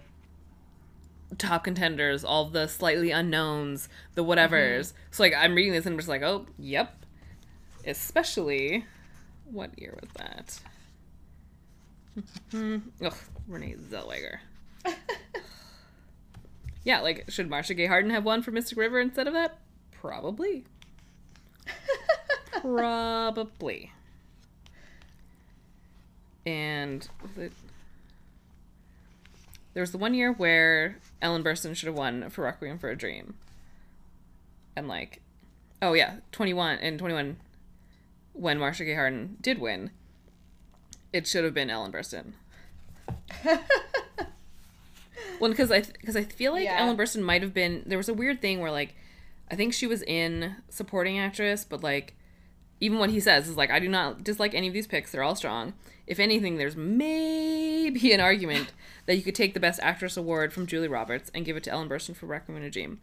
top 1.36 1.64
contenders, 1.64 2.24
all 2.24 2.44
the 2.44 2.68
slightly 2.68 3.10
unknowns, 3.10 3.88
the 4.14 4.22
whatevers. 4.24 4.78
Mm-hmm. 4.92 4.96
So 5.10 5.22
like 5.24 5.34
I'm 5.36 5.56
reading 5.56 5.72
this 5.72 5.84
and 5.84 5.94
I'm 5.94 5.98
just 5.98 6.08
like, 6.08 6.22
oh, 6.22 6.46
yep. 6.58 6.94
Especially, 7.84 8.84
what 9.50 9.76
year 9.76 9.98
was 10.00 10.10
that? 10.14 10.60
Ugh, 13.04 13.14
Renee 13.48 13.74
Zellweger. 13.90 14.38
Yeah, 16.84 17.00
like 17.00 17.24
should 17.28 17.50
Marcia 17.50 17.74
Gay 17.74 17.86
Harden 17.86 18.12
have 18.12 18.22
won 18.24 18.42
for 18.42 18.52
Mystic 18.52 18.78
River 18.78 19.00
instead 19.00 19.26
of 19.26 19.32
that? 19.34 19.58
Probably. 19.90 20.64
Probably. 22.74 23.92
And 26.44 27.06
it 27.36 27.52
there 29.74 29.82
was 29.82 29.92
the 29.92 29.98
one 29.98 30.14
year 30.14 30.32
where 30.32 30.96
Ellen 31.20 31.44
Burstyn 31.44 31.76
should 31.76 31.86
have 31.86 31.96
won 31.96 32.30
for 32.30 32.42
Requiem 32.44 32.78
for 32.78 32.88
a 32.88 32.96
Dream. 32.96 33.34
And 34.74 34.88
like 34.88 35.20
oh 35.82 35.92
yeah, 35.92 36.16
twenty 36.32 36.54
one 36.54 36.78
and 36.78 36.98
twenty 36.98 37.14
one 37.14 37.36
when 38.32 38.58
Marcia 38.58 38.84
Gay 38.84 38.94
Harden 38.94 39.36
did 39.40 39.58
win, 39.58 39.90
it 41.12 41.26
should 41.26 41.44
have 41.44 41.54
been 41.54 41.70
Ellen 41.70 41.92
Burstyn. 41.92 42.32
Well, 45.38 45.50
because 45.50 45.70
I 45.70 45.82
because 45.82 46.16
I 46.16 46.22
feel 46.24 46.52
like 46.52 46.64
Yeah. 46.64 46.78
Ellen 46.80 46.96
Burstyn 46.96 47.20
might 47.22 47.42
have 47.42 47.52
been 47.52 47.82
there 47.84 47.98
was 47.98 48.08
a 48.08 48.14
weird 48.14 48.40
thing 48.40 48.60
where 48.60 48.70
like 48.70 48.94
I 49.50 49.54
think 49.54 49.74
she 49.74 49.86
was 49.86 50.02
in 50.02 50.56
supporting 50.70 51.18
actress, 51.18 51.62
but 51.64 51.82
like 51.82 52.14
even 52.80 52.98
what 52.98 53.10
he 53.10 53.20
says 53.20 53.48
is 53.48 53.56
like 53.56 53.70
I 53.70 53.78
do 53.78 53.88
not 53.88 54.24
dislike 54.24 54.54
any 54.54 54.68
of 54.68 54.74
these 54.74 54.86
picks; 54.86 55.12
they're 55.12 55.22
all 55.22 55.34
strong. 55.34 55.74
If 56.06 56.20
anything, 56.20 56.56
there's 56.56 56.76
maybe 56.76 58.12
an 58.12 58.20
argument 58.20 58.72
that 59.06 59.16
you 59.16 59.22
could 59.22 59.34
take 59.34 59.54
the 59.54 59.60
Best 59.60 59.80
Actress 59.82 60.16
award 60.16 60.52
from 60.52 60.66
Julie 60.66 60.88
Roberts 60.88 61.30
and 61.34 61.44
give 61.44 61.56
it 61.56 61.64
to 61.64 61.70
Ellen 61.70 61.88
Burstyn 61.88 62.14
for 62.14 62.26
Requiem 62.26 62.58
in 62.58 62.64
a 62.64 62.70
Dream. 62.70 63.00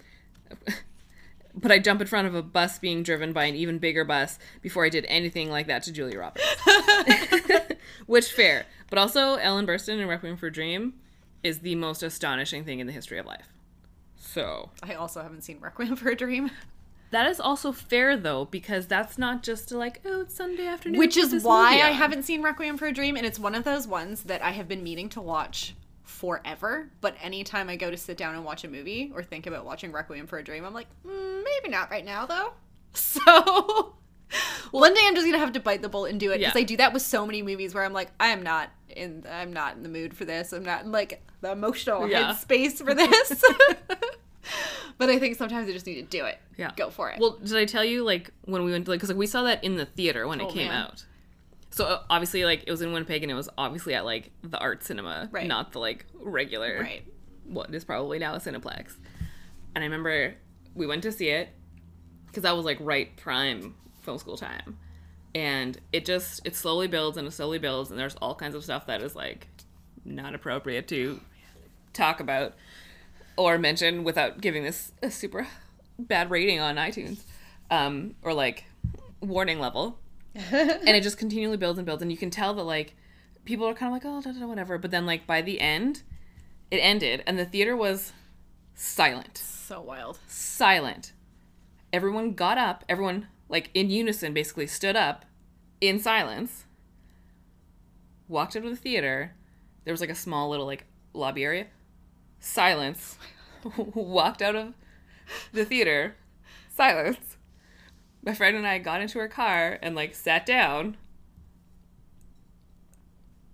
but 1.55 1.71
I 1.71 1.79
jump 1.79 2.01
in 2.01 2.07
front 2.07 2.27
of 2.27 2.35
a 2.35 2.41
bus 2.41 2.79
being 2.79 3.03
driven 3.03 3.33
by 3.33 3.45
an 3.45 3.55
even 3.55 3.77
bigger 3.77 4.05
bus 4.05 4.39
before 4.61 4.85
I 4.85 4.89
did 4.89 5.05
anything 5.07 5.49
like 5.49 5.67
that 5.67 5.83
to 5.83 5.91
Julie 5.91 6.17
Roberts. 6.17 6.45
Which 8.05 8.31
fair, 8.31 8.65
but 8.89 8.99
also 8.99 9.35
Ellen 9.35 9.67
Burstyn 9.67 9.99
in 9.99 10.07
Requiem 10.07 10.37
for 10.37 10.47
a 10.47 10.51
Dream 10.51 10.93
is 11.43 11.59
the 11.59 11.75
most 11.75 12.03
astonishing 12.03 12.63
thing 12.63 12.79
in 12.79 12.87
the 12.87 12.93
history 12.93 13.19
of 13.19 13.25
life. 13.25 13.49
So 14.15 14.71
i 14.81 14.95
also 14.95 15.21
haven't 15.21 15.41
seen 15.41 15.59
requiem 15.59 15.95
for 15.95 16.09
a 16.09 16.15
dream 16.15 16.49
that 17.13 17.27
is 17.29 17.39
also 17.39 17.71
fair 17.71 18.17
though, 18.17 18.45
because 18.45 18.87
that's 18.87 19.17
not 19.17 19.41
just 19.43 19.71
like 19.71 20.01
oh 20.05 20.21
it's 20.21 20.35
Sunday 20.35 20.67
afternoon, 20.67 20.99
which 20.99 21.15
is 21.17 21.43
why 21.43 21.75
I 21.81 21.89
haven't 21.91 22.23
seen 22.23 22.41
Requiem 22.43 22.77
for 22.77 22.85
a 22.87 22.91
Dream, 22.91 23.15
and 23.15 23.25
it's 23.25 23.39
one 23.39 23.55
of 23.55 23.63
those 23.63 23.87
ones 23.87 24.23
that 24.23 24.43
I 24.43 24.51
have 24.51 24.67
been 24.67 24.83
meaning 24.83 25.09
to 25.09 25.21
watch 25.21 25.75
forever. 26.03 26.89
But 27.01 27.15
anytime 27.21 27.69
I 27.69 27.75
go 27.75 27.89
to 27.89 27.97
sit 27.97 28.17
down 28.17 28.35
and 28.35 28.43
watch 28.43 28.63
a 28.63 28.67
movie 28.67 29.11
or 29.15 29.23
think 29.23 29.47
about 29.47 29.65
watching 29.65 29.91
Requiem 29.91 30.27
for 30.27 30.37
a 30.39 30.43
Dream, 30.43 30.65
I'm 30.65 30.73
like, 30.73 30.87
mm, 31.05 31.43
maybe 31.43 31.69
not 31.71 31.89
right 31.89 32.05
now 32.05 32.25
though. 32.25 32.53
So 32.95 33.95
One 34.71 34.93
day 34.93 35.01
I'm 35.03 35.13
just 35.15 35.25
gonna 35.27 35.37
have 35.37 35.51
to 35.53 35.59
bite 35.59 35.81
the 35.83 35.89
bullet 35.89 36.11
and 36.11 36.19
do 36.19 36.31
it 36.31 36.39
because 36.39 36.55
Yeah. 36.55 36.61
I 36.61 36.63
do 36.63 36.77
that 36.77 36.93
with 36.93 37.01
so 37.03 37.25
many 37.25 37.41
movies 37.43 37.73
where 37.75 37.83
I'm 37.83 37.93
like, 37.93 38.09
I'm 38.19 38.41
not 38.43 38.69
in, 38.89 39.25
I'm 39.31 39.53
not 39.53 39.75
in 39.75 39.83
the 39.83 39.89
mood 39.89 40.15
for 40.15 40.25
this. 40.25 40.51
I'm 40.53 40.63
not 40.65 40.83
in 40.83 40.91
like 40.91 41.21
the 41.41 41.51
emotional 41.51 42.07
Yeah. 42.07 42.33
headspace 42.33 42.83
for 42.83 42.93
this. 42.95 43.43
but 44.97 45.09
I 45.09 45.19
think 45.19 45.35
sometimes 45.37 45.67
I 45.69 45.71
just 45.73 45.85
need 45.85 45.95
to 45.95 46.01
do 46.03 46.25
it. 46.25 46.39
Yeah. 46.57 46.71
go 46.75 46.89
for 46.89 47.09
it. 47.09 47.19
Well, 47.19 47.37
did 47.43 47.55
I 47.57 47.65
tell 47.65 47.83
you 47.83 48.03
like 48.03 48.31
when 48.45 48.63
we 48.63 48.71
went 48.71 48.85
to 48.85 48.91
like 48.91 48.99
because 48.99 49.09
like 49.09 49.17
we 49.17 49.27
saw 49.27 49.43
that 49.43 49.63
in 49.63 49.75
the 49.75 49.85
theater 49.85 50.27
when 50.27 50.39
it 50.39 50.45
Oh, 50.45 50.51
came 50.51 50.67
man. 50.67 50.83
out. 50.85 51.05
So 51.71 51.85
uh, 51.85 52.03
obviously 52.09 52.45
like 52.45 52.63
it 52.67 52.71
was 52.71 52.81
in 52.81 52.91
Winnipeg 52.93 53.23
and 53.23 53.31
it 53.31 53.35
was 53.35 53.49
obviously 53.57 53.95
at 53.95 54.05
like 54.05 54.31
the 54.43 54.59
art 54.59 54.83
cinema, 54.83 55.27
Right. 55.31 55.47
not 55.47 55.71
the 55.71 55.79
like 55.79 56.05
regular 56.13 56.79
right. 56.81 57.03
what 57.45 57.73
is 57.73 57.83
probably 57.83 58.19
now 58.19 58.35
a 58.35 58.37
Cineplex. 58.39 58.95
And 59.75 59.83
I 59.83 59.85
remember 59.85 60.35
we 60.75 60.85
went 60.85 61.01
to 61.03 61.11
see 61.11 61.29
it 61.29 61.49
because 62.27 62.43
that 62.43 62.55
was 62.55 62.65
like 62.65 62.77
right 62.79 63.15
prime 63.17 63.75
film 64.01 64.17
school 64.19 64.37
time. 64.37 64.77
And 65.35 65.79
it 65.91 66.05
just 66.05 66.41
it 66.45 66.55
slowly 66.55 66.87
builds 66.87 67.17
and 67.17 67.27
it 67.27 67.31
slowly 67.31 67.57
builds 67.57 67.89
and 67.89 67.99
there's 67.99 68.15
all 68.17 68.35
kinds 68.35 68.53
of 68.53 68.63
stuff 68.63 68.85
that 68.85 69.01
is 69.01 69.15
like 69.15 69.47
not 70.05 70.35
appropriate 70.35 70.87
to 70.89 71.19
talk 71.93 72.19
about 72.19 72.53
or 73.37 73.57
mention 73.57 74.03
without 74.03 74.41
giving 74.41 74.63
this 74.63 74.91
a 75.01 75.09
super 75.11 75.47
bad 75.99 76.29
rating 76.31 76.59
on 76.59 76.75
iTunes. 76.75 77.19
Um 77.71 78.15
or 78.21 78.33
like 78.33 78.65
warning 79.21 79.59
level. 79.59 79.99
and 80.35 80.89
it 80.89 81.03
just 81.03 81.17
continually 81.17 81.57
builds 81.57 81.77
and 81.77 81.85
builds 81.85 82.01
and 82.01 82.11
you 82.11 82.17
can 82.17 82.29
tell 82.31 82.53
that 82.55 82.63
like 82.63 82.95
people 83.45 83.67
are 83.67 83.73
kind 83.75 83.89
of 83.89 83.93
like 83.93 84.03
oh 84.05 84.19
da, 84.21 84.31
da, 84.31 84.39
da, 84.39 84.47
whatever 84.47 84.79
but 84.79 84.89
then 84.89 85.05
like 85.05 85.27
by 85.27 85.43
the 85.43 85.59
end 85.59 86.01
it 86.71 86.77
ended 86.77 87.21
and 87.27 87.37
the 87.37 87.45
theater 87.45 87.75
was 87.75 88.13
silent 88.73 89.37
So 89.37 89.79
wild. 89.79 90.17
silent 90.27 91.13
everyone 91.91 92.33
got 92.33 92.57
up 92.57 92.83
everyone 92.89 93.27
like 93.47 93.69
in 93.75 93.91
unison 93.91 94.33
basically 94.33 94.65
stood 94.65 94.95
up 94.95 95.23
in 95.81 95.99
silence 95.99 96.65
walked 98.27 98.55
out 98.55 98.63
of 98.63 98.71
the 98.71 98.75
theater 98.75 99.33
there 99.85 99.93
was 99.93 100.01
like 100.01 100.09
a 100.09 100.15
small 100.15 100.49
little 100.49 100.65
like 100.65 100.85
lobby 101.13 101.43
area 101.43 101.67
silence 102.43 103.17
walked 103.95 104.41
out 104.41 104.55
of 104.55 104.73
the 105.53 105.63
theater 105.63 106.15
silence 106.69 107.37
my 108.21 108.33
friend 108.33 108.57
and 108.57 108.67
i 108.67 108.77
got 108.77 109.01
into 109.01 109.17
her 109.17 109.29
car 109.29 109.79
and 109.81 109.95
like 109.95 110.13
sat 110.13 110.45
down 110.45 110.97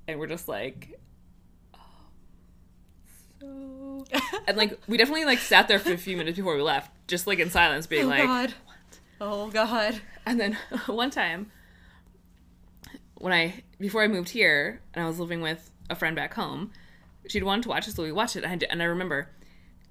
and 0.07 0.19
we're 0.19 0.25
just 0.27 0.47
like 0.47 0.99
oh, 1.75 1.79
so 3.39 4.03
and 4.47 4.57
like 4.57 4.77
we 4.87 4.97
definitely 4.97 5.25
like 5.25 5.39
sat 5.39 5.67
there 5.67 5.79
for 5.79 5.93
a 5.93 5.97
few 5.97 6.17
minutes 6.17 6.37
before 6.37 6.55
we 6.55 6.61
left 6.61 6.91
just 7.07 7.27
like 7.27 7.37
in 7.37 7.51
silence 7.51 7.85
being 7.85 8.05
oh 8.05 8.09
like 8.09 8.23
God. 8.23 8.53
Oh 9.21 9.49
God. 9.49 10.01
and 10.25 10.39
then 10.39 10.57
one 10.87 11.11
time 11.11 11.51
when 13.19 13.33
i 13.33 13.63
before 13.79 14.01
i 14.01 14.07
moved 14.07 14.29
here 14.29 14.81
and 14.95 15.03
i 15.03 15.07
was 15.07 15.19
living 15.19 15.41
with 15.41 15.69
a 15.91 15.95
friend 15.95 16.15
back 16.15 16.33
home 16.33 16.71
she'd 17.29 17.43
wanted 17.43 17.63
to 17.63 17.69
watch 17.69 17.87
it 17.87 17.95
so 17.95 18.03
we 18.03 18.11
watched 18.11 18.35
it 18.35 18.43
and 18.43 18.63
i, 18.63 18.67
and 18.69 18.81
I 18.81 18.85
remember 18.85 19.29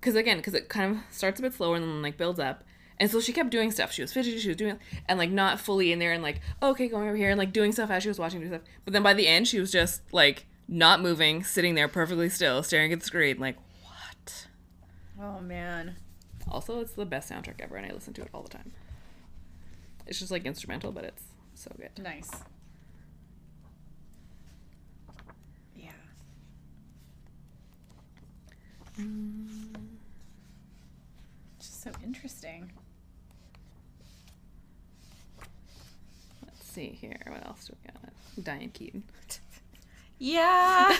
because 0.01 0.15
again 0.15 0.37
because 0.39 0.55
it 0.55 0.69
kind 0.69 0.97
of 0.97 1.03
starts 1.11 1.39
a 1.41 1.43
bit 1.43 1.55
slower 1.55 1.77
and 1.77 1.85
then 1.85 2.03
like 2.03 2.17
builds 2.17 2.39
up 2.41 2.65
and 3.01 3.11
so 3.11 3.21
she 3.21 3.33
kept 3.33 3.51
doing 3.51 3.71
stuff 3.71 3.93
she 3.93 4.03
was 4.03 4.13
fidgety 4.13 4.39
she 4.39 4.49
was 4.49 4.57
doing 4.57 4.79
and 5.07 5.19
like 5.19 5.31
not 5.31 5.59
fully 5.61 5.93
in 5.93 5.99
there 5.99 6.13
and 6.13 6.23
like 6.23 6.41
oh, 6.63 6.71
okay 6.71 6.89
going 6.89 7.09
over 7.09 7.17
here 7.17 7.31
and 7.31 7.39
like 7.39 7.53
doing 7.53 7.73
stuff 7.73 7.91
as 7.91 8.03
she 8.03 8.09
was 8.09 8.19
watching 8.19 8.41
doing 8.41 8.53
stuff 8.53 8.63
but 8.85 8.93
then 8.93 9.03
by 9.03 9.15
the 9.15 9.27
end 9.27 9.47
she 9.49 9.59
was 9.61 9.71
just 9.73 10.03
like 10.13 10.47
not 10.69 11.01
moving 11.01 11.43
sitting 11.43 11.75
there 11.75 11.89
perfectly 11.89 12.29
still 12.29 12.63
staring 12.63 12.93
at 12.93 13.01
the 13.01 13.07
screen 13.07 13.39
like 13.39 13.57
what 13.83 14.47
Oh 15.21 15.41
man. 15.41 15.97
also 16.49 16.81
it's 16.81 16.93
the 16.93 17.07
best 17.07 17.31
soundtrack 17.31 17.61
ever 17.61 17.77
and 17.77 17.87
i 17.91 17.95
listen 17.95 18.13
to 18.15 18.23
it 18.23 18.29
all 18.35 18.43
the 18.43 18.49
time 18.51 18.73
it's 20.07 20.19
just 20.19 20.31
like 20.31 20.45
instrumental 20.45 20.93
but 20.93 21.05
it's 21.05 21.23
so 21.55 21.71
good 21.77 21.91
Nice. 22.03 22.31
Yeah. 25.75 25.91
Just 31.59 31.83
so 31.83 31.91
interesting. 32.03 32.73
Let's 36.45 36.65
see 36.65 36.89
here. 37.01 37.21
What 37.27 37.47
else 37.47 37.67
do 37.67 37.77
we 37.85 37.93
got? 37.93 38.45
Diane 38.45 38.71
Keaton. 38.71 39.03
Yeah. 40.21 40.97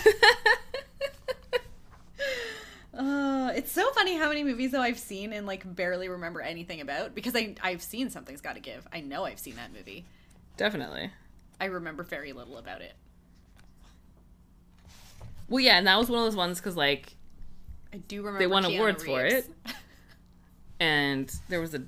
Uh, 2.97 3.51
it's 3.57 3.73
so 3.73 3.91
funny 3.91 4.17
how 4.17 4.29
many 4.29 4.45
movies 4.45 4.71
though 4.71 4.81
I've 4.81 4.97
seen 5.01 5.33
and 5.33 5.45
like 5.45 5.75
barely 5.75 6.09
remember 6.09 6.41
anything 6.41 6.81
about 6.81 7.17
because 7.17 7.35
I 7.35 7.57
I've 7.61 7.83
seen 7.83 8.11
something's 8.11 8.41
got 8.41 8.55
to 8.55 8.61
give. 8.61 8.87
I 8.93 9.01
know 9.01 9.25
I've 9.25 9.41
seen 9.41 9.57
that 9.57 9.73
movie. 9.73 10.05
Definitely. 10.57 11.11
I 11.61 11.65
remember 11.65 12.05
very 12.05 12.33
little 12.33 12.59
about 12.59 12.81
it. 12.81 12.93
Well, 15.49 15.61
yeah, 15.61 15.79
and 15.79 15.87
that 15.87 15.99
was 15.99 16.09
one 16.09 16.21
of 16.21 16.27
those 16.27 16.37
ones 16.37 16.61
because 16.61 16.77
like, 16.77 17.15
I 17.93 17.99
do 17.99 18.19
remember 18.19 18.39
They 18.39 18.47
won 18.47 18.65
Keanu 18.65 18.77
awards 18.77 19.05
for 19.05 19.25
it. 19.25 19.49
and 20.81 21.33
there 21.49 21.61
was 21.61 21.75
a, 21.75 21.83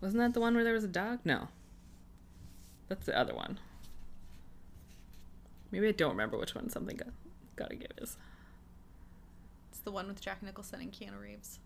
wasn't 0.00 0.22
that 0.22 0.34
the 0.34 0.40
one 0.40 0.54
where 0.54 0.64
there 0.64 0.72
was 0.72 0.84
a 0.84 0.88
dog? 0.88 1.20
No. 1.24 1.48
That's 2.88 3.06
the 3.06 3.18
other 3.18 3.34
one. 3.34 3.58
Maybe 5.70 5.88
I 5.88 5.92
don't 5.92 6.10
remember 6.10 6.38
which 6.38 6.54
one 6.54 6.70
something 6.70 6.96
got 6.96 7.08
gotta 7.56 7.74
give 7.74 7.90
is. 7.98 8.16
it's 9.70 9.80
the 9.80 9.90
one 9.90 10.06
with 10.08 10.20
Jack 10.20 10.42
Nicholson 10.42 10.80
and 10.80 10.92
Keanu 10.92 11.20
Reeves. 11.20 11.58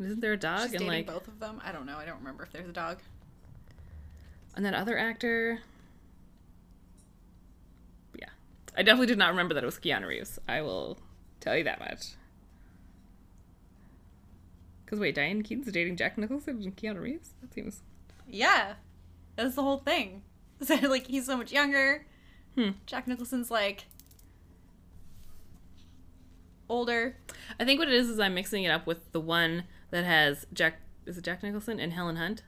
Isn't 0.00 0.20
there 0.20 0.32
a 0.32 0.36
dog 0.36 0.62
She's 0.62 0.72
and 0.72 0.80
dating 0.80 0.88
like 0.88 1.06
both 1.06 1.28
of 1.28 1.38
them. 1.38 1.60
I 1.64 1.70
don't 1.70 1.86
know. 1.86 1.98
I 1.98 2.04
don't 2.04 2.18
remember 2.18 2.42
if 2.42 2.52
there's 2.52 2.68
a 2.68 2.72
dog. 2.72 2.98
and 4.56 4.64
that 4.64 4.74
other 4.74 4.98
actor? 4.98 5.60
Yeah, 8.18 8.30
I 8.76 8.82
definitely 8.82 9.06
did 9.06 9.18
not 9.18 9.30
remember 9.30 9.54
that 9.54 9.62
it 9.62 9.66
was 9.66 9.78
Keanu 9.78 10.08
Reeves. 10.08 10.38
I 10.48 10.62
will 10.62 10.98
tell 11.40 11.56
you 11.56 11.64
that 11.64 11.78
much. 11.78 12.14
Because 14.92 15.00
wait, 15.00 15.14
Diane 15.14 15.42
Keaton's 15.42 15.72
dating 15.72 15.96
Jack 15.96 16.18
Nicholson 16.18 16.60
and 16.62 16.76
Keanu 16.76 17.00
Reeves? 17.00 17.30
That 17.40 17.54
seems 17.54 17.80
Yeah, 18.28 18.74
that's 19.36 19.54
the 19.54 19.62
whole 19.62 19.78
thing. 19.78 20.20
So, 20.62 20.74
like 20.76 21.06
he's 21.06 21.24
so 21.24 21.38
much 21.38 21.50
younger. 21.50 22.04
Hmm. 22.56 22.72
Jack 22.84 23.08
Nicholson's 23.08 23.50
like 23.50 23.86
older. 26.68 27.16
I 27.58 27.64
think 27.64 27.78
what 27.80 27.88
it 27.88 27.94
is 27.94 28.10
is 28.10 28.20
I'm 28.20 28.34
mixing 28.34 28.64
it 28.64 28.68
up 28.68 28.86
with 28.86 29.10
the 29.12 29.18
one 29.20 29.64
that 29.90 30.04
has 30.04 30.46
Jack. 30.52 30.74
Is 31.06 31.16
it 31.16 31.24
Jack 31.24 31.42
Nicholson 31.42 31.80
and 31.80 31.94
Helen 31.94 32.16
Hunt? 32.16 32.42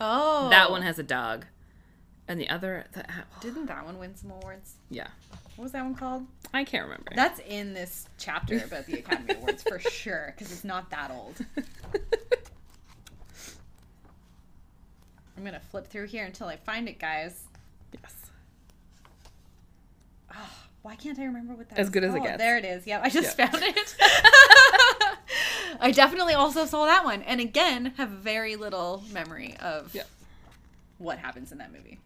Oh, 0.00 0.48
That 0.50 0.70
one 0.72 0.82
has 0.82 0.98
a 0.98 1.02
dog, 1.04 1.46
and 2.26 2.38
the 2.40 2.48
other. 2.50 2.84
The, 2.92 3.04
Didn't 3.40 3.66
that 3.66 3.84
one 3.86 3.98
win 3.98 4.16
some 4.16 4.32
awards? 4.32 4.74
yeah, 4.90 5.08
What 5.58 5.64
was 5.64 5.72
that 5.72 5.82
one 5.82 5.96
called? 5.96 6.24
I 6.54 6.62
can't 6.62 6.84
remember. 6.84 7.10
That's 7.16 7.40
in 7.40 7.74
this 7.74 8.06
chapter 8.16 8.58
about 8.58 8.86
the 8.86 9.00
Academy 9.00 9.34
Awards 9.34 9.64
for 9.64 9.80
sure, 9.90 10.32
because 10.36 10.52
it's 10.52 10.62
not 10.62 10.88
that 10.90 11.10
old. 11.10 11.34
I'm 15.36 15.42
gonna 15.44 15.58
flip 15.58 15.88
through 15.88 16.06
here 16.06 16.24
until 16.24 16.46
I 16.46 16.54
find 16.58 16.88
it, 16.88 17.00
guys. 17.00 17.42
yes. 17.92 18.14
Oh, 20.32 20.48
why 20.82 20.94
can't 20.94 21.18
I 21.18 21.24
remember 21.24 21.54
what 21.54 21.68
that 21.70 21.78
As 21.80 21.90
good 21.90 22.04
as 22.04 22.14
it 22.14 22.22
gets. 22.22 22.38
There 22.38 22.56
it 22.56 22.64
is. 22.64 22.86
Yep, 22.86 23.00
I 23.02 23.10
just 23.10 23.36
Yeah. 23.36 23.46
found 23.48 23.60
it. 23.64 23.96
I 25.80 25.90
definitely 25.90 26.34
also 26.34 26.66
saw 26.66 26.84
that 26.86 27.04
one, 27.04 27.22
and 27.22 27.40
again 27.40 27.94
have 27.96 28.10
very 28.10 28.54
little 28.54 29.02
memory 29.10 29.56
of 29.58 29.92
Yeah. 29.92 30.04
what 30.98 31.18
happens 31.18 31.50
in 31.50 31.58
that 31.58 31.72
movie. 31.72 31.98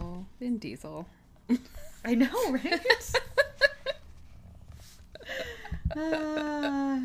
Oh, 0.00 0.24
Vin 0.40 0.58
Diesel. 0.58 1.06
I 2.04 2.14
know, 2.14 2.50
right? 2.50 2.80
Ah. 5.96 7.00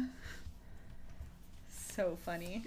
so 1.69 2.17
funny. 2.25 2.63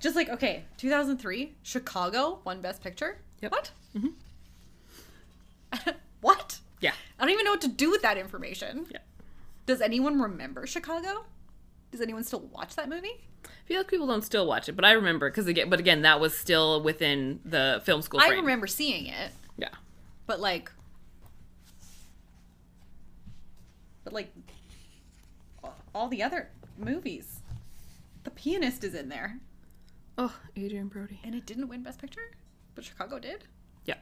Just 0.00 0.16
like 0.16 0.28
okay, 0.30 0.64
2003, 0.78 1.52
Chicago 1.62 2.38
won 2.44 2.60
Best 2.62 2.82
Picture. 2.82 3.18
Yep. 3.42 3.52
What? 3.52 3.70
Mhm. 3.94 4.12
what? 6.22 6.58
Yeah. 6.80 6.92
I 7.18 7.22
don't 7.24 7.32
even 7.32 7.44
know 7.44 7.50
what 7.52 7.60
to 7.62 7.68
do 7.68 7.90
with 7.90 8.02
that 8.02 8.16
information. 8.16 8.86
Yeah. 8.90 8.98
Does 9.66 9.80
anyone 9.80 10.20
remember 10.20 10.66
Chicago? 10.66 11.26
Does 11.90 12.00
anyone 12.00 12.22
still 12.24 12.40
watch 12.40 12.76
that 12.76 12.88
movie? 12.88 13.20
I 13.44 13.48
feel 13.66 13.78
like 13.78 13.88
people 13.88 14.06
don't 14.06 14.22
still 14.24 14.46
watch 14.46 14.68
it, 14.68 14.72
but 14.76 14.84
I 14.84 14.92
remember 14.92 15.30
because 15.30 15.46
again, 15.46 15.68
but 15.70 15.80
again, 15.80 16.02
that 16.02 16.20
was 16.20 16.36
still 16.36 16.82
within 16.82 17.40
the 17.44 17.80
film 17.84 18.02
school. 18.02 18.20
I 18.20 18.28
remember 18.28 18.66
seeing 18.66 19.06
it, 19.06 19.30
Yeah. 19.56 19.68
but 20.26 20.40
like, 20.40 20.70
but 24.04 24.12
like, 24.12 24.32
all 25.94 26.08
the 26.08 26.22
other 26.22 26.48
movies, 26.78 27.40
The 28.24 28.30
Pianist 28.30 28.84
is 28.84 28.94
in 28.94 29.08
there, 29.08 29.38
Oh, 30.18 30.34
Adrien 30.56 30.88
Brody. 30.88 31.20
and 31.24 31.34
it 31.34 31.46
didn't 31.46 31.68
win 31.68 31.82
Best 31.82 32.00
Picture, 32.00 32.30
but 32.74 32.84
Chicago 32.84 33.18
did. 33.18 33.44
Yeah. 33.84 33.96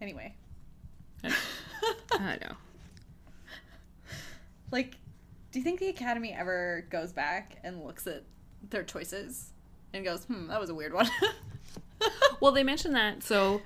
Anyway, 0.00 0.34
I 1.24 1.34
I 2.12 2.38
know. 2.40 2.54
like, 4.70 4.96
do 5.52 5.58
you 5.60 5.64
think 5.64 5.78
the 5.78 5.88
Academy 5.88 6.32
ever 6.32 6.86
goes 6.90 7.12
back 7.12 7.58
and 7.62 7.84
looks 7.84 8.06
at 8.08 8.24
their 8.70 8.82
choices 8.82 9.52
and 9.92 10.04
goes, 10.04 10.24
"Hmm, 10.24 10.48
that 10.48 10.58
was 10.60 10.70
a 10.70 10.74
weird 10.74 10.92
one." 10.94 11.08
Well, 12.40 12.50
they 12.50 12.64
mentioned 12.64 12.96
that. 12.96 13.22
So 13.22 13.60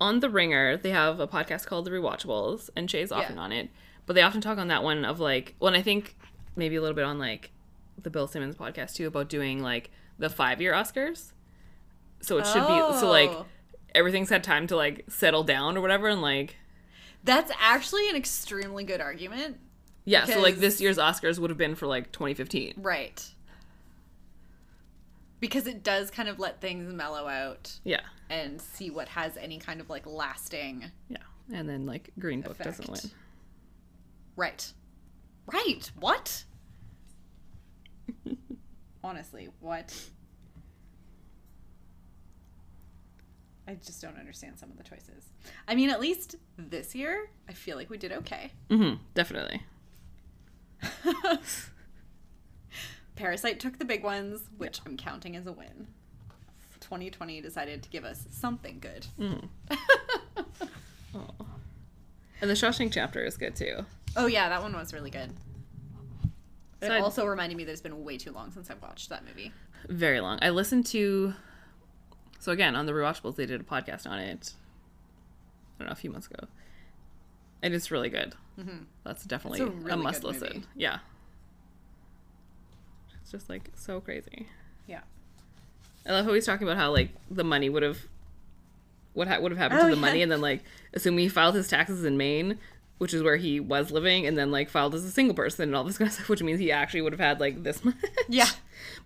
on 0.00 0.18
The 0.18 0.28
Ringer, 0.28 0.76
they 0.76 0.90
have 0.90 1.20
a 1.20 1.28
podcast 1.28 1.66
called 1.66 1.84
The 1.84 1.92
Rewatchables, 1.92 2.68
and 2.74 2.90
Shea's 2.90 3.12
often 3.12 3.36
Yeah. 3.36 3.42
on 3.42 3.52
it. 3.52 3.70
But 4.06 4.14
they 4.14 4.22
often 4.22 4.40
talk 4.40 4.58
on 4.58 4.66
that 4.68 4.82
one 4.82 5.04
of 5.04 5.20
like, 5.20 5.54
well, 5.60 5.68
and 5.68 5.76
I 5.76 5.82
think 5.82 6.16
maybe 6.56 6.74
a 6.74 6.80
little 6.80 6.96
bit 6.96 7.04
on 7.04 7.20
like 7.20 7.52
the 8.02 8.10
Bill 8.10 8.26
Simmons 8.26 8.56
podcast 8.56 8.94
too 8.96 9.06
about 9.06 9.28
doing 9.28 9.62
like 9.62 9.90
the 10.18 10.28
five 10.28 10.60
year 10.60 10.72
Oscars. 10.72 11.32
So 12.20 12.38
it 12.38 12.46
should 12.46 12.66
be 12.66 12.98
so 12.98 13.08
like 13.08 13.30
Oh. 13.30 13.46
everything's 13.94 14.30
had 14.30 14.42
time 14.42 14.66
to 14.66 14.74
like 14.76 15.04
settle 15.08 15.44
down 15.44 15.76
or 15.76 15.80
whatever, 15.80 16.08
and 16.08 16.20
like 16.20 16.56
That's 17.22 17.52
actually 17.60 18.08
an 18.08 18.16
extremely 18.16 18.82
good 18.82 19.00
argument. 19.00 19.58
Yeah, 20.04 20.24
so 20.24 20.40
like 20.40 20.56
this 20.56 20.80
year's 20.80 20.98
Oscars 20.98 21.38
would 21.38 21.50
have 21.50 21.58
been 21.58 21.74
for 21.74 21.86
like 21.86 22.12
2015. 22.12 22.74
Right. 22.78 23.24
Because 25.40 25.66
it 25.66 25.82
does 25.82 26.10
kind 26.10 26.28
of 26.28 26.38
let 26.38 26.60
things 26.60 26.92
mellow 26.92 27.26
out 27.26 27.78
Yeah, 27.84 28.02
and 28.28 28.60
see 28.60 28.90
what 28.90 29.08
has 29.08 29.36
any 29.38 29.58
kind 29.58 29.80
of 29.80 29.88
like 29.88 30.06
lasting. 30.06 30.84
yeah, 31.08 31.16
and 31.52 31.68
then 31.68 31.86
like 31.86 32.10
Green 32.18 32.42
Book 32.42 32.58
doesn't 32.58 32.88
win. 32.90 33.00
Right. 34.36 34.72
Right. 35.52 35.90
What? 35.98 36.44
Honestly, 39.04 39.48
what? 39.60 39.94
I 43.66 43.74
just 43.74 44.02
don't 44.02 44.18
understand 44.18 44.58
some 44.58 44.70
of 44.70 44.76
the 44.76 44.82
choices. 44.84 45.30
I 45.68 45.74
mean, 45.74 45.90
at 45.90 46.00
least 46.00 46.36
this 46.58 46.94
year, 46.94 47.30
I 47.48 47.52
feel 47.52 47.76
like 47.76 47.88
we 47.88 47.98
did 47.98 48.12
okay. 48.12 48.50
hmm 48.68 48.94
definitely. 49.14 49.62
Parasite 53.16 53.60
took 53.60 53.78
the 53.78 53.84
big 53.84 54.02
ones, 54.02 54.40
which 54.56 54.80
I'm 54.86 54.96
counting 54.96 55.36
as 55.36 55.46
a 55.46 55.52
win. 55.52 55.88
2020 56.80 57.40
decided 57.42 57.82
to 57.82 57.90
give 57.90 58.04
us 58.04 58.26
something 58.30 58.80
good. 58.80 59.06
Oh. 61.12 61.26
And 62.40 62.48
the 62.48 62.54
Shawshank 62.54 62.92
chapter 62.92 63.24
is 63.24 63.36
good 63.36 63.56
too. 63.56 63.84
Oh 64.16 64.26
yeah, 64.26 64.48
that 64.48 64.62
one 64.62 64.72
was 64.74 64.94
really 64.94 65.10
good. 65.10 65.32
It 66.80 66.86
So 66.86 66.92
I- 66.94 67.00
also 67.00 67.26
reminded 67.26 67.56
me 67.58 67.64
that 67.64 67.72
it's 67.72 67.80
been 67.80 68.04
way 68.04 68.16
too 68.16 68.30
long 68.30 68.52
since 68.52 68.70
I've 68.70 68.80
watched 68.80 69.08
that 69.08 69.24
movie. 69.26 69.50
very 69.88 70.20
long. 70.20 70.38
I 70.40 70.50
listened 70.50 70.86
to 70.86 71.34
so 72.38 72.52
again 72.52 72.76
on 72.76 72.86
the 72.86 72.92
rewatchables 72.92 73.34
they 73.34 73.44
did 73.44 73.60
a 73.60 73.64
podcast 73.64 74.06
on 74.08 74.20
it. 74.20 74.52
I 74.54 75.82
don't 75.82 75.88
know 75.88 75.92
a 75.92 75.96
few 75.96 76.10
months 76.10 76.28
ago, 76.28 76.46
and 77.62 77.74
it's 77.74 77.90
really 77.90 78.08
good. 78.08 78.34
Mhm. 78.58 78.84
That's 79.04 79.24
definitely 79.24 79.60
It's 79.60 79.88
a, 79.90 79.94
a 79.94 79.96
must 79.96 80.24
listen. 80.24 80.48
movie. 80.54 80.66
Yeah, 80.76 80.98
it's 83.22 83.30
just 83.30 83.48
like 83.48 83.70
so 83.74 84.00
crazy. 84.00 84.46
Yeah. 84.86 85.00
I 86.06 86.12
love 86.12 86.24
how 86.26 86.32
he's 86.32 86.46
talking 86.46 86.66
about 86.66 86.76
how 86.78 86.90
like 86.92 87.10
the 87.30 87.44
money 87.44 87.68
would 87.68 87.82
have 87.82 87.98
what 89.12 89.28
ha- 89.28 89.38
would 89.40 89.52
have 89.52 89.58
happened 89.58 89.80
Oh, 89.80 89.84
to 89.84 89.90
the 89.90 89.96
yeah. 89.96 90.00
money, 90.00 90.22
and 90.22 90.30
then 90.32 90.40
like 90.40 90.62
assuming 90.94 91.20
he 91.20 91.28
filed 91.28 91.54
his 91.54 91.68
taxes 91.68 92.04
in 92.04 92.16
Maine. 92.16 92.58
Which 92.98 93.14
is 93.14 93.22
where 93.22 93.38
he 93.38 93.60
was 93.60 93.90
living, 93.90 94.26
and 94.26 94.36
then 94.36 94.50
like 94.50 94.68
filed 94.68 94.94
as 94.94 95.04
a 95.04 95.10
single 95.10 95.34
person 95.34 95.62
and 95.62 95.74
all 95.74 95.84
this 95.84 95.96
kind 95.96 96.08
of 96.08 96.12
stuff, 96.16 96.28
which 96.28 96.42
means 96.42 96.60
he 96.60 96.70
actually 96.70 97.00
would 97.00 97.14
have 97.14 97.20
had 97.20 97.40
like 97.40 97.62
this 97.62 97.82
much. 97.84 97.94
Yeah. 98.28 98.44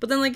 But 0.00 0.08
then, 0.08 0.18
like, 0.20 0.34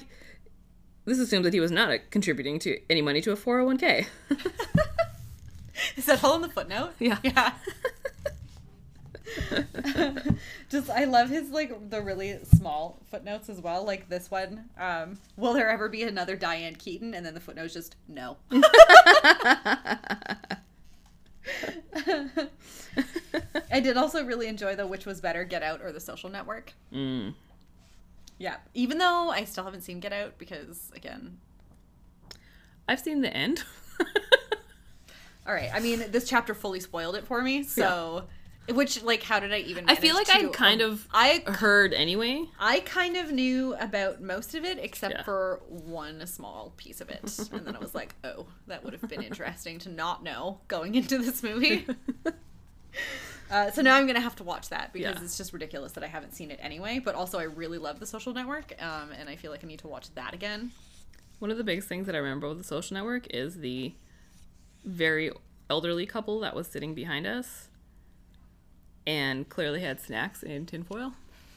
this 1.07 1.19
assumes 1.19 1.43
that 1.43 1.53
he 1.53 1.59
was 1.59 1.73
not 1.73 1.91
uh, 1.91 1.99
contributing 2.11 2.61
to 2.61 2.79
any 2.89 3.03
money 3.03 3.21
to 3.23 3.33
a 3.33 3.37
401k. 3.37 4.07
Is 5.97 6.07
that 6.07 6.23
all 6.23 6.37
in 6.37 6.43
the 6.43 6.49
footnote? 6.49 6.91
Yeah. 7.01 7.19
Yeah. 7.25 7.53
Just 10.71 10.91
I 10.91 11.05
love 11.05 11.29
his 11.31 11.51
like 11.51 11.91
the 11.91 12.01
really 12.01 12.39
small 12.45 13.01
footnotes 13.11 13.49
as 13.49 13.61
well. 13.61 13.85
Like 13.85 14.09
this 14.09 14.31
one, 14.31 14.65
um, 14.79 15.19
will 15.37 15.53
there 15.53 15.69
ever 15.69 15.89
be 15.89 16.03
another 16.03 16.37
Diane 16.37 16.75
Keaton? 16.75 17.15
And 17.15 17.25
then 17.25 17.35
the 17.35 17.41
footnote's 17.41 17.75
just 17.75 17.97
no. 18.09 18.37
I 23.71 23.81
did 23.81 23.97
also 23.97 24.25
really 24.25 24.47
enjoy 24.47 24.77
the 24.77 24.87
which 24.87 25.07
was 25.07 25.21
better, 25.21 25.45
Get 25.45 25.63
Out 25.63 25.81
or 25.83 25.93
The 25.93 26.01
Social 26.01 26.31
Network. 26.31 26.73
mm. 26.93 27.35
Yeah, 28.41 28.59
even 28.73 28.99
though 28.99 29.31
I 29.31 29.43
still 29.45 29.65
haven't 29.65 29.81
seen 29.83 29.99
Get 29.99 30.13
Out 30.13 30.39
because 30.39 30.93
again, 30.95 31.39
I've 32.87 33.01
seen 33.01 33.21
the 33.21 33.37
end. 33.37 33.65
all 35.47 35.53
right. 35.53 35.71
I 35.73 35.81
mean, 35.81 36.05
this 36.11 36.29
chapter 36.29 36.55
fully 36.55 36.81
spoiled 36.81 37.17
it 37.17 37.27
for 37.27 37.43
me. 37.43 37.63
So, 37.65 38.25
which 38.73 39.03
like, 39.03 39.23
how 39.23 39.41
did 39.41 39.53
I 39.53 39.59
even? 39.59 39.89
I 39.89 39.95
feel 39.95 40.15
like 40.15 40.29
I 40.31 40.43
to- 40.43 40.49
kind 40.51 40.81
of 40.81 41.07
I 41.13 41.43
heard 41.47 41.93
anyway. 41.95 42.45
I 42.59 42.81
kind 42.81 43.17
of 43.17 43.33
knew 43.33 43.75
about 43.75 44.21
most 44.21 44.55
of 44.55 44.65
it 44.65 44.79
except 44.79 45.15
Yeah. 45.15 45.23
for 45.23 45.61
one 45.69 46.27
small 46.27 46.73
piece 46.77 47.01
of 47.01 47.09
it. 47.11 47.39
And 47.53 47.67
then 47.67 47.75
I 47.77 47.79
was 47.79 47.95
like, 47.95 48.15
oh, 48.25 48.47
that 48.67 48.85
would 48.85 48.93
have 48.95 49.09
been 49.09 49.23
interesting 49.23 49.79
to 49.81 49.89
not 49.89 50.23
know 50.23 50.61
going 50.69 50.95
into 50.95 51.19
this 51.19 51.43
movie. 51.43 51.87
Uh, 53.51 53.71
so 53.71 53.81
now 53.81 53.97
I'm 53.97 54.05
going 54.05 54.15
to 54.17 54.21
have 54.21 54.37
to 54.37 54.45
watch 54.45 54.69
that 54.69 54.93
because 54.93 55.17
Yeah. 55.17 55.23
it's 55.25 55.39
just 55.39 55.55
ridiculous 55.55 55.93
that 55.93 56.05
I 56.05 56.07
haven't 56.07 56.35
seen 56.35 56.51
it 56.51 56.59
anyway. 56.61 56.99
But 57.03 57.15
also, 57.15 57.39
I 57.39 57.45
really 57.45 57.79
love 57.79 57.99
The 57.99 58.05
Social 58.05 58.35
Network. 58.35 58.75
Um, 58.79 59.11
and 59.19 59.27
I 59.29 59.37
feel 59.37 59.51
like 59.51 59.65
I 59.65 59.67
need 59.67 59.79
to 59.79 59.89
watch 59.89 60.13
that 60.17 60.35
again. 60.35 60.73
One 61.39 61.51
of 61.51 61.57
the 61.57 61.65
biggest 61.65 61.89
things 61.89 62.05
that 62.07 62.15
I 62.15 62.19
remember 62.19 62.47
with 62.49 62.59
the 62.59 62.65
social 62.65 62.93
network 62.95 63.27
is 63.33 63.61
the 63.61 63.95
very 64.85 65.31
elderly 65.71 66.05
couple 66.05 66.41
that 66.41 66.55
was 66.55 66.67
sitting 66.67 66.95
behind 66.95 67.27
us 67.27 67.68
and 69.09 69.49
clearly 69.49 69.81
had 69.81 70.01
snacks 70.01 70.43
in 70.43 70.67
tinfoil. 70.67 71.15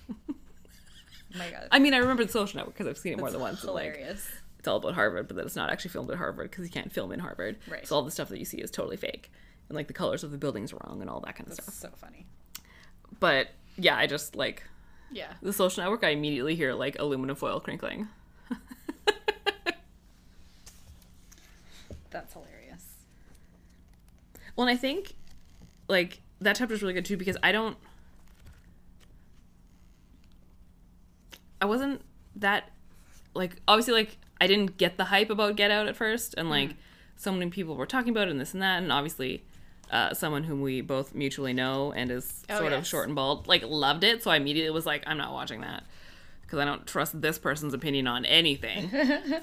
Oh 0.10 0.16
my 1.38 1.50
God. 1.52 1.68
I 1.72 1.80
mean, 1.80 1.94
I 1.94 1.98
remember 1.98 2.24
the 2.26 2.32
social 2.32 2.58
network 2.58 2.76
because 2.76 2.88
I've 2.88 2.98
seen 2.98 3.14
it 3.14 3.18
more 3.20 3.28
That's 3.28 3.34
than 3.34 3.42
once. 3.42 3.64
and, 3.64 3.74
like, 3.74 3.94
Hilarious. 3.96 4.28
it's 4.58 4.68
all 4.68 4.78
about 4.78 4.94
Harvard, 4.96 5.28
but 5.28 5.36
then 5.36 5.46
it's 5.46 5.56
not 5.58 5.70
actually 5.70 5.92
filmed 5.92 6.10
at 6.12 6.18
Harvard 6.18 6.50
because 6.50 6.64
you 6.66 6.72
can't 6.72 6.92
film 6.92 7.12
in 7.12 7.20
Harvard. 7.20 7.58
Right. 7.70 7.86
So 7.86 7.96
all 7.96 8.04
the 8.04 8.12
stuff 8.12 8.30
that 8.30 8.40
you 8.40 8.46
see 8.46 8.58
is 8.58 8.72
totally 8.72 8.96
fake. 8.98 9.30
And 9.70 9.76
like 9.76 9.88
the 9.88 9.94
colors 9.94 10.24
of 10.24 10.32
the 10.32 10.38
buildings 10.38 10.72
are 10.74 10.78
wrong 10.86 11.02
and 11.02 11.10
all 11.10 11.20
that 11.22 11.36
kind 11.36 11.50
of 11.50 11.56
That's 11.58 11.74
stuff. 11.76 11.92
so 11.92 11.98
funny. 11.98 12.26
But 13.20 13.50
yeah, 13.78 13.98
I 13.98 14.08
just 14.08 14.36
like 14.36 14.64
Yeah. 15.12 15.34
the 15.42 15.52
social 15.54 15.84
network, 15.84 16.04
I 16.06 16.10
immediately 16.10 16.56
hear 16.56 16.74
like 16.74 16.98
aluminum 17.00 17.36
foil 17.36 17.60
crinkling. 17.60 18.08
That's 22.10 22.34
hilarious. 22.34 22.86
Well, 24.56 24.68
and 24.68 24.76
I 24.76 24.78
think 24.80 25.16
like 25.88 26.22
that 26.42 26.56
chapter 26.56 26.74
is 26.74 26.82
really 26.82 26.94
good 26.94 27.06
too 27.06 27.18
because 27.18 27.38
I 27.42 27.52
don't. 27.52 27.78
I 31.62 31.66
wasn't 31.66 32.02
that 32.36 32.72
like 33.34 33.62
obviously 33.68 33.94
like 33.94 34.18
I 34.40 34.48
didn't 34.48 34.78
get 34.78 34.98
the 34.98 35.06
hype 35.06 35.30
about 35.30 35.56
Get 35.56 35.72
Out 35.72 35.88
at 35.88 35.96
first, 35.96 36.34
and 36.38 36.50
like 36.50 36.76
so 37.16 37.32
many 37.32 37.50
people 37.52 37.76
were 37.76 37.86
talking 37.86 38.10
about 38.10 38.28
it 38.28 38.32
and 38.32 38.42
this 38.42 38.54
and 38.54 38.62
that, 38.62 38.82
and 38.82 38.92
obviously. 38.92 39.44
Uh, 39.90 40.14
someone 40.14 40.46
whom 40.46 40.62
we 40.62 40.80
both 40.80 41.14
mutually 41.14 41.52
know 41.52 41.92
and 41.92 42.12
is 42.12 42.46
Oh, 42.50 42.60
sort 42.60 42.72
of 42.72 42.88
short 42.88 43.08
and 43.08 43.16
bald, 43.16 43.50
like 43.50 43.62
loved 43.62 44.06
it. 44.06 44.24
So 44.24 44.32
I 44.32 44.38
immediately 44.38 44.72
was 44.72 44.86
like, 44.86 45.04
I'm 45.06 45.18
not 45.18 45.34
watching 45.34 45.60
that 45.60 45.84
because 46.52 46.60
I 46.60 46.66
don't 46.66 46.88
trust 46.88 47.22
this 47.22 47.38
person's 47.38 47.74
opinion 47.74 48.08
on 48.08 48.24
anything. 48.24 48.90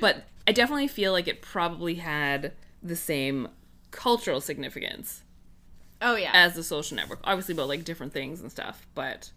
but 0.00 0.24
I 0.46 0.50
definitely 0.52 0.88
feel 0.88 1.12
like 1.12 1.28
it 1.28 1.40
probably 1.40 1.94
had 1.96 2.52
the 2.82 2.96
same 2.96 3.46
cultural 3.90 4.40
significance 4.40 5.22
Oh, 6.02 6.16
yeah. 6.16 6.30
as 6.32 6.54
the 6.54 6.62
social 6.62 6.96
network. 6.96 7.20
Obviously 7.24 7.52
about 7.54 7.68
like 7.68 7.84
different 7.84 8.12
things 8.12 8.40
and 8.40 8.50
stuff, 8.50 8.86
but 8.94 9.30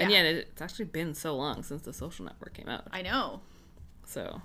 and 0.00 0.10
Yeah. 0.10 0.22
yet 0.22 0.26
it's 0.26 0.62
actually 0.62 0.84
been 0.86 1.14
so 1.14 1.34
long 1.36 1.62
since 1.62 1.82
the 1.82 1.92
social 1.92 2.24
network 2.24 2.54
came 2.54 2.68
out. 2.68 2.86
I 2.92 3.02
know. 3.02 3.40
So 4.04 4.40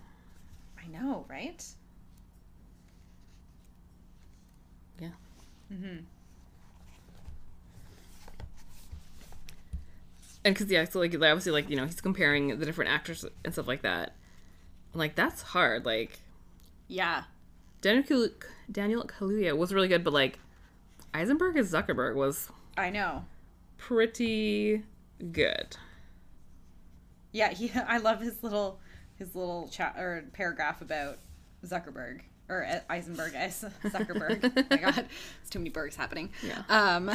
I 0.84 0.88
know, 0.88 1.26
right? 1.30 1.64
yeah. 5.00 5.10
Mm-hmm. 5.72 5.98
And 10.46 10.54
because 10.56 10.70
yeah, 10.70 10.86
so 10.86 11.00
like 11.00 11.14
obviously 11.14 11.52
like 11.52 11.70
you 11.70 11.76
know 11.78 11.86
he's 11.86 12.02
comparing 12.02 12.60
the 12.60 12.66
different 12.66 12.92
actors 12.92 13.26
and 13.46 13.54
stuff 13.54 13.68
like 13.68 13.82
that. 13.84 14.14
I'm 14.94 15.00
like 15.00 15.16
that's 15.16 15.42
hard. 15.42 15.86
Like 15.86 16.20
Yeah. 16.94 17.24
Daniel 17.82 18.04
Kalu- 18.04 18.34
Daniel 18.72 19.04
Kaluuya 19.04 19.58
was 19.58 19.74
really 19.74 19.88
good, 19.88 20.04
but 20.04 20.14
like 20.14 20.38
Eisenberg 21.14 21.58
as 21.58 21.72
Zuckerberg 21.72 22.14
was 22.16 22.50
I 22.78 22.92
know. 22.92 23.26
pretty 23.78 24.84
good. 25.32 25.76
Yeah, 27.32 27.50
he. 27.50 27.72
I 27.88 27.98
love 27.98 28.22
his 28.22 28.44
little 28.44 28.80
his 29.16 29.34
little 29.36 29.68
chat 29.70 29.96
or 29.98 30.24
paragraph 30.34 30.82
about 30.82 31.18
Zuckerberg 31.66 32.22
or 32.48 32.64
uh, 32.66 32.80
Eisenberg 32.90 33.34
as 33.34 33.66
Zuckerberg. 33.84 34.52
oh 34.56 34.64
my 34.70 34.78
God, 34.92 35.06
it's 35.42 35.50
too 35.50 35.58
many 35.60 35.72
bergs 35.72 35.96
happening. 35.96 36.30
Yeah. 36.46 36.62
Um, 36.70 37.10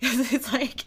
it's 0.00 0.52
like 0.52 0.84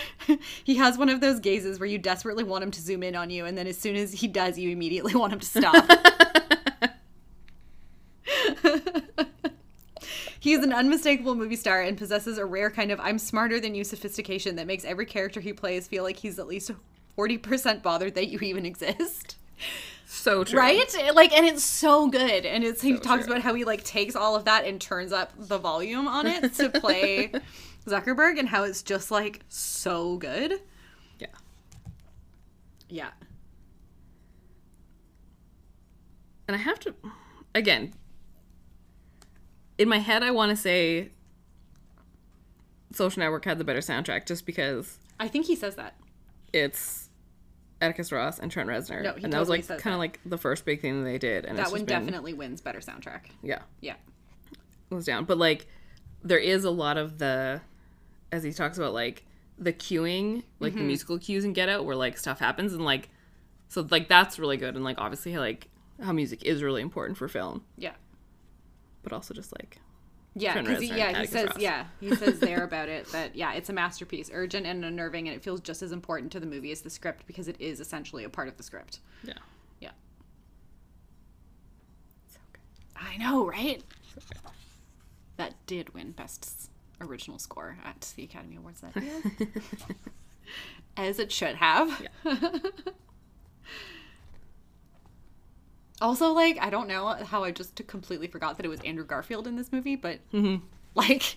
he 0.64 0.76
has 0.76 0.98
one 0.98 1.08
of 1.08 1.20
those 1.20 1.40
gazes 1.40 1.78
where 1.78 1.88
you 1.88 1.98
desperately 1.98 2.44
want 2.44 2.64
him 2.64 2.70
to 2.70 2.80
zoom 2.80 3.02
in 3.02 3.14
on 3.14 3.30
you, 3.30 3.44
and 3.44 3.56
then 3.56 3.66
as 3.66 3.78
soon 3.78 3.96
as 3.96 4.12
he 4.12 4.28
does, 4.28 4.58
you 4.58 4.70
immediately 4.70 5.14
want 5.16 5.32
him 5.32 5.40
to 5.40 5.46
stop. 5.46 5.90
He 10.42 10.54
is 10.54 10.64
an 10.64 10.72
unmistakable 10.72 11.36
movie 11.36 11.54
star 11.54 11.82
and 11.82 11.96
possesses 11.96 12.36
a 12.36 12.44
rare 12.44 12.68
kind 12.68 12.90
of 12.90 12.98
I'm 12.98 13.20
smarter 13.20 13.60
than 13.60 13.76
you 13.76 13.84
sophistication 13.84 14.56
that 14.56 14.66
makes 14.66 14.84
every 14.84 15.06
character 15.06 15.38
he 15.38 15.52
plays 15.52 15.86
feel 15.86 16.02
like 16.02 16.16
he's 16.16 16.36
at 16.40 16.48
least 16.48 16.72
40% 17.16 17.80
bothered 17.80 18.16
that 18.16 18.26
you 18.26 18.40
even 18.40 18.66
exist. 18.66 19.36
So 20.04 20.42
true. 20.42 20.58
Right? 20.58 20.92
Like, 21.14 21.32
and 21.32 21.46
it's 21.46 21.62
so 21.62 22.08
good. 22.08 22.44
And 22.44 22.64
it's 22.64 22.82
he 22.82 22.98
talks 22.98 23.24
true. 23.24 23.34
about 23.34 23.44
how 23.44 23.54
he 23.54 23.64
like 23.64 23.84
takes 23.84 24.16
all 24.16 24.34
of 24.34 24.46
that 24.46 24.64
and 24.64 24.80
turns 24.80 25.12
up 25.12 25.30
the 25.38 25.58
volume 25.58 26.08
on 26.08 26.26
it 26.26 26.52
to 26.54 26.70
play 26.70 27.30
Zuckerberg 27.86 28.38
and 28.38 28.48
how 28.48 28.64
it's 28.64 28.82
just 28.82 29.10
like 29.10 29.40
so 29.48 30.16
good. 30.18 30.60
Yeah. 31.18 31.26
Yeah. 32.88 33.10
And 36.48 36.56
I 36.56 36.58
have 36.58 36.78
to, 36.80 36.94
again, 37.54 37.92
in 39.78 39.88
my 39.88 39.98
head, 39.98 40.22
I 40.22 40.30
want 40.30 40.50
to 40.50 40.56
say 40.56 41.10
Social 42.92 43.20
Network 43.20 43.44
had 43.44 43.58
the 43.58 43.64
better 43.64 43.80
soundtrack 43.80 44.26
just 44.26 44.44
because 44.44 44.98
I 45.18 45.28
think 45.28 45.46
he 45.46 45.56
says 45.56 45.76
that. 45.76 45.94
it's 46.52 47.08
Atticus 47.80 48.12
Ross 48.12 48.38
and 48.38 48.50
Trent 48.50 48.68
Reznor. 48.68 49.02
No, 49.02 49.14
he 49.14 49.24
and 49.24 49.32
that 49.32 49.40
was 49.40 49.48
like 49.48 49.66
kind 49.66 49.94
of 49.94 49.98
like 49.98 50.20
the 50.24 50.38
first 50.38 50.64
big 50.64 50.80
thing 50.80 50.98
that 51.02 51.04
they 51.10 51.18
did. 51.18 51.44
And 51.44 51.58
That 51.58 51.64
it's 51.64 51.72
one 51.72 51.84
been- 51.84 52.00
definitely 52.04 52.32
wins 52.32 52.60
better 52.60 52.78
soundtrack. 52.80 53.22
Yeah. 53.42 53.62
Yeah. 53.80 53.94
It 54.90 54.94
was 54.94 55.04
down. 55.06 55.24
But 55.24 55.38
like 55.38 55.66
there 56.22 56.38
is 56.38 56.64
a 56.64 56.70
lot 56.70 56.96
of 56.98 57.18
the 57.18 57.60
as 58.32 58.42
he 58.42 58.52
talks 58.52 58.78
about 58.78 58.92
like 58.94 59.24
the 59.58 59.72
cueing, 59.72 60.42
like 60.58 60.72
Mm-hmm. 60.72 60.78
the 60.80 60.84
musical 60.86 61.18
cues 61.18 61.44
in 61.44 61.52
Get 61.52 61.68
Out 61.68 61.84
where 61.84 61.94
like 61.96 62.16
stuff 62.18 62.38
happens 62.40 62.72
and 62.72 62.84
like 62.84 63.10
so 63.68 63.86
like 63.90 64.08
that's 64.08 64.38
really 64.38 64.56
good 64.56 64.74
and 64.74 64.82
like 64.84 64.98
obviously 64.98 65.36
like 65.38 65.68
how 66.02 66.12
music 66.12 66.42
is 66.44 66.62
really 66.62 66.82
important 66.82 67.16
for 67.18 67.28
film, 67.28 67.62
Yeah. 67.76 67.92
but 69.02 69.12
also 69.12 69.34
just 69.34 69.52
like 69.52 69.78
Yeah, 70.34 70.60
because 70.60 70.82
yeah, 70.82 71.20
he 71.20 71.26
says 71.26 71.46
Ross. 71.48 71.58
yeah, 71.58 71.84
he 72.00 72.14
says 72.16 72.40
there 72.40 72.64
about 72.70 72.88
it 72.88 73.06
that 73.12 73.36
yeah, 73.36 73.52
it's 73.52 73.68
a 73.68 73.72
masterpiece, 73.72 74.30
urgent 74.32 74.66
and 74.66 74.84
unnerving, 74.84 75.28
and 75.28 75.36
it 75.36 75.42
feels 75.42 75.60
just 75.60 75.82
as 75.82 75.92
important 75.92 76.32
to 76.32 76.40
the 76.40 76.46
movie 76.46 76.72
as 76.72 76.80
the 76.80 76.90
script 76.90 77.26
because 77.26 77.46
it 77.48 77.60
is 77.60 77.78
essentially 77.80 78.24
a 78.24 78.28
part 78.30 78.48
of 78.48 78.56
the 78.56 78.62
script. 78.62 78.98
yeah. 79.22 79.34
Yeah, 79.80 79.90
So 82.28 82.38
good. 82.52 82.60
I 83.00 83.16
know, 83.18 83.46
right? 83.46 83.82
So. 84.18 84.50
That 85.36 85.54
did 85.66 85.92
win 85.94 86.12
best 86.12 86.70
original 87.02 87.38
score 87.38 87.76
at 87.84 88.12
the 88.16 88.24
Academy 88.24 88.56
Awards 88.56 88.80
that 88.82 88.96
year, 89.02 89.22
as 90.96 91.18
it 91.18 91.30
should 91.32 91.56
have. 91.56 92.02
also, 96.00 96.32
like 96.32 96.58
I 96.60 96.70
don't 96.70 96.88
know 96.88 97.06
how 97.24 97.44
I 97.44 97.50
just 97.50 97.86
completely 97.86 98.26
forgot 98.26 98.56
that 98.56 98.66
it 98.66 98.68
was 98.68 98.80
Andrew 98.80 99.04
Garfield 99.04 99.46
in 99.46 99.56
this 99.56 99.72
movie, 99.72 99.96
but 99.96 100.18
like, 100.94 101.36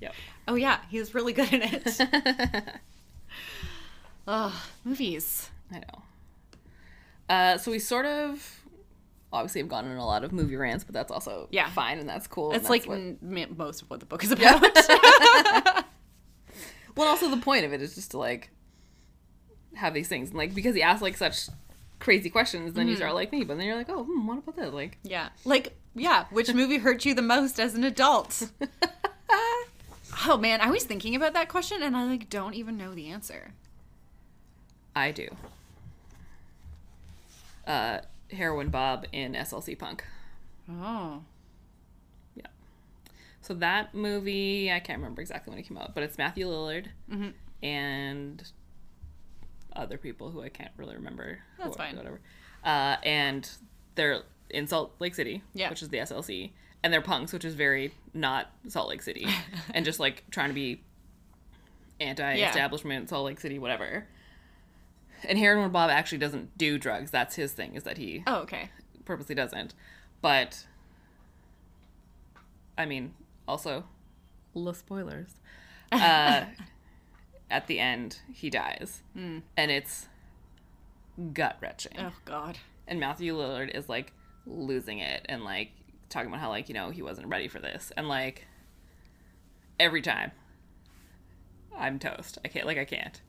Yep. 0.00 0.14
oh 0.48 0.54
yeah, 0.54 0.78
he 0.90 0.98
was 0.98 1.14
really 1.14 1.32
good 1.32 1.52
in 1.52 1.62
it. 1.62 2.00
Ugh, 4.26 4.52
movies. 4.84 5.50
I 5.70 5.78
know. 5.80 6.02
Uh, 7.28 7.58
so 7.58 7.70
we 7.70 7.78
sort 7.78 8.06
of 8.06 8.61
obviously 9.32 9.60
I've 9.62 9.68
gone 9.68 9.86
on 9.90 9.96
a 9.96 10.04
lot 10.06 10.24
of 10.24 10.32
movie 10.32 10.56
rants, 10.56 10.84
but 10.84 10.92
that's 10.94 11.10
also 11.10 11.48
Yeah. 11.50 11.70
fine 11.70 11.98
and 11.98 12.08
that's 12.08 12.26
cool. 12.26 12.52
It's 12.52 12.68
that's 12.68 12.70
like 12.70 12.84
what- 12.86 12.98
m- 12.98 13.54
most 13.56 13.82
of 13.82 13.90
what 13.90 14.00
the 14.00 14.06
book 14.06 14.22
is 14.24 14.30
about. 14.32 14.62
well, 16.96 17.08
also 17.08 17.28
the 17.30 17.38
point 17.40 17.64
of 17.64 17.72
it 17.72 17.80
is 17.82 17.94
just 17.94 18.10
to 18.12 18.18
like 18.18 18.50
have 19.74 19.94
these 19.94 20.08
things, 20.08 20.28
and 20.30 20.38
like 20.38 20.54
because 20.54 20.74
he 20.74 20.82
asks 20.82 21.02
like 21.02 21.16
such 21.16 21.48
crazy 21.98 22.28
questions, 22.28 22.74
then 22.74 22.88
you 22.88 22.96
start 22.96 23.14
like 23.14 23.32
me, 23.32 23.44
but 23.44 23.56
then 23.56 23.66
you're 23.66 23.76
like, 23.76 23.88
oh, 23.88 24.04
hmm, 24.04 24.26
what 24.26 24.38
about 24.38 24.56
that? 24.56 24.74
Like, 24.74 24.98
yeah, 25.02 25.28
like 25.44 25.76
yeah, 25.94 26.24
which 26.30 26.52
movie 26.54 26.78
hurt 26.78 27.04
you 27.04 27.14
the 27.14 27.22
most 27.22 27.58
as 27.60 27.74
an 27.74 27.84
adult? 27.84 28.50
oh 30.26 30.36
man, 30.36 30.60
I 30.60 30.70
was 30.70 30.84
thinking 30.84 31.14
about 31.16 31.32
that 31.34 31.48
question 31.48 31.82
and 31.82 31.96
I 31.96 32.04
like 32.04 32.28
don't 32.28 32.54
even 32.54 32.76
know 32.76 32.94
the 32.94 33.08
answer. 33.08 33.52
I 34.94 35.10
do. 35.10 35.28
Uh, 37.66 38.00
Heroin 38.32 38.68
Bob 38.70 39.06
in 39.12 39.32
SLC 39.34 39.78
Punk. 39.78 40.04
Oh, 40.70 41.22
Yeah. 42.36 42.46
So 43.40 43.54
that 43.54 43.94
movie, 43.94 44.70
I 44.72 44.80
can't 44.80 44.98
remember 44.98 45.20
exactly 45.22 45.50
when 45.50 45.58
it 45.58 45.64
came 45.68 45.76
out, 45.78 45.94
but 45.94 46.02
it's 46.04 46.18
Matthew 46.18 46.46
Lillard 46.46 46.86
Mm-hmm. 47.10 47.28
and 47.62 48.42
other 49.74 49.96
people 49.98 50.30
who 50.30 50.42
I 50.42 50.48
can't 50.50 50.70
really 50.76 50.94
remember. 50.94 51.38
That's 51.58 51.76
fine. 51.76 51.96
Whatever. 51.96 52.20
Uh, 52.64 52.96
and 53.02 53.50
they're 53.94 54.22
in 54.50 54.66
Salt 54.66 54.94
Lake 54.98 55.14
City, 55.14 55.42
Yeah. 55.54 55.70
which 55.70 55.82
is 55.82 55.88
the 55.88 55.98
SLC, 55.98 56.50
and 56.82 56.92
they're 56.92 57.00
punks, 57.00 57.32
which 57.32 57.44
is 57.44 57.54
very 57.54 57.92
not 58.14 58.50
Salt 58.68 58.88
Lake 58.90 59.02
City, 59.02 59.26
and 59.74 59.84
just 59.84 59.98
like 59.98 60.24
trying 60.30 60.48
to 60.48 60.54
be 60.54 60.82
anti-establishment, 62.00 63.08
Salt 63.08 63.26
Lake 63.26 63.40
City, 63.40 63.58
whatever. 63.58 64.06
And 65.28 65.38
Heroin 65.38 65.70
Bob 65.70 65.90
actually 65.90 66.18
doesn't 66.18 66.56
do 66.58 66.78
drugs. 66.78 67.10
That's 67.10 67.36
his 67.36 67.52
thing, 67.52 67.74
is 67.74 67.84
that 67.84 67.98
he 67.98 68.22
oh 68.26 68.40
okay. 68.40 68.70
purposely 69.04 69.34
doesn't. 69.34 69.74
But 70.20 70.66
I 72.76 72.86
mean, 72.86 73.14
also, 73.46 73.84
little 74.54 74.74
spoilers. 74.74 75.34
Uh, 75.92 76.46
at 77.50 77.66
the 77.66 77.78
end, 77.78 78.20
he 78.32 78.48
dies, 78.48 79.02
and 79.58 79.70
it's 79.70 80.08
gut 81.34 81.58
wrenching. 81.60 81.92
Oh 81.98 82.14
god. 82.24 82.56
And 82.88 82.98
Matthew 82.98 83.36
Lillard 83.36 83.76
is 83.76 83.90
like 83.90 84.14
losing 84.46 85.00
it, 85.00 85.26
and 85.28 85.44
like 85.44 85.72
talking 86.08 86.28
about 86.28 86.40
how 86.40 86.48
like 86.48 86.70
you 86.70 86.74
know 86.74 86.88
he 86.88 87.02
wasn't 87.02 87.28
ready 87.28 87.46
for 87.46 87.58
this, 87.58 87.92
and 87.94 88.08
like 88.08 88.46
every 89.78 90.00
time, 90.00 90.32
I'm 91.76 91.98
toast. 91.98 92.38
I 92.42 92.48
can't 92.48 92.66
like 92.66 92.78
I 92.78 92.86
can't. 92.86 93.20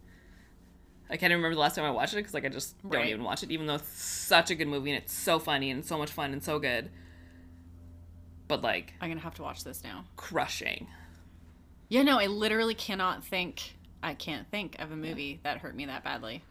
I 1.10 1.18
can't 1.18 1.32
even 1.32 1.38
remember 1.38 1.56
the 1.56 1.62
last 1.62 1.76
time 1.76 1.86
I 1.86 1.92
watched 1.92 2.14
it 2.14 2.18
because 2.18 2.34
like 2.34 2.46
I 2.46 2.50
just 2.50 2.76
don't 2.90 3.06
even 3.06 3.24
watch 3.24 3.44
it, 3.44 3.52
even 3.52 3.68
though 3.68 3.76
it's 3.76 3.88
such 3.88 4.50
a 4.50 4.56
good 4.56 4.68
movie 4.68 4.92
and 4.92 5.04
it's 5.04 5.14
so 5.14 5.38
funny 5.40 5.70
and 5.70 5.86
so 5.86 5.98
much 5.98 6.12
fun 6.12 6.34
and 6.34 6.44
so 6.44 6.60
good. 6.60 6.90
But 8.48 8.62
like 8.62 8.94
I'm 9.02 9.10
gonna 9.10 9.22
have 9.22 9.36
to 9.36 9.44
watch 9.44 9.64
this 9.64 9.84
now. 9.84 10.06
crushing. 10.16 10.88
Yeah, 11.90 12.02
no, 12.04 12.18
I 12.20 12.28
literally 12.28 12.74
cannot 12.74 13.24
think. 13.24 13.76
I 14.02 14.14
can't 14.16 14.50
think 14.50 14.76
of 14.80 14.92
a 14.92 14.96
movie 14.96 15.40
that 15.44 15.60
hurt 15.60 15.76
me 15.76 15.86
that 15.86 16.04
badly. 16.04 16.42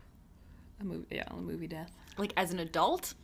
A 0.81 0.85
movie, 0.85 1.07
yeah, 1.11 1.25
a 1.31 1.35
movie 1.37 1.67
death. 1.67 1.91
Like 2.17 2.33
as 2.37 2.53
an 2.53 2.61
adult. 2.61 3.15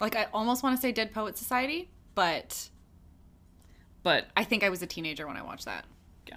Like 0.00 0.16
I 0.16 0.26
almost 0.34 0.62
want 0.62 0.76
to 0.76 0.82
say 0.82 0.92
Dead 0.92 1.12
Poet 1.12 1.38
Society, 1.38 1.88
but 2.14 2.68
But 4.02 4.26
I 4.36 4.44
think 4.44 4.62
I 4.62 4.68
was 4.68 4.82
a 4.82 4.86
teenager 4.86 5.26
when 5.26 5.36
I 5.36 5.42
watched 5.42 5.64
that. 5.64 5.86
yeah, 6.28 6.36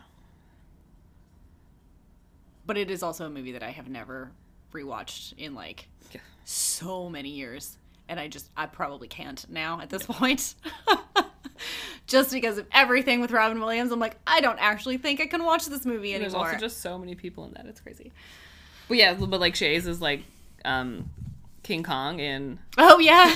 But 2.67 2.77
it 2.77 2.91
is 2.91 3.01
also 3.01 3.25
a 3.25 3.29
movie 3.29 3.53
that 3.53 3.63
I 3.63 3.71
have 3.71 3.89
never 3.89 4.29
rewatched 4.73 5.33
in 5.37 5.55
like 5.55 5.87
Yeah. 6.11 6.21
so 6.43 7.09
many 7.09 7.29
years. 7.29 7.77
And 8.09 8.19
I 8.19 8.27
just, 8.27 8.49
I 8.55 8.67
probably 8.67 9.07
can't 9.07 9.43
now 9.49 9.81
at 9.81 9.89
this 9.89 10.03
point. 10.05 10.55
just 12.07 12.31
because 12.31 12.57
of 12.57 12.67
everything 12.71 13.19
with 13.21 13.31
Robin 13.31 13.59
Williams, 13.59 13.91
I'm 13.91 13.99
like, 13.99 14.17
I 14.27 14.41
don't 14.41 14.59
actually 14.59 14.97
think 14.97 15.19
I 15.19 15.27
can 15.27 15.43
watch 15.43 15.65
this 15.65 15.85
movie 15.85 16.13
And 16.13 16.21
there's 16.21 16.33
anymore. 16.33 16.49
also 16.49 16.59
just 16.59 16.81
so 16.81 16.97
many 16.97 17.15
people 17.15 17.45
in 17.45 17.53
that. 17.53 17.65
It's 17.65 17.81
crazy. 17.81 18.11
But 18.87 18.97
yeah, 18.97 19.13
but 19.13 19.39
like 19.39 19.55
Shea's 19.55 19.87
is 19.87 20.01
like 20.01 20.23
um, 20.63 21.09
King 21.63 21.83
Kong 21.83 22.19
in 22.19 22.59
oh, 22.77 22.99
yeah. 22.99 23.33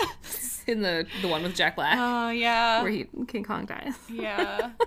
in 0.66 0.82
the 0.82 1.06
the 1.22 1.28
one 1.28 1.42
with 1.42 1.54
Jack 1.54 1.76
Black 1.76 1.96
oh, 1.98 2.30
yeah. 2.30 2.82
where 2.82 2.90
he 2.90 3.06
King 3.26 3.44
Kong 3.44 3.66
dies. 3.66 3.94
Yeah. 4.10 4.70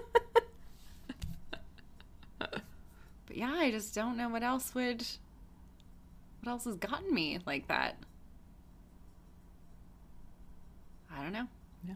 but 3.32 3.38
yeah, 3.38 3.54
I 3.56 3.72
just 3.72 3.96
don't 3.96 4.18
know 4.18 4.28
what 4.28 4.44
else 4.44 4.76
would. 4.76 5.06
What 6.44 6.52
else 6.52 6.66
has 6.66 6.76
gotten 6.76 7.14
me 7.14 7.40
like 7.46 7.66
that? 7.70 7.96
I 11.10 11.24
don't 11.24 11.32
know. 11.32 11.48
Yeah. 11.88 11.94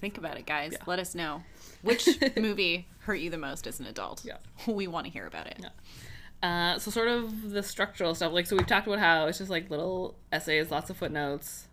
Think 0.00 0.18
about 0.18 0.38
it, 0.38 0.44
guys. 0.44 0.72
Yeah. 0.72 0.78
Let 0.88 0.98
us 0.98 1.14
know. 1.14 1.44
Which 1.82 2.08
movie 2.36 2.88
hurt 2.98 3.20
you 3.20 3.30
the 3.30 3.38
most 3.38 3.68
as 3.68 3.78
an 3.78 3.86
adult? 3.86 4.24
Yeah. 4.24 4.38
We 4.66 4.88
want 4.88 5.06
to 5.06 5.12
hear 5.12 5.28
about 5.28 5.46
it. 5.46 5.60
Yeah. 5.60 6.74
Uh, 6.74 6.78
so 6.80 6.90
sort 6.90 7.06
of 7.06 7.50
the 7.52 7.62
structural 7.62 8.16
stuff, 8.16 8.32
like 8.32 8.48
so 8.48 8.56
we've 8.56 8.66
talked 8.66 8.88
about 8.88 8.98
how 8.98 9.26
it's 9.26 9.38
just 9.38 9.50
like 9.50 9.70
little 9.70 10.16
essays, 10.32 10.72
lots 10.72 10.90
of 10.90 10.96
footnotes. 10.96 11.68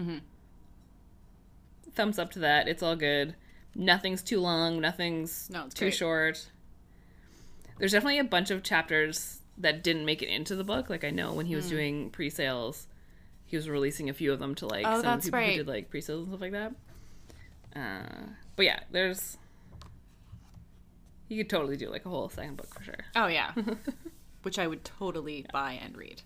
Mhm. 0.00 0.22
Thumbs 1.94 2.18
up 2.18 2.32
to 2.32 2.40
that. 2.40 2.66
It's 2.66 2.82
all 2.82 2.96
good. 2.96 3.36
Nothing's 3.78 4.22
too 4.24 4.40
long. 4.40 4.80
Nothing's 4.80 5.48
No, 5.50 5.68
too 5.72 5.86
great. 5.86 5.94
short. 5.94 6.48
There's 7.78 7.92
definitely 7.92 8.18
a 8.18 8.24
bunch 8.24 8.50
of 8.50 8.64
chapters 8.64 9.38
that 9.56 9.84
didn't 9.84 10.04
make 10.04 10.20
it 10.20 10.26
into 10.28 10.56
the 10.56 10.64
book. 10.64 10.90
Like 10.90 11.04
I 11.04 11.10
know 11.10 11.32
when 11.32 11.46
he 11.46 11.54
was 11.54 11.68
doing 11.68 12.10
pre-sales, 12.10 12.88
he 13.46 13.56
was 13.56 13.68
releasing 13.68 14.10
a 14.10 14.12
few 14.12 14.32
of 14.32 14.40
them 14.40 14.56
to 14.56 14.66
like. 14.66 14.84
Oh, 14.84 15.00
some 15.00 15.20
people 15.20 15.38
right. 15.38 15.52
who 15.52 15.58
did 15.58 15.68
like 15.68 15.90
pre-sales 15.90 16.26
and 16.26 16.28
stuff 16.28 16.40
like 16.40 16.52
that. 16.52 16.72
Uh, 17.76 18.26
but 18.56 18.66
yeah, 18.66 18.80
there's. 18.90 19.38
You 21.28 21.36
could 21.38 21.48
totally 21.48 21.76
do 21.76 21.88
like 21.88 22.04
a 22.04 22.08
whole 22.08 22.28
second 22.28 22.56
book 22.56 22.74
for 22.74 22.82
sure. 22.82 23.04
Oh 23.14 23.28
yeah. 23.28 23.52
Which 24.42 24.58
I 24.58 24.66
would 24.66 24.84
totally 24.84 25.46
buy 25.52 25.78
and 25.82 25.96
read. 25.96 26.22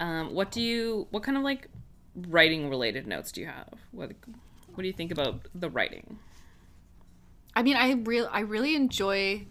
Um, 0.00 0.34
what 0.34 0.50
do 0.50 0.60
you? 0.60 1.06
What 1.10 1.22
kind 1.22 1.36
of 1.38 1.44
like 1.44 1.68
writing 2.16 2.68
related 2.70 3.06
notes 3.06 3.30
do 3.30 3.40
you 3.40 3.46
have? 3.46 3.68
What 3.92 4.12
what 4.74 4.82
do 4.82 4.86
you 4.88 4.92
think 4.92 5.12
about 5.12 5.46
the 5.54 5.70
writing? 5.70 6.18
I 7.54 7.62
mean, 7.62 7.76
I 7.76 7.92
real 7.92 8.28
I 8.30 8.40
really 8.40 8.74
enjoy 8.76 9.46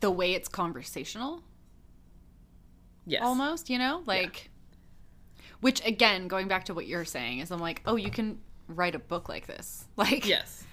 the 0.00 0.10
way 0.10 0.32
it's 0.34 0.48
conversational. 0.48 1.42
Yes. 3.06 3.22
Almost, 3.24 3.70
you 3.70 3.78
know, 3.78 4.02
like, 4.06 4.50
which 5.60 5.84
again, 5.86 6.28
going 6.28 6.46
back 6.48 6.64
to 6.66 6.74
what 6.74 6.86
you're 6.86 7.04
saying, 7.06 7.38
is 7.38 7.50
I'm 7.50 7.58
like, 7.60 7.80
oh, 7.86 7.96
you 7.96 8.10
can 8.10 8.38
write 8.68 8.94
a 8.94 8.98
book 8.98 9.28
like 9.28 9.46
this, 9.46 9.86
like, 9.96 10.26
Yes. 10.26 10.64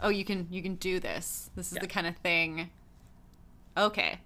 oh, 0.00 0.08
you 0.08 0.24
can 0.24 0.48
you 0.50 0.62
can 0.62 0.74
do 0.76 0.98
this. 1.00 1.50
This 1.54 1.68
is 1.68 1.74
Yeah. 1.76 1.80
the 1.82 1.86
kind 1.86 2.06
of 2.06 2.16
thing. 2.16 2.70
Okay, 3.76 4.18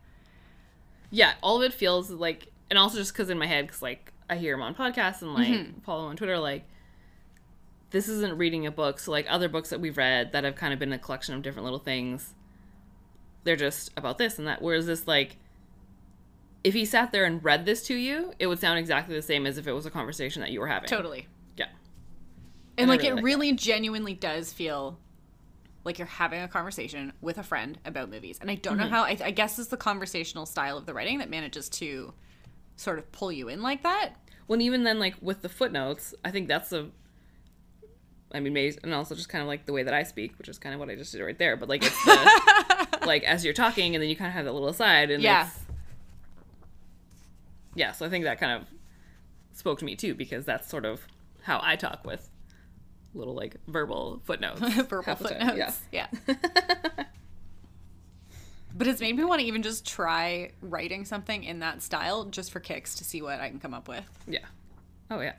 Yeah, 1.10 1.32
all 1.42 1.56
of 1.56 1.62
it 1.64 1.74
feels 1.74 2.08
like, 2.08 2.46
and 2.70 2.78
also 2.78 2.98
just 2.98 3.12
because 3.12 3.30
in 3.30 3.38
my 3.38 3.46
head, 3.46 3.66
because 3.66 3.82
like 3.82 4.12
I 4.30 4.36
hear 4.36 4.54
him 4.54 4.62
on 4.62 4.74
podcasts 4.76 5.22
and 5.22 5.34
like 5.34 5.48
Mm-hmm. 5.48 5.80
follow 5.80 6.04
him 6.04 6.10
on 6.10 6.16
Twitter, 6.16 6.38
like 6.38 6.64
this 7.90 8.08
isn't 8.08 8.36
reading 8.38 8.66
a 8.66 8.70
book. 8.70 8.98
So 8.98 9.10
like 9.10 9.26
other 9.28 9.48
books 9.48 9.70
that 9.70 9.80
we've 9.80 9.96
read 9.96 10.32
that 10.32 10.44
have 10.44 10.54
kind 10.56 10.72
of 10.72 10.78
been 10.78 10.92
a 10.92 10.98
collection 10.98 11.34
of 11.34 11.42
different 11.42 11.64
little 11.64 11.78
things, 11.78 12.34
they're 13.44 13.56
just 13.56 13.90
about 13.96 14.18
this 14.18 14.38
and 14.38 14.46
that. 14.46 14.62
Whereas 14.62 14.86
this, 14.86 15.06
like, 15.08 15.36
if 16.62 16.74
he 16.74 16.84
sat 16.84 17.10
there 17.10 17.24
and 17.24 17.42
read 17.42 17.64
this 17.64 17.82
to 17.84 17.94
you, 17.94 18.32
it 18.38 18.46
would 18.46 18.58
sound 18.58 18.78
exactly 18.78 19.14
the 19.14 19.22
same 19.22 19.46
as 19.46 19.56
if 19.58 19.66
it 19.66 19.72
was 19.72 19.86
a 19.86 19.90
conversation 19.90 20.42
that 20.42 20.50
you 20.50 20.60
were 20.60 20.66
having. 20.66 20.88
totally. 20.88 21.26
Yeah. 21.56 21.66
And 22.76 22.90
I 22.90 22.94
like 22.94 23.00
really 23.00 23.08
it 23.08 23.14
like 23.14 23.16
that. 23.16 23.24
really 23.24 23.52
genuinely 23.54 24.14
does 24.14 24.52
feel 24.52 24.98
like 25.82 25.98
you're 25.98 26.06
having 26.06 26.42
a 26.42 26.48
conversation 26.48 27.12
with 27.22 27.38
a 27.38 27.42
friend 27.42 27.78
about 27.86 28.10
movies. 28.10 28.38
And 28.40 28.50
I 28.50 28.56
don't 28.56 28.74
Mm-hmm. 28.76 28.82
know 28.84 28.90
how 28.90 29.02
I, 29.04 29.16
I 29.24 29.30
guess 29.30 29.58
it's 29.58 29.68
the 29.68 29.78
conversational 29.78 30.44
style 30.44 30.76
of 30.76 30.84
the 30.84 30.92
writing 30.92 31.18
that 31.18 31.30
manages 31.30 31.70
to 31.70 32.12
sort 32.76 32.98
of 32.98 33.10
pull 33.12 33.32
you 33.32 33.48
in 33.48 33.62
like 33.62 33.82
that. 33.82 34.10
Well, 34.46 34.60
even 34.60 34.84
then, 34.84 34.98
like 34.98 35.14
with 35.22 35.40
the 35.42 35.48
footnotes, 35.48 36.14
I 36.24 36.30
think 36.30 36.48
that's 36.48 36.72
a. 36.72 36.90
I 38.32 38.40
mean, 38.40 38.52
maybe, 38.52 38.76
and 38.82 38.94
also 38.94 39.14
just 39.14 39.28
kind 39.28 39.42
of 39.42 39.48
like 39.48 39.66
the 39.66 39.72
way 39.72 39.82
that 39.82 39.94
I 39.94 40.02
speak, 40.04 40.38
which 40.38 40.48
is 40.48 40.58
kind 40.58 40.72
of 40.74 40.80
what 40.80 40.88
I 40.88 40.94
just 40.94 41.12
did 41.12 41.22
right 41.22 41.38
there. 41.38 41.56
But 41.56 41.68
like 41.68 41.82
it's 41.84 42.04
the 42.04 42.98
like 43.06 43.24
as 43.24 43.44
you're 43.44 43.54
talking, 43.54 43.94
and 43.94 44.02
then 44.02 44.08
you 44.08 44.16
kind 44.16 44.28
of 44.28 44.34
have 44.34 44.44
that 44.44 44.52
little 44.52 44.68
aside, 44.68 45.10
and 45.10 45.22
Yeah. 45.22 45.48
yeah. 47.74 47.92
So 47.92 48.06
I 48.06 48.08
think 48.08 48.24
that 48.24 48.38
kind 48.38 48.52
of 48.60 48.68
spoke 49.52 49.78
to 49.80 49.84
me 49.84 49.96
too, 49.96 50.14
because 50.14 50.44
that's 50.44 50.68
sort 50.68 50.84
of 50.84 51.06
how 51.42 51.60
I 51.62 51.76
talk 51.76 52.04
with 52.04 52.28
little 53.14 53.34
like 53.34 53.56
verbal 53.66 54.20
footnotes. 54.24 54.60
Verbal 54.88 55.02
half 55.02 55.18
the 55.18 55.28
time, 55.30 55.48
footnotes. 55.48 55.80
Yeah. 55.90 56.06
but 58.74 58.86
it's 58.86 59.00
made 59.00 59.16
me 59.16 59.24
want 59.24 59.40
to 59.40 59.46
even 59.46 59.62
just 59.62 59.84
try 59.86 60.52
writing 60.62 61.04
something 61.04 61.42
in 61.42 61.58
that 61.60 61.82
style 61.82 62.24
just 62.26 62.52
for 62.52 62.60
kicks 62.60 62.94
to 62.96 63.04
see 63.04 63.20
what 63.22 63.40
I 63.40 63.48
can 63.48 63.58
come 63.58 63.74
up 63.74 63.88
with. 63.88 64.04
Yeah. 64.28 64.44
Oh 65.10 65.18
yeah. 65.20 65.24
Yeah. 65.24 65.32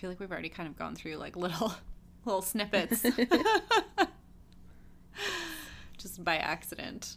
Feel 0.00 0.10
like 0.10 0.18
we've 0.18 0.32
already 0.32 0.48
kind 0.48 0.68
of 0.68 0.76
gone 0.76 0.94
through 0.94 1.16
like 1.16 1.36
little 1.36 1.72
little 2.24 2.42
snippets 2.42 3.02
just 5.98 6.24
by 6.24 6.36
accident. 6.36 7.16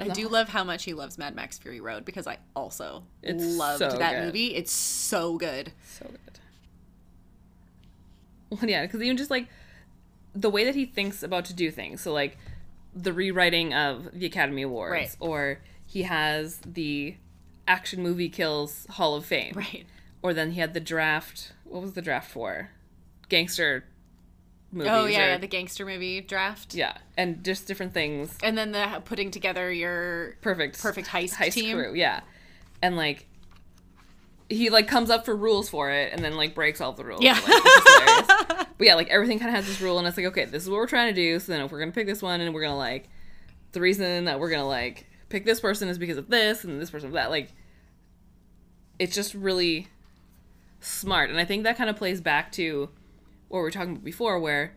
I 0.00 0.08
do 0.10 0.28
love 0.28 0.48
how 0.48 0.62
much 0.62 0.84
he 0.84 0.94
loves 0.94 1.18
Mad 1.18 1.34
Max 1.34 1.58
Fury 1.58 1.80
Road 1.80 2.04
because 2.04 2.28
I 2.28 2.38
also 2.54 3.02
It's 3.20 3.42
loved 3.44 3.80
so 3.80 3.90
that 3.98 4.12
good. 4.14 4.26
movie. 4.26 4.54
It's 4.54 4.70
so 4.70 5.36
good. 5.38 5.72
So 5.84 6.06
good. 6.06 6.38
Well, 8.50 8.70
yeah, 8.70 8.86
because 8.86 9.02
even 9.02 9.16
just 9.16 9.30
like 9.30 9.48
the 10.36 10.50
way 10.50 10.64
that 10.64 10.76
he 10.76 10.86
thinks 10.86 11.24
about 11.24 11.46
to 11.46 11.52
do 11.54 11.72
things. 11.72 12.00
So 12.00 12.12
like 12.12 12.38
the 12.94 13.12
rewriting 13.12 13.74
of 13.74 14.10
the 14.16 14.24
Academy 14.26 14.62
Awards, 14.62 14.92
Right. 14.92 15.16
or 15.18 15.60
he 15.84 16.04
has 16.04 16.60
the 16.64 17.16
action 17.66 18.00
movie 18.00 18.28
kills 18.28 18.86
Hall 18.90 19.16
of 19.16 19.24
Fame, 19.26 19.54
Right. 19.56 19.84
Or 20.22 20.32
then 20.34 20.52
he 20.52 20.60
had 20.60 20.74
the 20.74 20.80
draft. 20.80 21.52
What 21.64 21.82
was 21.82 21.92
the 21.94 22.02
draft 22.02 22.30
for? 22.30 22.70
Gangster 23.28 23.84
movies. 24.72 24.90
Oh 24.92 25.04
yeah, 25.06 25.18
or- 25.18 25.28
yeah, 25.30 25.38
the 25.38 25.46
gangster 25.46 25.84
movie 25.84 26.20
draft. 26.20 26.74
yeah, 26.74 26.96
and 27.16 27.44
just 27.44 27.66
different 27.66 27.92
things. 27.94 28.36
And 28.42 28.56
then 28.56 28.72
the 28.72 29.02
putting 29.04 29.30
together 29.30 29.70
your 29.72 30.36
Perfect, 30.40 30.80
Perfect 30.80 31.08
heist 31.08 31.34
heist 31.34 31.52
team. 31.52 31.76
crew. 31.76 31.94
Yeah, 31.94 32.20
and 32.82 32.96
like. 32.96 33.26
He 34.50 34.70
like 34.70 34.88
comes 34.88 35.10
up 35.10 35.26
for 35.26 35.36
rules 35.36 35.68
for 35.68 35.90
it 35.90 36.10
and 36.10 36.24
then 36.24 36.34
like 36.34 36.54
breaks 36.54 36.80
all 36.80 36.92
the 36.94 37.04
rules. 37.04 37.20
Yeah. 37.22 37.34
Like, 37.34 37.42
it's 37.46 37.64
just 37.64 38.00
hilarious. 38.00 38.64
But 38.78 38.86
yeah, 38.86 38.94
like 38.94 39.08
everything 39.10 39.38
kind 39.38 39.50
of 39.50 39.56
has 39.56 39.66
this 39.66 39.78
rule, 39.80 39.98
and 39.98 40.06
it's 40.08 40.16
like, 40.16 40.26
okay, 40.26 40.44
this 40.46 40.62
is 40.62 40.70
what 40.70 40.76
we're 40.76 40.86
trying 40.86 41.12
to 41.12 41.20
do. 41.20 41.38
So 41.40 41.50
then, 41.52 41.60
if 41.62 41.70
we're 41.72 41.80
gonna 41.80 41.90
pick 41.92 42.06
this 42.06 42.22
one, 42.22 42.40
and 42.40 42.54
we're 42.54 42.62
gonna 42.62 42.76
like, 42.78 43.08
the 43.72 43.80
reason 43.80 44.24
that 44.26 44.38
we're 44.40 44.48
gonna 44.50 44.66
like 44.68 45.04
pick 45.30 45.44
this 45.44 45.58
person 45.60 45.88
is 45.88 45.98
because 45.98 46.16
of 46.16 46.28
this, 46.30 46.62
and 46.64 46.80
this 46.80 46.88
person 46.88 47.08
of 47.08 47.12
that. 47.14 47.28
Like, 47.28 47.50
it's 49.00 49.14
just 49.16 49.34
really 49.34 49.88
smart, 50.80 51.30
and 51.30 51.38
I 51.38 51.44
think 51.44 51.64
that 51.64 51.76
kind 51.76 51.90
of 51.90 51.96
plays 51.96 52.20
back 52.20 52.52
to 52.52 52.90
what 53.48 53.58
we 53.58 53.62
were 53.62 53.70
talking 53.70 53.92
about 53.92 54.04
before, 54.04 54.38
where 54.38 54.74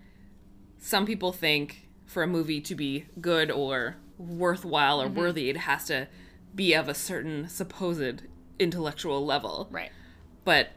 some 0.78 1.06
people 1.06 1.32
think 1.32 1.88
for 2.06 2.24
a 2.24 2.28
movie 2.28 2.62
to 2.62 2.76
be 2.76 3.06
good 3.20 3.52
or 3.52 3.98
worthwhile 4.18 5.02
or 5.02 5.08
mm-hmm. 5.08 5.20
worthy, 5.20 5.50
it 5.50 5.58
has 5.58 5.86
to 5.86 6.08
be 6.54 6.74
of 6.74 6.90
a 6.90 6.94
certain 6.94 7.48
supposed 7.48 8.24
intellectual 8.60 9.26
level. 9.26 9.68
Right. 9.72 9.92
But 10.44 10.70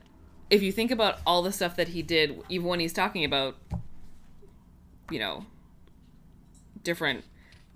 if 0.51 0.63
you 0.63 0.73
think 0.73 0.91
about 0.91 1.19
all 1.27 1.43
the 1.43 1.53
stuff 1.53 1.77
that 1.77 1.89
he 1.89 2.03
did, 2.03 2.41
even 2.49 2.67
when 2.67 2.81
he's 2.81 2.93
talking 2.93 3.25
about, 3.25 3.57
you 5.11 5.19
know, 5.19 5.47
different 6.83 7.25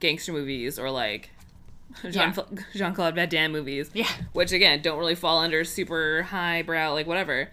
gangster 0.00 0.32
movies 0.32 0.78
or 0.78 0.90
like 0.90 1.30
Jean 2.10 2.34
Jean 2.74 2.94
Claude 2.94 3.14
Van 3.14 3.28
Damme 3.28 3.52
movies, 3.52 3.90
Yeah. 3.94 4.08
which 4.32 4.52
again 4.52 4.82
don't 4.82 4.98
really 4.98 5.14
fall 5.14 5.38
under 5.38 5.64
super 5.64 6.22
highbrow 6.22 6.92
like 6.92 7.06
whatever. 7.06 7.50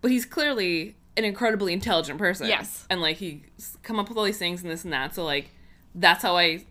But 0.00 0.10
he's 0.10 0.24
clearly 0.26 0.96
an 1.16 1.24
incredibly 1.24 1.72
intelligent 1.72 2.18
person. 2.18 2.46
Yes. 2.48 2.86
and 2.90 3.00
like 3.00 3.16
he's 3.18 3.40
come 3.82 3.98
up 4.00 4.08
with 4.08 4.18
all 4.18 4.24
these 4.24 4.38
things 4.38 4.62
and 4.62 4.70
this 4.70 4.84
and 4.84 4.92
that. 4.92 5.14
So 5.14 5.24
like 5.24 5.50
that's 5.94 6.22
how 6.22 6.36
I 6.36 6.64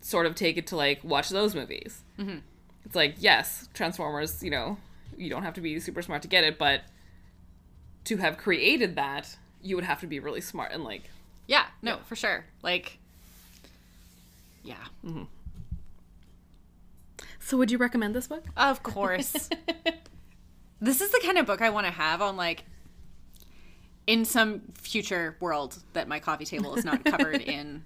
sort 0.00 0.26
of 0.26 0.34
take 0.34 0.56
it 0.56 0.66
to 0.68 0.76
like 0.76 1.02
watch 1.02 1.28
those 1.30 1.54
movies. 1.54 2.02
Mm-hmm. 2.18 2.38
It's 2.84 2.94
like 2.94 3.14
yes, 3.18 3.68
Transformers. 3.74 4.42
You 4.42 4.50
know, 4.50 4.76
you 5.16 5.30
don't 5.30 5.42
have 5.42 5.54
to 5.54 5.60
be 5.60 5.78
super 5.80 6.02
smart 6.02 6.22
to 6.22 6.28
get 6.28 6.44
it, 6.44 6.58
but 6.58 6.82
to 8.04 8.16
have 8.18 8.36
created 8.38 8.96
that, 8.96 9.36
you 9.62 9.74
would 9.76 9.84
have 9.84 10.00
to 10.00 10.06
be 10.06 10.18
really 10.20 10.40
smart 10.40 10.72
and 10.72 10.84
like 10.84 11.04
Yeah, 11.46 11.66
no, 11.82 11.98
for 12.06 12.16
sure. 12.16 12.44
Like 12.62 12.98
Yeah. 14.62 14.76
So 17.48 17.56
would 17.56 17.70
you 17.70 17.78
recommend 17.78 18.14
this 18.14 18.26
book? 18.26 18.44
Of 18.58 18.82
course. 18.82 19.32
this 20.82 21.00
is 21.00 21.10
the 21.10 21.20
kind 21.24 21.38
of 21.38 21.46
book 21.46 21.62
I 21.62 21.70
want 21.70 21.86
to 21.86 21.90
have 21.90 22.20
on 22.20 22.36
like 22.36 22.64
in 24.06 24.26
some 24.26 24.60
future 24.74 25.34
world 25.40 25.78
that 25.94 26.08
my 26.08 26.20
coffee 26.20 26.44
table 26.44 26.74
is 26.74 26.84
not 26.84 27.06
covered 27.06 27.40
in 27.40 27.84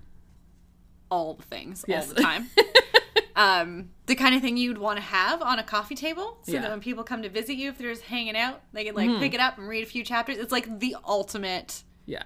all 1.12 1.34
the 1.34 1.44
things 1.44 1.84
Yes. 1.86 2.08
all 2.08 2.14
the 2.14 2.20
time. 2.22 2.50
um, 3.36 3.90
the 4.06 4.16
kind 4.16 4.34
of 4.34 4.42
thing 4.42 4.56
you'd 4.56 4.78
want 4.78 4.96
to 4.96 5.02
have 5.04 5.40
on 5.40 5.60
a 5.60 5.62
coffee 5.62 5.94
table 5.94 6.38
so 6.42 6.54
Yeah. 6.54 6.62
that 6.62 6.70
when 6.72 6.80
people 6.80 7.04
come 7.04 7.22
to 7.22 7.28
visit 7.28 7.54
you, 7.54 7.68
if 7.68 7.78
they're 7.78 7.92
just 7.92 8.02
hanging 8.02 8.36
out, 8.36 8.62
they 8.72 8.82
can 8.82 8.96
like 8.96 9.16
pick 9.20 9.32
it 9.32 9.38
up 9.38 9.58
and 9.58 9.68
read 9.68 9.84
a 9.84 9.86
few 9.86 10.02
chapters. 10.02 10.38
It's 10.38 10.50
like 10.50 10.80
the 10.80 10.96
ultimate. 11.06 11.84
Yeah. 12.04 12.24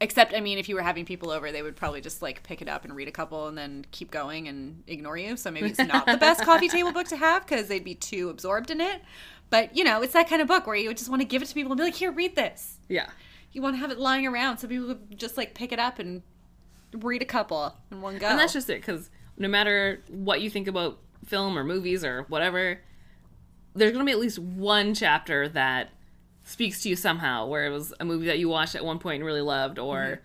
Except, 0.00 0.34
I 0.34 0.40
mean, 0.40 0.58
if 0.58 0.68
you 0.68 0.74
were 0.74 0.82
having 0.82 1.04
people 1.04 1.30
over, 1.30 1.52
they 1.52 1.62
would 1.62 1.76
probably 1.76 2.00
just 2.00 2.20
like 2.20 2.42
pick 2.42 2.60
it 2.60 2.68
up 2.68 2.84
and 2.84 2.94
read 2.94 3.08
a 3.08 3.12
couple 3.12 3.46
and 3.46 3.56
then 3.56 3.86
keep 3.90 4.10
going 4.10 4.48
and 4.48 4.82
ignore 4.86 5.16
you. 5.16 5.36
So 5.36 5.50
maybe 5.50 5.68
it's 5.68 5.78
not 5.78 6.06
the 6.06 6.16
best 6.16 6.40
coffee 6.44 6.68
table 6.68 6.92
book 6.92 7.06
to 7.08 7.16
have 7.16 7.46
because 7.46 7.68
they'd 7.68 7.84
be 7.84 7.94
too 7.94 8.28
absorbed 8.28 8.70
in 8.70 8.80
it. 8.80 9.02
But 9.50 9.76
you 9.76 9.84
know, 9.84 10.02
it's 10.02 10.12
that 10.14 10.28
kind 10.28 10.42
of 10.42 10.48
book 10.48 10.66
where 10.66 10.76
you 10.76 10.92
just 10.94 11.08
want 11.08 11.22
to 11.22 11.26
give 11.26 11.42
it 11.42 11.46
to 11.46 11.54
people 11.54 11.70
and 11.70 11.78
be 11.78 11.84
like, 11.84 11.94
"Here, 11.94 12.10
read 12.10 12.34
this." 12.34 12.78
Yeah. 12.88 13.08
You 13.52 13.62
want 13.62 13.76
to 13.76 13.78
have 13.78 13.90
it 13.92 13.98
lying 13.98 14.26
around 14.26 14.58
so 14.58 14.66
people 14.66 14.88
would 14.88 15.16
just 15.18 15.36
like 15.36 15.54
pick 15.54 15.70
it 15.70 15.78
up 15.78 16.00
and 16.00 16.22
read 16.92 17.22
a 17.22 17.26
couple 17.26 17.74
in 17.90 18.00
one 18.00 18.18
go. 18.18 18.26
And 18.26 18.38
that's 18.38 18.52
just 18.52 18.68
it, 18.68 18.80
because 18.80 19.10
no 19.38 19.48
matter 19.48 20.02
what 20.08 20.40
you 20.40 20.50
think 20.50 20.66
about 20.66 20.98
film 21.24 21.56
or 21.56 21.64
movies 21.64 22.04
or 22.04 22.24
whatever, 22.24 22.80
there's 23.74 23.92
going 23.92 24.04
to 24.04 24.08
be 24.08 24.12
at 24.12 24.18
least 24.18 24.38
one 24.38 24.94
chapter 24.94 25.48
that 25.50 25.90
speaks 26.44 26.82
to 26.82 26.88
you 26.88 26.96
somehow, 26.96 27.46
where 27.46 27.66
it 27.66 27.70
was 27.70 27.92
a 28.00 28.04
movie 28.04 28.26
that 28.26 28.38
you 28.38 28.48
watched 28.48 28.74
at 28.74 28.84
one 28.84 28.98
point 28.98 29.16
and 29.16 29.24
really 29.24 29.40
loved, 29.40 29.78
or 29.78 30.20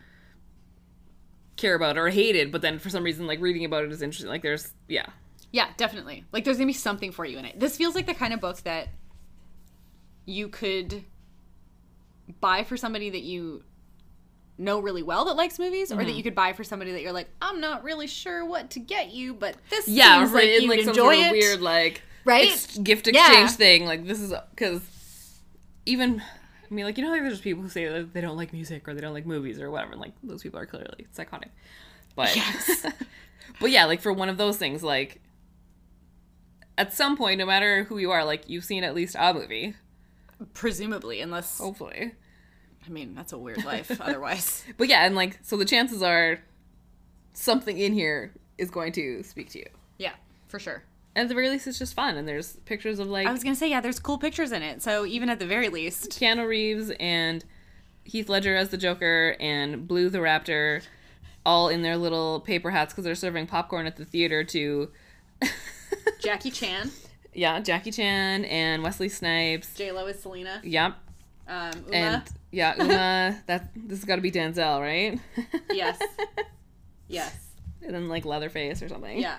care 1.56 1.76
about 1.76 1.98
or 1.98 2.10
hated, 2.10 2.52
but 2.52 2.62
then 2.62 2.80
for 2.80 2.90
some 2.90 3.04
reason, 3.04 3.28
like 3.28 3.42
reading 3.42 3.66
about 3.66 3.84
it 3.84 3.92
is 3.92 4.02
interesting. 4.02 4.30
Like, 4.30 4.42
there's, 4.42 4.74
yeah. 4.88 5.08
Yeah, 5.52 5.68
definitely. 5.78 6.26
Like 6.32 6.44
there's 6.46 6.58
gonna 6.58 6.68
be 6.68 6.74
something 6.74 7.12
for 7.12 7.26
you 7.26 7.38
in 7.38 7.46
it. 7.46 7.60
This 7.60 7.76
feels 7.76 7.96
like 7.96 8.06
the 8.06 8.14
kind 8.14 8.34
of 8.34 8.40
book 8.40 8.58
that 8.64 8.90
you 10.26 10.48
could 10.48 11.04
buy 12.40 12.64
for 12.64 12.78
somebody 12.78 13.10
that 13.10 13.22
you 13.24 13.64
know 14.58 14.80
really 14.80 15.02
well 15.04 15.26
that 15.26 15.36
likes 15.36 15.58
movies, 15.58 15.90
Mm-hmm. 15.90 16.00
or 16.00 16.06
that 16.06 16.14
you 16.14 16.22
could 16.24 16.36
buy 16.36 16.54
for 16.54 16.64
somebody 16.64 16.92
that 16.92 17.02
you're 17.02 17.12
like, 17.14 17.30
I'm 17.42 17.60
not 17.60 17.84
really 17.84 18.08
sure 18.08 18.46
what 18.46 18.70
to 18.72 18.80
get 18.80 19.12
you, 19.12 19.34
but 19.34 19.56
this 19.70 19.88
Yeah, 19.88 20.20
seems 20.20 20.32
right, 20.32 20.44
like 20.44 20.50
in 20.58 20.62
you'd 20.64 20.70
like 20.70 20.80
some 20.82 20.90
enjoy 20.90 21.14
sort 21.16 21.16
of 21.16 21.22
it. 21.26 21.32
weird, 21.32 21.62
like, 21.62 22.02
Right? 22.26 22.52
ex- 22.52 22.78
gift 22.78 23.08
Yeah. 23.08 23.22
exchange 23.26 23.52
thing. 23.52 23.86
Like, 23.86 24.06
this 24.06 24.20
is, 24.20 24.34
because 24.52 24.82
even. 25.86 26.22
I 26.22 26.74
mean, 26.74 26.86
like 26.86 26.98
you 26.98 27.04
know, 27.04 27.10
like 27.12 27.22
there's 27.22 27.42
people 27.42 27.64
who 27.64 27.70
say 27.70 27.88
that 27.88 28.14
they 28.14 28.22
don't 28.22 28.38
like 28.38 28.54
music 28.54 28.88
or 28.88 28.94
they 28.94 29.02
don't 29.02 29.14
like 29.14 29.26
movies 29.26 29.60
or 29.60 29.72
whatever. 29.72 29.94
And, 29.94 30.02
like 30.02 30.14
those 30.22 30.44
people 30.44 30.60
are 30.60 30.66
clearly 30.68 31.08
psychotic. 31.12 31.52
But 32.16 32.36
Yes. 32.36 32.86
But 33.60 33.72
yeah, 33.72 33.86
like 33.86 34.00
for 34.02 34.14
one 34.14 34.30
of 34.30 34.38
those 34.38 34.58
things, 34.58 34.84
like 34.84 35.20
at 36.78 36.94
some 36.94 37.18
point, 37.18 37.40
no 37.40 37.46
matter 37.46 37.84
who 37.86 37.98
you 37.98 38.12
are, 38.12 38.24
like 38.24 38.48
you've 38.48 38.64
seen 38.64 38.84
at 38.84 38.96
least 38.96 39.16
a 39.20 39.34
movie, 39.34 39.74
Presumably, 40.54 41.20
unless 41.20 41.58
hopefully. 41.58 42.14
I 42.86 42.90
mean 42.90 43.16
that's 43.16 43.34
a 43.34 43.38
weird 43.38 43.66
life. 43.66 43.92
Otherwise, 44.02 44.64
But 44.78 44.88
yeah, 44.88 45.06
and 45.06 45.16
like 45.16 45.40
so 45.42 45.58
the 45.58 45.66
chances 45.66 46.02
are 46.02 46.40
something 47.34 47.78
in 47.78 47.94
here 47.94 48.32
is 48.58 48.70
going 48.70 48.92
to 48.94 49.24
speak 49.24 49.50
to 49.50 49.60
you. 49.60 49.66
yeah, 49.98 50.14
for 50.48 50.60
sure. 50.60 50.84
At 51.20 51.28
the 51.28 51.34
very 51.36 51.50
least, 51.50 51.68
it's 51.68 51.78
just 51.78 51.94
fun, 51.94 52.16
and 52.18 52.28
there's 52.28 52.54
pictures 52.66 52.98
of 53.00 53.08
like 53.08 53.28
I 53.28 53.32
was 53.32 53.44
gonna 53.44 53.56
say 53.56 53.70
yeah, 53.70 53.82
there's 53.82 54.00
cool 54.00 54.18
pictures 54.18 54.52
in 54.52 54.64
it. 54.64 54.82
So 54.82 55.06
even 55.06 55.30
at 55.30 55.38
the 55.40 55.46
very 55.46 55.68
least, 55.70 56.12
Keanu 56.12 56.48
Reeves 56.48 56.92
and 57.00 57.44
Heath 58.06 58.30
Ledger 58.30 58.56
as 58.56 58.70
the 58.70 58.78
Joker 58.78 59.36
and 59.40 59.88
Blue 59.88 60.10
the 60.10 60.20
Raptor, 60.20 60.82
all 61.46 61.68
in 61.70 61.82
their 61.82 61.98
little 61.98 62.40
paper 62.40 62.72
hats 62.72 62.94
because 62.94 63.04
they're 63.04 63.16
serving 63.16 63.48
popcorn 63.48 63.86
at 63.86 63.98
the 63.98 64.06
theater 64.06 64.44
to, 64.46 64.90
Jackie 66.20 66.52
Chan, 66.52 66.90
yeah, 67.34 67.60
Jackie 67.60 67.92
Chan 67.92 68.46
and 68.46 68.82
Wesley 68.82 69.10
Snipes. 69.10 69.74
J 69.76 69.92
Lo 69.92 70.06
is 70.08 70.22
Selena, 70.22 70.62
Yep, 70.64 70.96
um, 71.48 71.72
Uma. 71.88 71.96
and 71.96 72.24
yeah, 72.52 72.76
Uma. 72.82 73.42
that 73.48 73.70
this 73.76 74.00
has 74.00 74.06
got 74.06 74.16
to 74.16 74.22
be 74.22 74.32
Denzel, 74.32 74.80
right? 74.82 75.20
yes, 75.72 76.00
yes, 77.10 77.36
and 77.82 77.94
then 77.94 78.08
like 78.10 78.24
Leatherface 78.26 78.82
or 78.82 78.88
something. 78.90 79.20
yeah. 79.20 79.38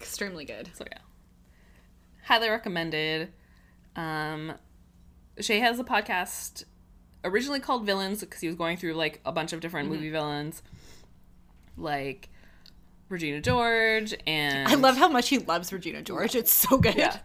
Extremely 0.00 0.44
good. 0.44 0.70
So 0.74 0.84
yeah, 0.90 0.98
highly 2.24 2.48
recommended. 2.48 3.32
Um, 3.96 4.54
Shea 5.40 5.58
has 5.60 5.78
a 5.78 5.84
podcast 5.84 6.64
originally 7.24 7.60
called 7.60 7.84
Villains 7.84 8.20
because 8.20 8.40
he 8.40 8.46
was 8.46 8.56
going 8.56 8.76
through 8.76 8.94
like 8.94 9.20
a 9.24 9.32
bunch 9.32 9.52
of 9.52 9.60
different 9.60 9.88
movie 9.88 10.10
villains, 10.10 10.62
like 11.76 12.28
Regina 13.08 13.40
George 13.40 14.14
and 14.26 14.68
I 14.68 14.74
love 14.74 14.96
how 14.96 15.08
much 15.08 15.28
he 15.28 15.38
loves 15.38 15.72
Regina 15.72 16.02
George. 16.02 16.34
It's 16.34 16.52
so 16.52 16.78
good. 16.78 16.96
yeah, 16.96 17.18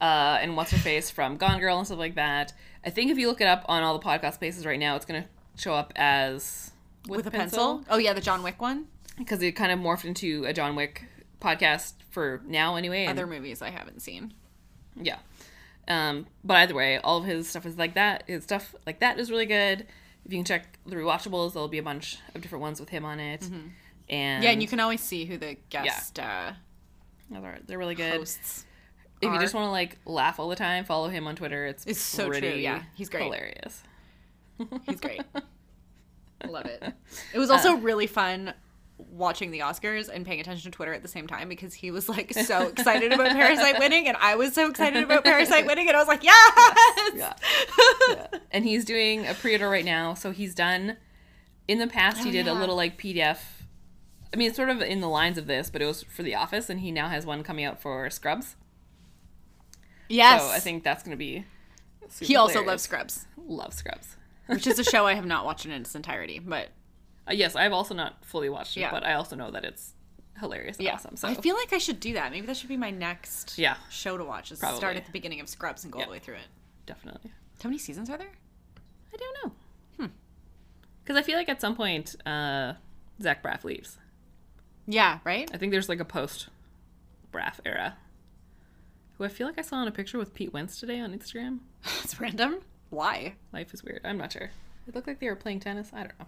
uh, 0.00 0.38
and 0.40 0.56
what's 0.56 0.70
her 0.70 0.78
face 0.78 1.10
from 1.10 1.36
Gone 1.36 1.58
Girl 1.60 1.78
and 1.78 1.86
stuff 1.86 1.98
like 1.98 2.14
that. 2.16 2.52
I 2.84 2.90
think 2.90 3.10
if 3.10 3.18
you 3.18 3.26
look 3.28 3.40
it 3.40 3.46
up 3.46 3.64
on 3.68 3.82
all 3.82 3.98
the 3.98 4.04
podcast 4.04 4.34
spaces 4.34 4.64
right 4.64 4.78
now, 4.78 4.96
it's 4.96 5.04
gonna 5.04 5.26
show 5.56 5.74
up 5.74 5.92
as 5.96 6.70
With 7.08 7.26
a 7.26 7.30
pencil. 7.30 7.84
Oh 7.90 7.98
yeah, 7.98 8.12
the 8.12 8.20
John 8.20 8.42
Wick 8.42 8.60
one. 8.60 8.86
because 9.18 9.42
it 9.42 9.52
kind 9.52 9.72
of 9.72 9.78
morphed 9.78 10.04
into 10.04 10.44
a 10.46 10.52
John 10.52 10.76
Wick 10.76 11.04
podcast 11.40 11.94
for 12.10 12.40
now 12.46 12.76
anyway. 12.76 13.06
Other 13.06 13.26
movies 13.26 13.62
I 13.62 13.70
haven't 13.70 14.00
seen. 14.02 14.32
Yeah. 15.00 15.18
Um, 15.88 16.26
but 16.44 16.54
either 16.58 16.74
way, 16.74 16.98
all 16.98 17.18
of 17.18 17.24
his 17.24 17.48
stuff 17.48 17.66
is 17.66 17.76
like 17.76 17.94
that. 17.94 18.24
His 18.26 18.44
stuff 18.44 18.74
like 18.86 19.00
that 19.00 19.18
is 19.18 19.30
really 19.30 19.46
good. 19.46 19.86
If 20.24 20.32
you 20.32 20.38
can 20.38 20.44
check 20.44 20.78
the 20.86 20.96
rewatchables, 20.96 21.54
there'll 21.54 21.68
be 21.68 21.78
a 21.78 21.82
bunch 21.82 22.18
of 22.34 22.40
different 22.42 22.62
ones 22.62 22.78
with 22.78 22.90
him 22.90 23.04
on 23.04 23.18
it. 23.18 23.42
And 24.08 24.44
Yeah, 24.44 24.50
and 24.50 24.62
you 24.62 24.68
can 24.68 24.80
always 24.80 25.00
see 25.00 25.24
who 25.24 25.38
the 25.38 25.56
guest 25.70 26.18
uh, 26.18 26.52
Yeah, 27.30 27.40
they're, 27.40 27.58
they're 27.66 27.78
really 27.78 27.94
good. 27.94 28.18
hosts. 28.18 28.66
if 29.20 29.32
you 29.32 29.38
just 29.40 29.54
want 29.54 29.66
to 29.66 29.70
like 29.70 29.98
laugh 30.04 30.38
all 30.38 30.48
the 30.48 30.56
time, 30.56 30.84
follow 30.84 31.08
him 31.08 31.26
on 31.26 31.36
Twitter. 31.36 31.66
It's 31.66 31.84
It's 31.86 32.00
so 32.00 32.30
true, 32.30 32.48
yeah. 32.50 32.82
He's 32.94 33.08
great. 33.08 33.24
hilarious. 33.24 33.82
He's 34.86 35.00
great. 35.00 35.22
Love 36.48 36.66
it. 36.66 36.82
It 37.34 37.38
was 37.38 37.50
also 37.50 37.76
really 37.76 38.06
fun 38.06 38.52
watching 39.10 39.50
the 39.50 39.60
Oscars 39.60 40.08
and 40.08 40.26
paying 40.26 40.40
attention 40.40 40.70
to 40.70 40.76
Twitter 40.76 40.92
at 40.92 41.02
the 41.02 41.08
same 41.08 41.26
time 41.26 41.48
because 41.48 41.74
he 41.74 41.90
was 41.90 42.08
like 42.08 42.32
so 42.34 42.68
excited 42.68 43.12
about 43.12 43.30
Parasite 43.30 43.78
winning 43.78 44.08
and 44.08 44.16
I 44.20 44.34
was 44.36 44.52
so 44.54 44.68
excited 44.68 45.02
about 45.02 45.24
Parasite 45.24 45.66
winning 45.66 45.88
and 45.88 45.96
I 45.96 46.00
was 46.00 46.08
like, 46.08 46.22
yes! 46.22 47.10
Yeah. 47.14 47.34
yeah. 48.10 48.26
And 48.50 48.64
he's 48.64 48.84
doing 48.84 49.26
a 49.26 49.34
pre-order 49.34 49.68
right 49.68 49.84
now. 49.84 50.14
So 50.14 50.30
he's 50.30 50.54
done. 50.54 50.96
In 51.68 51.78
the 51.78 51.86
past, 51.86 52.18
he 52.18 52.28
Oh, 52.30 52.32
did 52.32 52.48
a 52.48 52.54
little 52.54 52.76
like 52.76 52.98
PDF. 52.98 53.38
I 54.32 54.36
mean, 54.36 54.48
it's 54.48 54.56
sort 54.56 54.70
of 54.70 54.80
in 54.82 55.00
the 55.00 55.08
lines 55.08 55.38
of 55.38 55.46
this, 55.46 55.70
but 55.70 55.82
it 55.82 55.86
was 55.86 56.02
for 56.02 56.22
The 56.22 56.34
Office, 56.34 56.68
and 56.70 56.80
he 56.80 56.90
now 56.92 57.08
has 57.08 57.26
one 57.26 57.42
coming 57.42 57.64
out 57.64 57.80
for 57.80 58.08
Scrubs. 58.10 58.56
Yes. 60.08 60.42
So 60.42 60.48
I 60.50 60.58
think 60.58 60.82
that's 60.84 61.02
going 61.02 61.12
to 61.12 61.16
be. 61.16 61.44
he 62.20 62.36
also 62.36 62.54
hilarious. 62.54 62.68
loves 62.68 62.82
Scrubs, 62.82 63.26
Love 63.36 63.74
Scrubs. 63.74 64.16
which 64.46 64.66
is 64.66 64.78
a 64.78 64.84
show 64.90 65.06
I 65.06 65.14
have 65.14 65.26
not 65.26 65.44
watched 65.44 65.64
in 65.66 65.72
its 65.72 65.94
entirety, 65.94 66.38
but 66.38 66.68
Uh, 67.30 67.34
yes, 67.34 67.54
I've 67.54 67.72
also 67.72 67.94
not 67.94 68.24
fully 68.24 68.48
watched 68.48 68.76
it, 68.76 68.80
Yeah. 68.80 68.90
but 68.90 69.04
I 69.04 69.14
also 69.14 69.36
know 69.36 69.50
that 69.52 69.64
it's 69.64 69.94
hilarious 70.40 70.78
and 70.78 70.86
yeah. 70.86 70.94
awesome. 70.94 71.16
So 71.16 71.28
I 71.28 71.34
feel 71.34 71.54
like 71.54 71.72
I 71.72 71.78
should 71.78 72.00
do 72.00 72.14
that. 72.14 72.32
Maybe 72.32 72.46
that 72.46 72.56
should 72.56 72.68
be 72.68 72.76
my 72.76 72.90
next 72.90 73.58
Yeah. 73.58 73.76
show 73.90 74.16
to 74.16 74.24
watch. 74.24 74.50
Is 74.50 74.58
Probably. 74.58 74.78
start 74.78 74.96
at 74.96 75.04
the 75.06 75.12
beginning 75.12 75.40
of 75.40 75.48
Scrubs 75.48 75.84
and 75.84 75.92
go 75.92 76.00
all 76.00 76.06
the 76.06 76.10
way 76.12 76.18
through 76.18 76.34
it. 76.36 76.48
definitely. 76.86 77.30
How 77.62 77.68
many 77.68 77.78
seasons 77.78 78.10
are 78.10 78.16
there? 78.18 78.32
I 79.12 79.16
don't 79.16 79.36
know. 79.44 79.52
Hmm. 80.06 80.12
Because 81.04 81.16
I 81.16 81.22
feel 81.22 81.36
like 81.36 81.48
at 81.48 81.60
some 81.60 81.76
point, 81.76 82.16
uh, 82.26 82.72
Zach 83.22 83.42
Braff 83.42 83.64
leaves. 83.64 83.98
Yeah, 84.86 85.18
right? 85.24 85.48
I 85.54 85.56
think 85.58 85.70
there's 85.72 85.88
like 85.88 86.00
a 86.00 86.04
post 86.04 86.48
Braff 87.32 87.60
era. 87.64 87.96
Who 89.18 89.24
I 89.24 89.28
feel 89.28 89.46
like 89.46 89.58
I 89.58 89.62
saw 89.62 89.82
in 89.82 89.88
a 89.88 89.92
picture 89.92 90.18
with 90.18 90.32
Pete 90.34 90.52
Wentz 90.52 90.80
today 90.80 90.98
on 91.00 91.12
Instagram. 91.16 91.58
It's 92.02 92.18
random. 92.18 92.60
Why? 92.88 93.34
Life 93.52 93.72
is 93.74 93.84
weird. 93.84 94.00
I'm 94.04 94.16
not 94.18 94.32
sure. 94.32 94.50
It 94.88 94.94
looked 94.94 95.06
like 95.06 95.20
they 95.20 95.28
were 95.28 95.36
playing 95.36 95.60
tennis. 95.60 95.90
I 95.92 95.98
don't 96.04 96.18
know. 96.18 96.26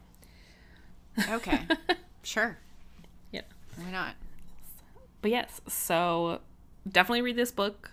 Okay. 1.30 1.60
sure. 2.22 2.58
Yeah. 3.30 3.42
Why 3.76 3.90
not? 3.90 4.14
But 5.20 5.30
yes, 5.30 5.60
so 5.68 6.40
definitely 6.90 7.22
read 7.22 7.36
this 7.36 7.52
book 7.52 7.90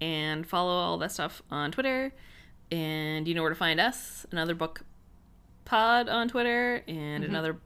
and 0.00 0.46
follow 0.46 0.72
all 0.72 0.98
that 0.98 1.12
stuff 1.12 1.42
on 1.50 1.72
Twitter. 1.72 2.12
And 2.70 3.26
you 3.26 3.34
know 3.34 3.42
where 3.42 3.50
to 3.50 3.56
find 3.56 3.80
us. 3.80 4.26
Another 4.30 4.54
book 4.54 4.82
pod 5.64 6.08
on 6.08 6.28
Twitter 6.28 6.82
and 6.86 7.22
mm-hmm. 7.22 7.30
another 7.30 7.56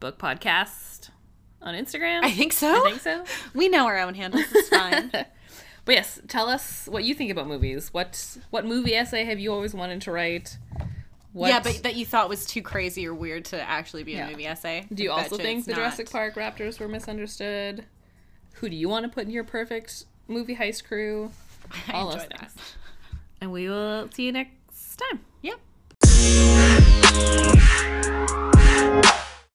book 0.00 0.18
podcast 0.18 1.10
on 1.60 1.74
Instagram. 1.74 2.22
I 2.22 2.30
think 2.30 2.52
so. 2.52 2.68
I 2.68 2.90
think 2.90 3.00
so. 3.00 3.24
We 3.54 3.68
know 3.68 3.86
our 3.86 3.98
own 3.98 4.14
handles. 4.14 4.44
It's 4.52 4.68
fine. 4.68 5.10
But 5.86 5.96
yes, 5.96 6.18
tell 6.28 6.48
us 6.48 6.88
what 6.90 7.04
you 7.04 7.14
think 7.14 7.30
about 7.30 7.46
movies. 7.46 7.92
What 7.92 8.38
what 8.48 8.64
movie 8.64 8.94
essay 8.94 9.24
have 9.24 9.38
you 9.38 9.52
always 9.52 9.74
wanted 9.74 10.00
to 10.02 10.12
write? 10.12 10.56
What? 11.34 11.48
Yeah, 11.48 11.58
but 11.58 11.82
that 11.82 11.96
you 11.96 12.06
thought 12.06 12.28
was 12.28 12.46
too 12.46 12.62
crazy 12.62 13.08
or 13.08 13.14
weird 13.14 13.46
to 13.46 13.60
actually 13.60 14.04
be 14.04 14.14
a 14.14 14.18
yeah. 14.18 14.30
movie 14.30 14.46
essay. 14.46 14.86
Do 14.94 15.02
you 15.02 15.10
also 15.10 15.36
think 15.36 15.64
the 15.64 15.72
not. 15.72 15.78
Jurassic 15.78 16.08
Park 16.08 16.36
Raptors 16.36 16.78
were 16.78 16.86
misunderstood? 16.86 17.84
Who 18.54 18.68
do 18.68 18.76
you 18.76 18.88
want 18.88 19.04
to 19.04 19.08
put 19.08 19.24
in 19.24 19.32
your 19.32 19.42
perfect 19.42 20.04
movie 20.28 20.54
heist 20.54 20.84
crew? 20.84 21.32
All 21.92 22.10
of 22.10 22.22
enjoy 22.22 22.28
that. 22.38 22.52
And 23.40 23.52
we 23.52 23.68
will 23.68 24.08
see 24.12 24.24
you 24.24 24.32
next 24.32 25.02
time. 25.10 25.20
Yep. 25.42 25.60